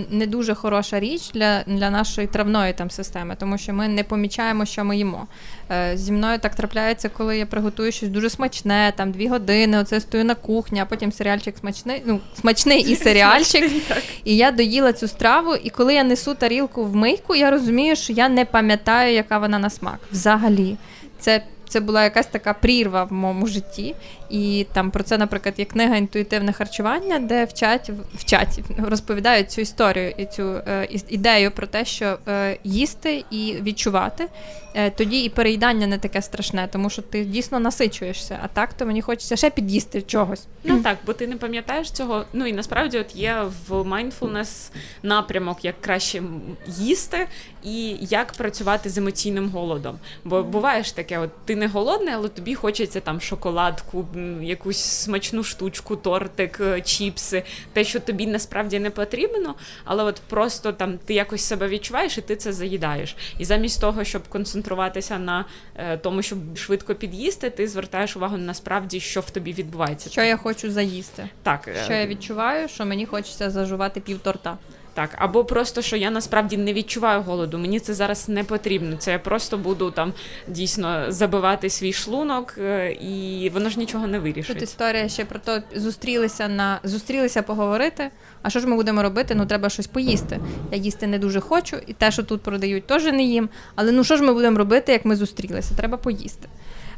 не 0.10 0.28
дуже 0.28 0.56
хороша 0.56 1.00
річ 1.00 1.32
для 1.34 1.64
для 1.64 1.90
нашої 1.90 2.28
травної 2.28 2.74
там 2.74 2.90
системи, 2.90 3.36
тому 3.40 3.58
що 3.58 3.74
ми 3.74 3.88
не 3.88 4.04
помічаємо, 4.04 4.66
що 4.66 4.84
ми 4.84 4.98
їмо. 4.98 5.28
Е, 5.72 5.98
Зі 5.98 6.12
мною 6.12 6.40
так 6.40 6.56
трапляється, 6.56 7.10
коли 7.10 7.38
я 7.38 7.46
приготую 7.46 7.92
щось 7.92 8.10
дуже 8.10 8.30
смачне, 8.30 8.94
там 8.96 9.12
дві 9.12 9.28
години, 9.28 9.78
оце 9.78 10.00
стою 10.00 10.26
на 10.26 10.36
кухні, 10.36 10.80
а 10.80 10.86
потім 10.86 11.12
серіальчик 11.12 11.58
смачний, 11.58 12.02
ну 12.06 12.20
смачний 12.42 12.82
і 12.82 12.96
серіальчик. 13.06 13.72
І 14.24 14.38
я 14.38 14.52
доїла 14.52 14.94
цю 14.94 15.08
страву, 15.08 15.56
і 15.56 15.70
коли 15.70 15.94
я 15.94 16.04
несу 16.04 16.36
тарілку 16.36 16.86
в 16.86 16.96
мийку, 16.96 17.36
я 17.36 17.52
розумію, 17.52 17.96
що 17.96 18.14
я 18.14 18.30
не 18.30 18.46
пам'ятаю, 18.46 19.14
яка 19.14 19.38
вона 19.38 19.60
на 19.60 19.70
смак. 19.70 20.00
Взагалі. 20.12 20.78
Це 21.20 21.44
це 21.72 21.80
була 21.80 22.04
якась 22.04 22.28
така 22.28 22.54
прірва 22.54 23.04
в 23.04 23.14
моєму 23.14 23.48
житті. 23.48 23.96
І 24.32 24.68
там 24.74 24.92
про 24.92 25.04
це, 25.04 25.18
наприклад, 25.18 25.56
є 25.58 25.66
книга 25.66 25.96
інтуїтивне 25.96 26.54
харчування, 26.54 27.20
де 27.20 27.46
вчать 27.46 27.92
вчать, 28.14 28.60
розповідають 28.78 29.52
цю 29.52 29.62
історію 29.62 30.14
і 30.18 30.26
цю 30.26 30.44
е, 30.44 30.88
ідею 31.10 31.52
про 31.52 31.68
те, 31.68 31.86
що 31.86 32.18
е, 32.28 32.58
їсти 32.64 33.26
і 33.32 33.56
відчувати. 33.62 34.28
Е, 34.74 34.90
тоді 34.90 35.24
і 35.24 35.30
переїдання 35.30 35.88
не 35.88 35.98
таке 35.98 36.22
страшне, 36.22 36.70
тому 36.72 36.90
що 36.90 37.02
ти 37.02 37.26
дійсно 37.26 37.60
насичуєшся. 37.60 38.40
А 38.44 38.48
так 38.48 38.74
то 38.74 38.86
мені 38.86 39.02
хочеться 39.02 39.36
ще 39.36 39.50
під'їсти 39.50 40.02
чогось. 40.02 40.48
Ну 40.64 40.84
так, 40.84 40.98
бо 41.06 41.14
ти 41.14 41.28
не 41.28 41.36
пам'ятаєш 41.36 41.92
цього. 41.92 42.26
Ну 42.34 42.46
і 42.46 42.54
насправді 42.54 43.00
от 43.00 43.16
є 43.16 43.44
в 43.68 43.74
mindfulness 43.74 44.72
напрямок, 45.04 45.66
як 45.66 45.82
краще 45.82 46.24
їсти 46.68 47.28
і 47.64 47.96
як 48.00 48.34
працювати 48.34 48.90
з 48.90 48.98
емоційним 48.98 49.50
голодом. 49.50 50.00
Бо 50.24 50.44
буває 50.44 50.84
ж 50.84 50.96
таке, 50.96 51.20
от 51.20 51.30
ти 51.46 51.56
не 51.56 51.68
голодний, 51.68 52.14
але 52.14 52.30
тобі 52.30 52.56
хочеться 52.56 53.00
там 53.00 53.22
шоколадку, 53.22 54.06
якусь 54.42 54.78
смачну 54.78 55.44
штучку, 55.44 55.96
тортик, 55.96 56.58
е, 56.62 56.82
чіпси, 56.82 57.44
те, 57.74 57.84
що 57.84 58.00
тобі 58.00 58.28
насправді 58.28 58.80
не 58.80 58.90
потрібно, 58.90 59.56
але 59.84 60.04
от 60.04 60.22
просто 60.30 60.72
там 60.72 60.98
ти 60.98 61.14
якось 61.14 61.42
себе 61.42 61.68
відчуваєш 61.68 62.18
і 62.18 62.22
ти 62.22 62.36
це 62.36 62.54
заїдаєш. 62.54 63.16
І 63.38 63.46
замість 63.46 63.82
того, 63.82 64.04
щоб 64.04 64.28
концентруватися 64.28 65.20
на 65.20 65.46
е, 65.76 65.98
тому, 65.98 66.22
щоб 66.22 66.58
швидко 66.58 66.96
під'їсти, 66.96 67.50
ти 67.50 67.68
звертаєш 67.68 68.16
увагу 68.18 68.38
насправді, 68.38 69.00
що 69.00 69.22
в 69.22 69.30
тобі 69.30 69.54
відбувається. 69.54 70.10
Що 70.10 70.24
я 70.24 70.38
хочу 70.38 70.72
заїсти? 70.72 71.30
Так 71.44 71.68
е, 71.68 71.84
що 71.84 71.94
я 71.94 72.08
відчуваю, 72.08 72.68
що 72.68 72.86
мені 72.86 73.06
хочеться 73.06 73.50
зажувати 73.50 74.00
пів 74.00 74.20
торта. 74.20 74.58
Так, 74.94 75.10
або 75.18 75.46
просто 75.46 75.82
що 75.82 75.96
я 75.96 76.12
насправді 76.12 76.58
не 76.58 76.74
відчуваю 76.74 77.22
голоду. 77.22 77.58
Мені 77.58 77.80
це 77.80 77.94
зараз 77.94 78.30
не 78.30 78.44
потрібно. 78.44 78.98
Це 78.98 79.12
я 79.12 79.20
просто 79.20 79.58
буду 79.58 79.92
там 79.92 80.14
дійсно 80.48 81.12
забивати 81.12 81.70
свій 81.70 81.94
шлунок, 81.94 82.56
е, 82.58 82.92
і 82.92 83.50
воно 83.54 83.70
ж 83.70 83.80
нічого 83.80 84.08
не 84.08 84.20
вирішить. 84.20 84.54
Тут 84.54 84.64
історія 84.64 85.10
ще 85.10 85.26
про 85.26 85.40
те, 85.40 85.64
зустрілися 85.76 86.48
на 86.48 86.80
зустрілися 86.84 87.42
поговорити. 87.42 88.10
А 88.42 88.50
що 88.50 88.60
ж 88.60 88.68
ми 88.68 88.76
будемо 88.76 89.04
робити? 89.04 89.36
Ну 89.36 89.46
треба 89.46 89.70
щось 89.70 89.88
поїсти. 89.88 90.40
Я 90.72 90.78
їсти 90.78 91.08
не 91.08 91.20
дуже 91.20 91.40
хочу, 91.40 91.78
і 91.88 91.94
те, 91.94 92.12
що 92.12 92.24
тут 92.24 92.42
продають, 92.42 92.88
теж 92.88 93.04
не 93.04 93.24
їм. 93.24 93.50
Але 93.76 93.92
ну 93.92 94.04
що 94.04 94.18
ж 94.18 94.24
ми 94.24 94.34
будемо 94.34 94.58
робити, 94.58 94.92
як 94.92 95.06
ми 95.06 95.16
зустрілися? 95.16 95.76
Треба 95.76 95.98
поїсти. 95.98 96.48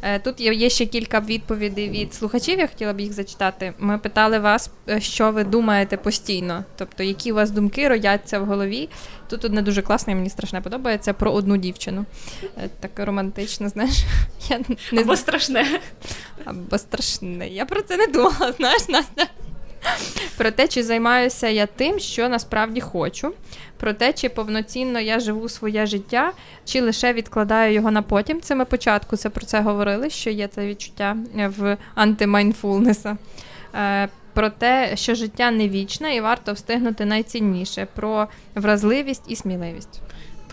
Е, 0.06 0.20
тут 0.20 0.40
є 0.40 0.70
ще 0.70 0.86
кілька 0.86 1.20
відповідей 1.20 1.90
від 1.90 2.14
слухачів. 2.14 2.60
Я 2.60 2.68
хотіла 2.68 2.94
б 2.94 3.00
їх 3.00 3.14
зачитати. 3.14 3.74
Ми 3.80 3.98
питали 3.98 4.40
вас, 4.40 4.70
е, 4.90 5.02
що 5.02 5.32
ви 5.32 5.44
думаєте 5.44 5.98
постійно, 5.98 6.66
тобто 6.76 7.04
які 7.04 7.32
у 7.32 7.36
вас 7.36 7.52
думки 7.52 7.88
рояться 7.88 8.40
в 8.40 8.46
голові. 8.46 8.90
Тут 9.30 9.46
одне 9.46 9.62
дуже 9.62 9.82
класне, 9.82 10.16
мені 10.16 10.30
страшне 10.30 10.62
подобається 10.62 11.14
про 11.14 11.32
одну 11.32 11.58
дівчину. 11.58 12.06
Е, 12.58 12.70
таке 12.80 13.06
романтичне, 13.06 13.70
знаєш. 13.70 14.04
Я 14.50 14.60
не 14.92 15.02
Або 15.02 15.16
страшне. 15.16 15.80
Або 16.46 16.78
страшне. 16.78 17.48
Я 17.48 17.66
про 17.66 17.82
це 17.82 17.98
не 17.98 18.08
думала, 18.08 18.54
знаєш, 18.58 18.90
Настя. 18.90 19.28
Про 20.38 20.52
те, 20.52 20.68
чи 20.68 20.84
займаюся 20.84 21.48
я 21.48 21.66
тим, 21.66 22.00
що 22.00 22.30
насправді 22.30 22.82
хочу, 22.82 23.34
про 23.78 23.94
те, 23.94 24.14
чи 24.14 24.30
повноцінно 24.30 25.00
я 25.00 25.20
живу 25.20 25.50
своє 25.50 25.86
життя, 25.86 26.32
чи 26.66 26.82
лише 26.82 27.14
відкладаю 27.14 27.74
його 27.74 27.92
на 27.92 28.02
потім. 28.02 28.42
Це 28.42 28.56
ми 28.56 28.66
початку 28.66 29.18
це 29.18 29.30
про 29.30 29.46
це 29.46 29.62
говорили, 29.62 30.10
що 30.10 30.30
є 30.30 30.48
це 30.48 30.66
відчуття 30.66 31.18
в 31.34 31.78
антимайнфулнеса. 31.96 33.18
Е, 33.76 34.10
про 34.34 34.50
те, 34.50 34.92
що 34.96 35.16
життя 35.16 35.52
не 35.52 35.70
вічне 35.70 36.16
і 36.16 36.22
варто 36.22 36.54
встигнути 36.54 37.06
найцінніше, 37.06 37.88
про 37.96 38.28
вразливість 38.56 39.24
і 39.28 39.36
сміливість. 39.36 40.02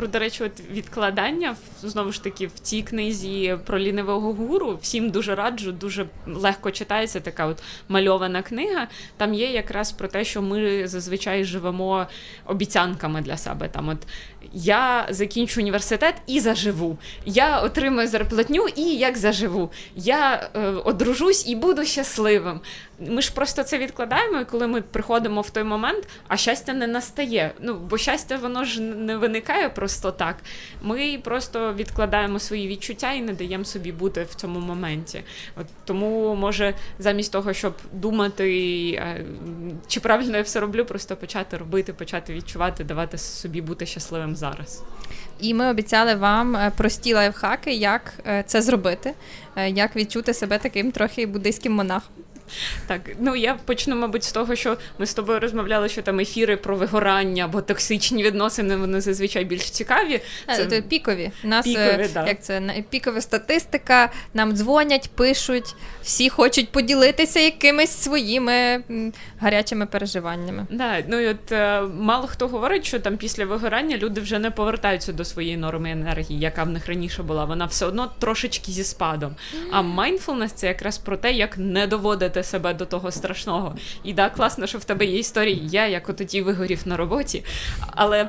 Про 0.01 0.09
до 0.09 0.19
речі, 0.19 0.45
от 0.45 0.53
відкладання 0.71 1.57
знову 1.83 2.13
ж 2.13 2.25
таки 2.25 2.47
в 2.47 2.59
цій 2.59 2.83
книзі 2.83 3.59
про 3.67 3.79
лінивого 3.79 4.33
гуру. 4.33 4.79
Всім 4.83 5.11
дуже 5.11 5.35
раджу, 5.35 5.73
дуже 5.73 6.07
легко 6.27 6.71
читається 6.71 7.21
така 7.21 7.47
от 7.47 7.63
мальована 7.89 8.43
книга. 8.43 8.89
Там 9.17 9.35
є 9.35 9.51
якраз 9.51 9.93
про 9.93 10.09
те, 10.09 10.25
що 10.25 10.43
ми 10.43 10.89
зазвичай 10.89 11.45
живемо 11.45 12.07
обіцянками 12.47 13.21
для 13.21 13.37
себе. 13.37 13.69
Там, 13.69 13.89
от 13.89 13.99
я 14.53 15.07
закінчу 15.11 15.61
університет 15.61 16.15
і 16.27 16.41
заживу. 16.41 16.99
Я 17.25 17.61
отримаю 17.61 18.09
зарплатню 18.09 18.67
і 18.77 18.83
як 18.83 19.19
заживу. 19.19 19.71
Я 19.97 20.51
е, 20.55 20.61
одружусь 20.67 21.49
і 21.49 21.57
буду 21.57 21.85
щасливим. 21.85 22.61
Ми 23.01 23.23
ж 23.23 23.33
просто 23.35 23.63
це 23.63 23.79
відкладаємо, 23.79 24.41
і 24.41 24.45
коли 24.45 24.67
ми 24.67 24.83
приходимо 24.83 25.41
в 25.41 25.51
той 25.51 25.65
момент, 25.65 26.09
а 26.29 26.37
щастя 26.37 26.73
не 26.73 26.87
настає. 26.87 27.53
Ну 27.61 27.75
бо 27.75 27.99
щастя, 27.99 28.37
воно 28.37 28.65
ж 28.65 28.81
не 28.81 29.17
виникає 29.17 29.69
просто 29.69 29.90
так. 29.99 30.37
Ми 30.83 31.19
просто 31.25 31.75
відкладаємо 31.75 32.39
свої 32.39 32.69
відчуття 32.69 33.13
і 33.13 33.21
не 33.21 33.33
даємо 33.33 33.65
собі 33.65 33.93
бути 33.93 34.23
в 34.31 34.35
цьому 34.35 34.61
моменті. 34.61 35.23
От 35.57 35.67
Тому 35.85 36.35
може 36.35 36.75
замість 36.99 37.33
того, 37.33 37.53
щоб 37.53 37.75
думати, 37.93 38.45
е, 38.93 39.25
чи 39.87 40.01
правильно 40.01 40.37
я 40.37 40.43
все 40.43 40.61
роблю, 40.61 40.85
просто 40.85 41.17
почати 41.17 41.57
робити, 41.57 41.93
почати 41.93 42.35
відчувати, 42.35 42.85
давати 42.85 43.19
собі 43.19 43.61
бути 43.61 43.87
щасливим 43.87 44.37
зараз. 44.37 44.83
І 45.41 45.55
ми 45.55 45.71
обіцяли 45.71 46.15
вам 46.15 46.57
е, 46.57 46.73
прості 46.77 47.15
лайфхаки, 47.15 47.73
як 47.75 48.13
е, 48.27 48.45
це 48.47 48.63
зробити, 48.63 49.15
як 49.69 49.97
відчути 49.97 50.35
себе 50.35 50.59
таким 50.59 50.93
трохи 50.93 51.27
буддийським 51.27 51.73
монахом. 51.73 52.13
Так, 52.87 53.01
ну 53.19 53.37
я 53.37 53.55
почну, 53.55 53.97
мабуть, 53.97 54.25
з 54.25 54.33
того, 54.33 54.57
що 54.57 54.77
ми 54.99 55.07
з 55.07 55.15
тобою 55.15 55.41
розмовляли, 55.41 55.89
що 55.89 56.03
там 56.03 56.21
ефіри 56.21 56.57
про 56.57 56.77
вигорання 56.77 57.45
або 57.45 57.61
токсичні 57.61 58.23
відносини, 58.23 58.77
вони 58.77 59.01
зазвичай 59.01 59.45
більш 59.45 59.71
цікаві. 59.71 60.21
Це, 60.47 60.67
це 60.67 60.83
пікові. 60.83 61.31
У 61.45 61.49
нас 61.49 61.65
пікові, 61.65 62.09
да. 62.15 62.27
як 62.27 62.43
це 62.43 62.63
пікова 62.91 63.21
статистика, 63.21 64.11
нам 64.35 64.53
дзвонять, 64.53 65.11
пишуть, 65.15 65.75
всі 66.03 66.29
хочуть 66.29 66.69
поділитися 66.73 67.41
якимись 67.41 67.91
своїми 67.91 68.83
гарячими 69.41 69.87
переживаннями. 69.87 70.67
Да, 70.71 71.03
ну 71.09 71.21
і 71.21 71.29
от 71.29 71.53
е, 71.53 71.81
мало 71.81 72.27
хто 72.27 72.49
говорить, 72.49 72.85
що 72.85 73.01
там 73.01 73.17
після 73.17 73.45
вигорання 73.45 73.97
люди 73.97 74.21
вже 74.21 74.39
не 74.39 74.51
повертаються 74.51 75.13
до 75.13 75.25
своєї 75.25 75.57
норми 75.57 75.91
енергії, 75.91 76.41
яка 76.41 76.65
в 76.65 76.69
них 76.69 76.87
раніше 76.87 77.23
була. 77.23 77.45
Вона 77.45 77.65
все 77.65 77.87
одно 77.87 78.13
трошечки 78.19 78.73
зі 78.73 78.85
спадом. 78.85 79.37
А 79.71 79.83
mindfulness– 79.83 80.51
це 80.55 80.67
якраз 80.67 80.99
про 80.99 81.17
те, 81.17 81.33
як 81.33 81.59
не 81.59 81.87
доводити 81.87 82.40
доводити 82.41 82.43
себе 82.43 82.75
до 82.75 82.87
того 82.87 83.11
страшного. 83.11 83.75
І 84.05 84.13
да, 84.13 84.31
класно, 84.31 84.67
що 84.67 84.79
в 84.79 84.85
тебе 84.85 85.05
є 85.05 85.19
історії. 85.19 85.69
Я 85.71 85.87
як 85.87 86.17
тоді 86.17 86.43
вигорів 86.43 86.83
на 86.85 86.97
роботі. 86.97 87.45
Але 87.97 88.29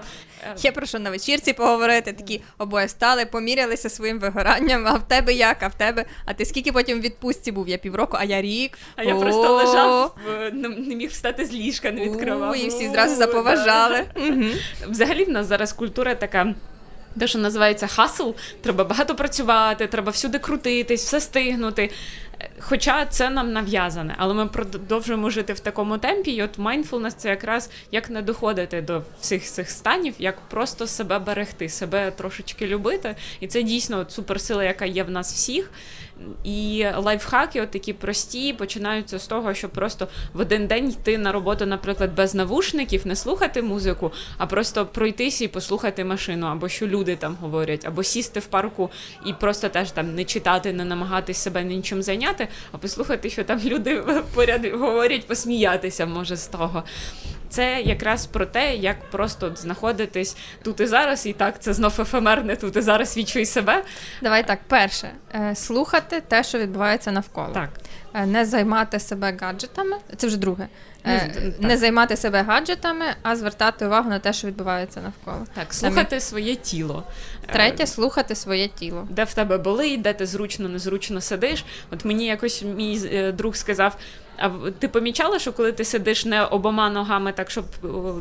Є 0.62 0.72
про 0.72 0.86
що 0.86 0.99
на 0.99 1.09
вечірці 1.09 1.53
поговорити, 1.53 2.14
такі 2.14 2.41
обоє 2.57 2.88
стали, 2.88 3.26
помірялися 3.26 3.89
своїм 3.89 4.20
вигоранням, 4.20 4.88
а 4.88 4.93
в 4.93 5.07
тебе 5.07 5.34
як, 5.34 5.64
а 5.64 5.68
в 5.68 5.74
тебе, 5.74 6.05
а 6.26 6.34
ти 6.34 6.45
скільки 6.45 6.72
потім 6.72 6.99
в 6.99 7.01
відпустці 7.01 7.51
був? 7.51 7.70
Я 7.70 7.78
півроку, 7.78 8.18
а 8.20 8.24
я 8.24 8.41
рік. 8.41 8.78
А 8.95 9.03
я 9.03 9.16
просто 9.16 9.55
лежав, 9.55 10.16
не 10.53 10.95
міг 10.95 11.09
встати 11.09 11.45
з 11.45 11.53
ліжка, 11.53 11.91
не 11.91 12.01
відкривав. 12.01 12.57
І 12.57 12.68
всі 12.68 12.89
зразу 12.89 13.16
заповажали. 13.16 14.05
Взагалі 14.88 15.24
в 15.24 15.30
нас 15.30 15.47
зараз 15.47 15.74
культура 15.74 16.16
така. 16.16 16.55
Те, 17.20 17.28
що 17.28 17.39
називається 17.39 17.88
хасл, 17.88 18.30
треба 18.62 18.84
багато 18.84 19.16
працювати, 19.16 19.88
треба 19.88 20.12
всюди 20.12 20.39
крутитись, 20.39 21.05
все 21.05 21.22
встигнути. 21.22 21.89
Хоча 22.59 23.05
це 23.05 23.30
нам 23.30 23.53
нав'язане, 23.53 24.16
але 24.18 24.34
ми 24.34 24.47
продовжуємо 24.47 25.30
жити 25.30 25.53
в 25.53 25.59
такому 25.59 25.97
темпі. 25.97 26.32
І 26.32 26.43
от 26.43 26.59
mindfulness– 26.59 27.12
це 27.18 27.30
якраз 27.30 27.70
як 27.91 28.09
не 28.09 28.22
доходити 28.22 28.82
до 28.82 29.03
всіх 29.22 29.43
цих 29.43 29.70
станів, 29.70 30.14
як 30.20 30.41
просто 30.41 30.88
себе 30.88 31.20
берегти, 31.20 31.70
себе 31.70 32.12
трошечки 32.12 32.68
любити. 32.68 33.16
І 33.39 33.47
це 33.47 33.64
дійсно 33.64 33.99
от 33.99 34.12
суперсила, 34.12 34.64
яка 34.64 34.86
є 34.86 35.03
в 35.03 35.12
нас 35.12 35.34
всіх. 35.34 35.72
І 36.43 36.86
лайфхаки, 36.97 37.61
от 37.61 37.72
такі 37.72 37.93
прості, 37.93 38.53
починаються 38.53 39.19
з 39.19 39.28
того, 39.28 39.53
щоб 39.53 39.72
просто 39.72 40.07
в 40.34 40.39
один 40.39 40.67
день 40.67 40.89
йти 40.89 41.17
на 41.17 41.32
роботу, 41.32 41.65
наприклад, 41.65 42.15
без 42.15 42.36
навушників, 42.36 43.07
не 43.07 43.15
слухати 43.15 43.61
музику, 43.61 44.11
а 44.38 44.45
просто 44.45 44.86
пройтися 44.86 45.43
і 45.43 45.47
послухати 45.47 46.05
машину, 46.05 46.47
або 46.47 46.69
що 46.69 46.88
люди 46.88 47.15
там 47.15 47.38
говорять, 47.41 47.86
або 47.86 48.03
сісти 48.03 48.39
в 48.39 48.45
парку 48.45 48.89
і 49.26 49.34
просто 49.34 49.69
теж 49.69 49.91
там 49.91 50.15
не 50.15 50.24
читати, 50.24 50.74
не 50.74 50.86
намагатись 50.86 51.38
себе 51.38 51.63
нічим 51.63 52.03
зайняти, 52.03 52.47
а 52.72 52.78
послухати, 52.78 53.30
що 53.30 53.43
там 53.43 53.59
люди 53.65 54.03
поряд 54.36 54.65
говорять, 54.65 55.28
посміятися 55.28 56.05
може 56.05 56.36
з 56.36 56.47
того 56.47 56.84
це 57.52 57.82
якраз 57.82 58.26
про 58.26 58.45
те, 58.45 58.76
як 58.76 59.10
просто 59.10 59.56
знаходитись 59.56 60.38
тут 60.64 60.80
і 60.80 60.86
зараз, 60.86 61.26
і 61.26 61.34
так 61.34 61.62
це 61.62 61.74
знов 61.74 62.02
ефемерне 62.02 62.56
тут 62.56 62.76
і 62.76 62.82
зараз 62.82 63.18
відчуй 63.18 63.45
себе. 63.45 63.84
Давай 64.22 64.47
так, 64.47 64.60
перше, 64.68 65.10
е, 65.36 65.56
слухати 65.56 66.22
те, 66.28 66.43
що 66.43 66.60
відбувається 66.60 67.12
навколо. 67.12 67.49
Так. 67.54 67.70
Е, 68.14 68.26
не 68.26 68.45
займати 68.45 68.99
себе 68.99 69.38
гаджетами, 69.41 69.97
це 70.18 70.28
вже 70.28 70.38
друге. 70.38 70.68
Не, 71.06 71.32
не 71.60 71.78
займати 71.78 72.18
себе 72.18 72.41
гаджетами, 72.41 73.06
а 73.24 73.36
звертати 73.36 73.86
увагу 73.86 74.10
на 74.10 74.20
те, 74.20 74.34
що 74.34 74.47
відбувається 74.47 75.02
навколо. 75.02 75.45
Так, 75.54 75.74
слухати 75.74 76.10
Там... 76.10 76.20
своє 76.20 76.56
тіло. 76.56 77.04
Третє 77.45 77.88
слухати 77.88 78.36
своє 78.36 78.68
тіло. 78.68 79.08
Де 79.10 79.24
в 79.24 79.34
тебе 79.34 79.58
болить, 79.58 80.02
де 80.02 80.14
ти 80.14 80.26
зручно, 80.26 80.70
незручно 80.70 81.22
сидиш. 81.22 81.66
От 81.91 82.06
мені 82.06 82.26
якось 82.26 82.64
мій 82.64 82.99
друг 83.34 83.56
сказав: 83.56 83.97
а 84.38 84.49
ти 84.79 84.88
помічала, 84.88 85.39
що 85.39 85.53
коли 85.53 85.71
ти 85.71 85.86
сидиш 85.86 86.25
не 86.25 86.43
обома 86.43 86.89
ногами, 86.89 87.32
так 87.32 87.51
щоб 87.51 87.65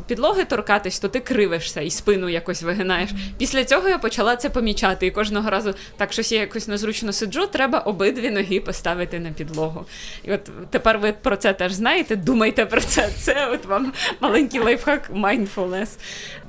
підлоги 0.07 0.45
торкатись, 0.45 0.99
то 0.99 1.07
ти 1.07 1.19
кривишся 1.19 1.81
і 1.81 1.89
спину 1.89 2.29
якось 2.29 2.63
вигинаєш. 2.63 3.09
Після 3.37 3.63
цього 3.63 3.89
я 3.89 3.97
почала 3.97 4.35
це 4.35 4.49
помічати. 4.49 5.05
І 5.07 5.11
кожного 5.11 5.49
разу 5.49 5.73
так 5.97 6.13
щось 6.13 6.31
я 6.31 6.39
якось 6.39 6.67
незручно 6.67 7.13
сиджу, 7.13 7.47
треба 7.47 7.79
обидві 7.79 8.29
ноги 8.29 8.59
поставити 8.59 9.19
на 9.19 9.29
підлогу. 9.29 9.85
І 10.23 10.33
от 10.33 10.49
тепер 10.69 10.99
ви 10.99 11.13
про 11.13 11.37
це 11.37 11.53
теж 11.53 11.73
знаєте, 11.73 12.15
думайте 12.15 12.65
про 12.65 12.81
це. 12.81 13.09
Це 13.17 13.47
от 13.47 13.65
вам 13.65 13.93
маленький 14.19 14.59
лайфхак 14.59 15.09
mindfulness. 15.09 15.89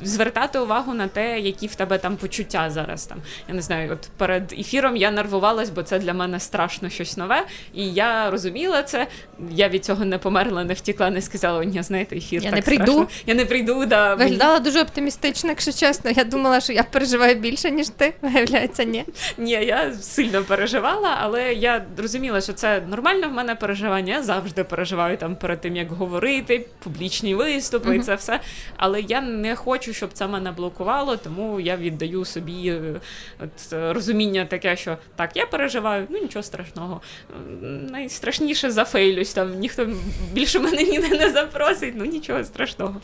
Звертати 0.02 0.58
увагу 0.58 0.94
на 0.94 1.08
те, 1.08 1.40
які 1.40 1.66
в 1.66 1.74
тебе 1.74 1.98
там 1.98 2.16
почуття 2.16 2.70
зараз. 2.70 3.06
Там 3.06 3.18
Я 3.48 3.54
не 3.54 3.62
знаю, 3.62 3.92
от 3.92 4.08
перед 4.16 4.52
ефіром 4.52 4.96
я 4.96 5.10
нервувалась, 5.10 5.70
бо 5.70 5.82
це 5.82 5.98
для 5.98 6.14
мене 6.14 6.40
страшно 6.40 6.88
щось 6.88 7.16
нове. 7.16 7.46
І 7.74 7.92
я 7.92 8.30
розуміла 8.30 8.82
це 8.82 9.06
я 9.54 9.68
від 9.68 9.84
цього 9.84 10.04
не 10.04 10.18
померла, 10.18 10.64
не 10.64 10.74
втікла, 10.74 11.10
не 11.10 11.22
сказала, 11.22 11.64
ні, 11.64 11.82
знаєте, 11.82 12.16
ефір. 12.16 12.42
Я 12.42 12.50
так 12.50 12.56
не 12.56 12.62
прийду. 12.62 12.92
Страшно. 12.92 13.08
Я 13.26 13.34
не 13.34 13.44
прийду. 13.44 13.86
да. 13.86 14.14
Виглядала 14.14 14.60
дуже 14.60 14.82
оптимістично, 14.82 15.48
якщо 15.50 15.72
чесно. 15.72 16.10
Я 16.10 16.24
думала, 16.24 16.60
що 16.60 16.72
я 16.72 16.82
переживаю 16.82 17.34
більше, 17.34 17.70
ніж 17.70 17.88
ти. 17.88 18.14
Виявляється, 18.22 18.84
ні. 18.84 19.04
Ні, 19.38 19.50
я 19.50 19.92
сильно 19.92 20.42
переживала, 20.42 21.16
але 21.20 21.54
я 21.54 21.84
розуміла, 21.98 22.40
що 22.40 22.52
це 22.52 22.80
нормально 22.80 23.28
в 23.28 23.32
мене 23.32 23.54
переживання. 23.54 24.14
Я 24.14 24.22
завжди 24.22 24.64
переживаю 24.64 25.16
там 25.16 25.36
перед 25.36 25.60
тим, 25.60 25.76
як 25.76 25.92
говорити, 25.92 26.66
публічні 26.84 27.34
виступи 27.34 27.90
uh-huh. 27.90 27.94
і 27.94 27.98
це 28.00 28.14
все. 28.14 28.40
Але 28.76 29.00
я 29.00 29.20
не 29.20 29.56
хочу, 29.56 29.92
щоб 29.92 30.12
це 30.12 30.26
мене 30.26 30.52
блокувало, 30.52 31.16
тому 31.16 31.60
я 31.60 31.76
віддаю 31.76 32.24
собі 32.24 32.68
е, 32.68 33.00
от, 33.40 33.72
розуміння 33.72 34.44
таке, 34.44 34.76
що 34.76 34.96
так, 35.16 35.36
я 35.36 35.46
переживаю, 35.46 36.06
ну 36.10 36.18
нічого 36.18 36.42
страшного. 36.42 37.00
Найстрашніше 37.90 38.70
зафейлюсь 38.70 39.34
там 39.42 39.58
ніхто 39.58 39.86
більше 40.32 40.60
мене 40.60 40.82
ніде 40.82 41.08
не 41.08 41.30
запросить, 41.30 41.94
ну 41.96 42.04
нічого 42.04 42.44
страшного. 42.44 42.96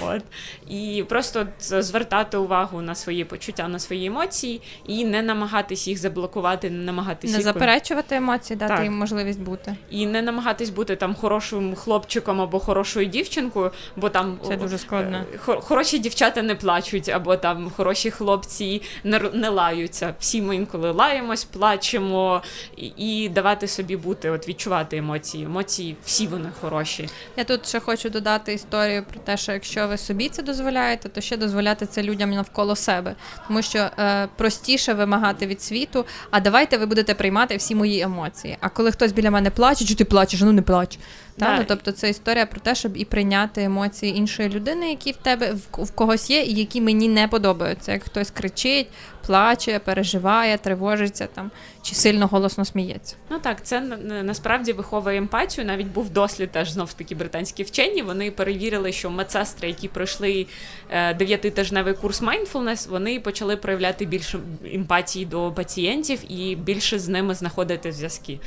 От. 0.00 0.22
І 0.68 1.04
просто 1.08 1.46
звертати 1.60 2.36
увагу 2.36 2.82
на 2.82 2.94
свої 2.94 3.24
почуття, 3.24 3.68
на 3.68 3.78
свої 3.78 4.06
емоції 4.06 4.62
і 4.86 5.04
не 5.04 5.22
намагатись 5.22 5.88
їх 5.88 5.98
заблокувати, 5.98 6.70
не 6.70 6.84
намагатись 6.84 7.30
не 7.30 7.36
їх... 7.36 7.44
заперечувати 7.44 8.16
емоції, 8.16 8.56
дати 8.56 8.74
так. 8.74 8.84
їм 8.84 8.98
можливість 8.98 9.40
бути. 9.40 9.76
І 9.90 10.06
не 10.06 10.22
намагатись 10.22 10.70
бути 10.70 10.96
там 10.96 11.14
хорошим 11.14 11.74
хлопчиком 11.74 12.40
або 12.40 12.58
хорошою 12.58 13.06
дівчинкою, 13.06 13.70
бо 13.96 14.08
там 14.08 14.38
це 14.48 14.56
дуже 14.56 14.78
складно. 14.78 15.24
Е, 15.34 15.38
хороші 15.38 15.98
дівчата 15.98 16.42
не 16.42 16.54
плачуть, 16.54 17.08
або 17.08 17.36
там 17.36 17.70
хороші 17.76 18.10
хлопці 18.10 18.82
не 19.04 19.18
не 19.18 19.48
лаються. 19.48 20.14
Всі 20.18 20.42
ми 20.42 20.56
інколи 20.56 20.90
лаємось, 20.90 21.44
плачемо 21.44 22.42
і, 22.76 22.86
і 22.86 23.28
давати 23.28 23.68
собі 23.68 23.96
бути, 23.96 24.30
от 24.30 24.48
відчувати 24.48 24.96
емоції. 24.96 25.44
Емоції 25.44 25.75
емоції, 25.76 25.96
всі 26.04 26.26
вони 26.26 26.48
хороші. 26.60 27.08
Я 27.36 27.44
тут 27.44 27.66
ще 27.66 27.80
хочу 27.80 28.10
додати 28.10 28.52
історію 28.52 29.04
про 29.04 29.20
те, 29.20 29.36
що 29.36 29.52
якщо 29.52 29.88
ви 29.88 29.98
собі 29.98 30.28
це 30.28 30.42
дозволяєте, 30.42 31.08
то 31.08 31.20
ще 31.20 31.36
дозволяти 31.36 31.86
це 31.86 32.02
людям 32.02 32.30
навколо 32.30 32.76
себе, 32.76 33.14
тому 33.46 33.62
що 33.62 33.78
е, 33.78 34.28
простіше 34.36 34.94
вимагати 34.94 35.46
від 35.46 35.62
світу. 35.62 36.04
А 36.30 36.40
давайте 36.40 36.76
ви 36.76 36.86
будете 36.86 37.14
приймати 37.14 37.56
всі 37.56 37.74
мої 37.74 38.00
емоції. 38.00 38.56
А 38.60 38.68
коли 38.68 38.92
хтось 38.92 39.12
біля 39.12 39.30
мене 39.30 39.50
плаче, 39.50 39.84
чи 39.84 39.94
ти 39.94 40.04
плачеш, 40.04 40.40
ну 40.40 40.52
не 40.52 40.62
плач. 40.62 40.98
Та? 41.38 41.56
Ну, 41.58 41.64
Тобто 41.68 41.92
це 41.92 42.10
історія 42.10 42.46
про 42.46 42.60
те, 42.60 42.74
щоб 42.74 42.96
і 42.96 43.04
прийняти 43.04 43.62
емоції 43.62 44.16
іншої 44.16 44.48
людини, 44.48 44.90
які 44.90 45.12
в 45.12 45.16
тебе 45.16 45.52
в, 45.52 45.84
в 45.84 45.90
когось 45.90 46.30
є, 46.30 46.42
і 46.42 46.54
які 46.54 46.80
мені 46.80 47.08
не 47.08 47.28
подобаються. 47.28 47.92
Як 47.92 48.02
хтось 48.02 48.30
кричить, 48.30 48.88
плаче, 49.26 49.78
переживає, 49.78 50.58
тривожиться 50.58 51.26
там 51.26 51.50
чи 51.82 51.94
сильно 51.94 52.26
голосно 52.26 52.64
сміється. 52.64 53.16
Ну 53.30 53.38
так, 53.38 53.64
це 53.64 53.80
насправді 54.22 54.72
виховує 54.72 55.18
емпатію. 55.18 55.66
Навіть 55.66 55.86
був 55.86 56.10
дослід 56.10 56.50
теж 56.50 56.70
знов 56.70 56.92
таки 56.92 57.14
британські 57.14 57.62
вчені. 57.62 58.02
Вони 58.02 58.30
перевірили, 58.30 58.92
що 58.92 59.10
медсестри, 59.10 59.68
які 59.68 59.88
пройшли 59.88 60.46
е, 60.90 61.14
дев'ятитижневий 61.14 61.94
курс 61.94 62.22
mindfulness, 62.22 62.88
вони 62.88 63.20
почали 63.20 63.56
проявляти 63.56 64.04
більше 64.04 64.38
емпатії 64.64 65.26
до 65.26 65.52
пацієнтів 65.52 66.32
і 66.32 66.56
більше 66.56 66.98
з 66.98 67.08
ними 67.08 67.34
знаходити 67.34 67.92
зв'язки. 67.92 68.38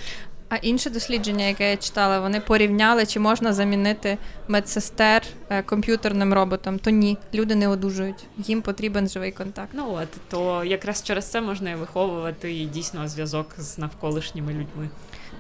А 0.49 0.55
інше 0.55 0.89
дослідження, 0.89 1.45
яке 1.45 1.69
я 1.69 1.77
читала, 1.77 2.19
вони 2.19 2.39
порівняли, 2.39 3.05
чи 3.05 3.19
можна 3.19 3.53
замінити 3.53 4.17
медсестер 4.47 5.23
е, 5.49 5.63
комп'ютерним 5.63 6.33
роботом. 6.33 6.79
То 6.79 6.89
ні, 6.89 7.17
люди 7.33 7.55
не 7.55 7.67
одужують. 7.67 8.25
Їм 8.37 8.61
потрібен 8.61 9.09
живий 9.09 9.31
контакт. 9.31 9.69
Ну 9.73 9.93
от 9.93 10.07
то 10.29 10.63
якраз 10.63 11.03
через 11.03 11.25
це 11.25 11.41
можна 11.41 11.75
виховувати 11.75 12.53
і 12.53 12.65
дійсно 12.65 13.07
зв'язок 13.07 13.47
з 13.57 13.77
навколишніми 13.77 14.51
людьми. 14.51 14.89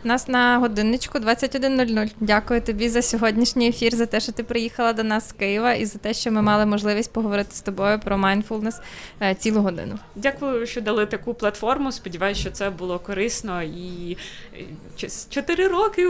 Нас 0.03 0.27
на 0.27 0.57
годинничку 0.57 1.17
21.00. 1.17 2.11
Дякую 2.19 2.61
тобі 2.61 2.89
за 2.89 3.01
сьогоднішній 3.01 3.67
ефір, 3.69 3.95
за 3.95 4.05
те, 4.05 4.19
що 4.19 4.31
ти 4.31 4.43
приїхала 4.43 4.93
до 4.93 5.03
нас 5.03 5.29
з 5.29 5.31
Києва, 5.31 5.73
і 5.73 5.85
за 5.85 5.99
те, 5.99 6.13
що 6.13 6.31
ми 6.31 6.41
мали 6.41 6.65
можливість 6.65 7.13
поговорити 7.13 7.55
з 7.55 7.61
тобою 7.61 7.99
про 7.99 8.17
майндфулнес 8.17 8.79
цілу 9.37 9.61
годину. 9.61 9.99
Дякую, 10.15 10.67
що 10.67 10.81
дали 10.81 11.05
таку 11.05 11.33
платформу. 11.33 11.91
Сподіваюся, 11.91 12.41
що 12.41 12.51
це 12.51 12.69
було 12.69 12.99
корисно 12.99 13.63
і 13.63 14.17
е, 15.03 15.07
чотири 15.29 15.67
роки. 15.67 16.07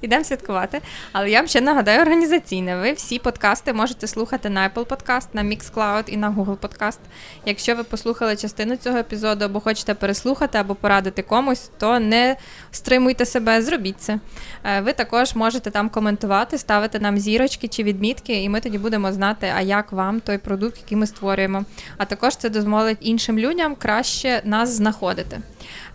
Ідемо 0.00 0.24
святкувати. 0.24 0.80
Але 1.12 1.30
я 1.30 1.38
вам 1.38 1.48
ще 1.48 1.60
нагадаю 1.60 2.00
організаційне. 2.00 2.76
Ви 2.76 2.92
всі 2.92 3.18
подкасти 3.18 3.72
можете 3.72 4.06
слухати 4.06 4.50
на 4.50 4.70
Apple 4.70 4.86
Podcast, 4.86 5.26
на 5.32 5.42
Mixcloud 5.42 6.04
і 6.08 6.16
на 6.16 6.30
Google 6.30 6.56
Podcast. 6.56 6.98
Якщо 7.46 7.74
ви 7.74 7.84
послухали 7.84 8.36
частину 8.36 8.76
цього 8.76 8.98
епізоду, 8.98 9.44
або 9.44 9.60
хочете 9.60 9.94
переслухати, 9.94 10.58
або 10.58 10.74
порадити 10.74 11.22
комусь, 11.22 11.70
то 11.78 12.00
не 12.00 12.36
стримуйте 12.76 13.26
себе, 13.26 13.62
зробіть 13.62 14.00
це. 14.00 14.18
Е, 14.64 14.80
ви 14.80 14.92
також 14.92 15.34
можете 15.34 15.70
там 15.70 15.88
коментувати, 15.88 16.58
ставити 16.58 16.98
нам 16.98 17.18
зірочки 17.18 17.68
чи 17.68 17.82
відмітки, 17.82 18.42
і 18.42 18.48
ми 18.48 18.60
тоді 18.60 18.78
будемо 18.78 19.12
знати, 19.12 19.52
а 19.56 19.60
як 19.60 19.92
вам 19.92 20.20
той 20.20 20.38
продукт, 20.38 20.78
який 20.78 20.98
ми 20.98 21.06
створюємо. 21.06 21.64
А 21.96 22.04
також 22.04 22.36
це 22.36 22.50
дозволить 22.50 22.98
іншим 23.00 23.38
людям 23.38 23.74
краще 23.74 24.42
нас 24.44 24.70
знаходити. 24.70 25.40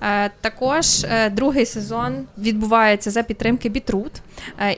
Е, 0.02 0.32
також 0.42 1.04
е, 1.04 1.30
другий 1.30 1.66
сезон 1.66 2.28
відбувається 2.38 3.12
за 3.12 3.24
підтримки 3.24 3.70
Бітрут, 3.70 4.12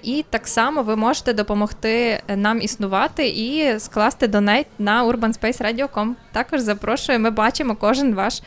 і 0.04 0.26
так 0.30 0.48
само 0.48 0.84
ви 0.84 0.96
можете 0.96 1.34
допомогти 1.34 2.22
нам 2.36 2.62
існувати 2.62 3.28
і 3.28 3.80
скласти 3.80 4.28
донейт 4.28 4.68
на 4.80 5.06
urbanspace.radio.com. 5.06 6.14
Також 6.32 6.62
запрошую, 6.62 7.20
ми 7.20 7.30
бачимо 7.30 7.76
кожен 7.76 8.14
ваш 8.14 8.42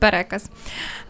переказ. 0.00 0.50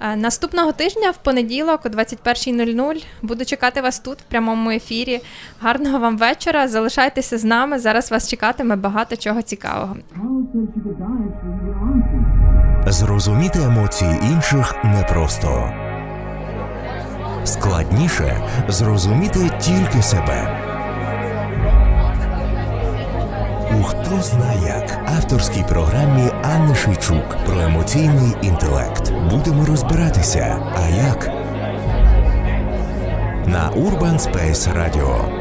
Е, 0.01 0.17
наступного 0.17 0.73
тижня 0.73 1.11
в 1.11 1.17
понеділок, 1.17 1.81
о 1.85 1.89
21.00, 1.89 3.05
буду 3.23 3.45
чекати 3.45 3.81
вас 3.81 3.99
тут 3.99 4.19
в 4.19 4.23
прямому 4.23 4.71
ефірі. 4.71 5.21
Гарного 5.61 5.99
вам 5.99 6.19
вечора. 6.19 6.69
Залишайтеся 6.69 7.39
з 7.39 7.45
нами. 7.45 7.79
Зараз 7.79 8.11
вас 8.11 8.29
чекатиме 8.29 8.77
багато 8.77 9.17
чого 9.17 9.43
цікавого. 9.43 9.97
Зрозуміти 12.87 13.59
емоції 13.63 14.11
інших 14.33 14.75
непросто. 14.85 15.73
Складніше 17.45 18.43
зрозуміти 18.69 19.51
тільки 19.61 20.03
себе. 20.03 20.57
Хто 23.85 24.23
зна 24.23 24.53
як 24.67 24.99
авторській 25.17 25.65
програмі 25.69 26.31
Анни 26.43 26.75
Шейчук 26.75 27.37
про 27.47 27.61
емоційний 27.61 28.33
інтелект. 28.43 29.13
Будемо 29.31 29.65
розбиратися. 29.65 30.59
А 30.77 30.89
як? 30.89 31.27
На 33.47 33.71
Urban 33.77 34.19
Space 34.19 34.77
Radio 34.77 35.40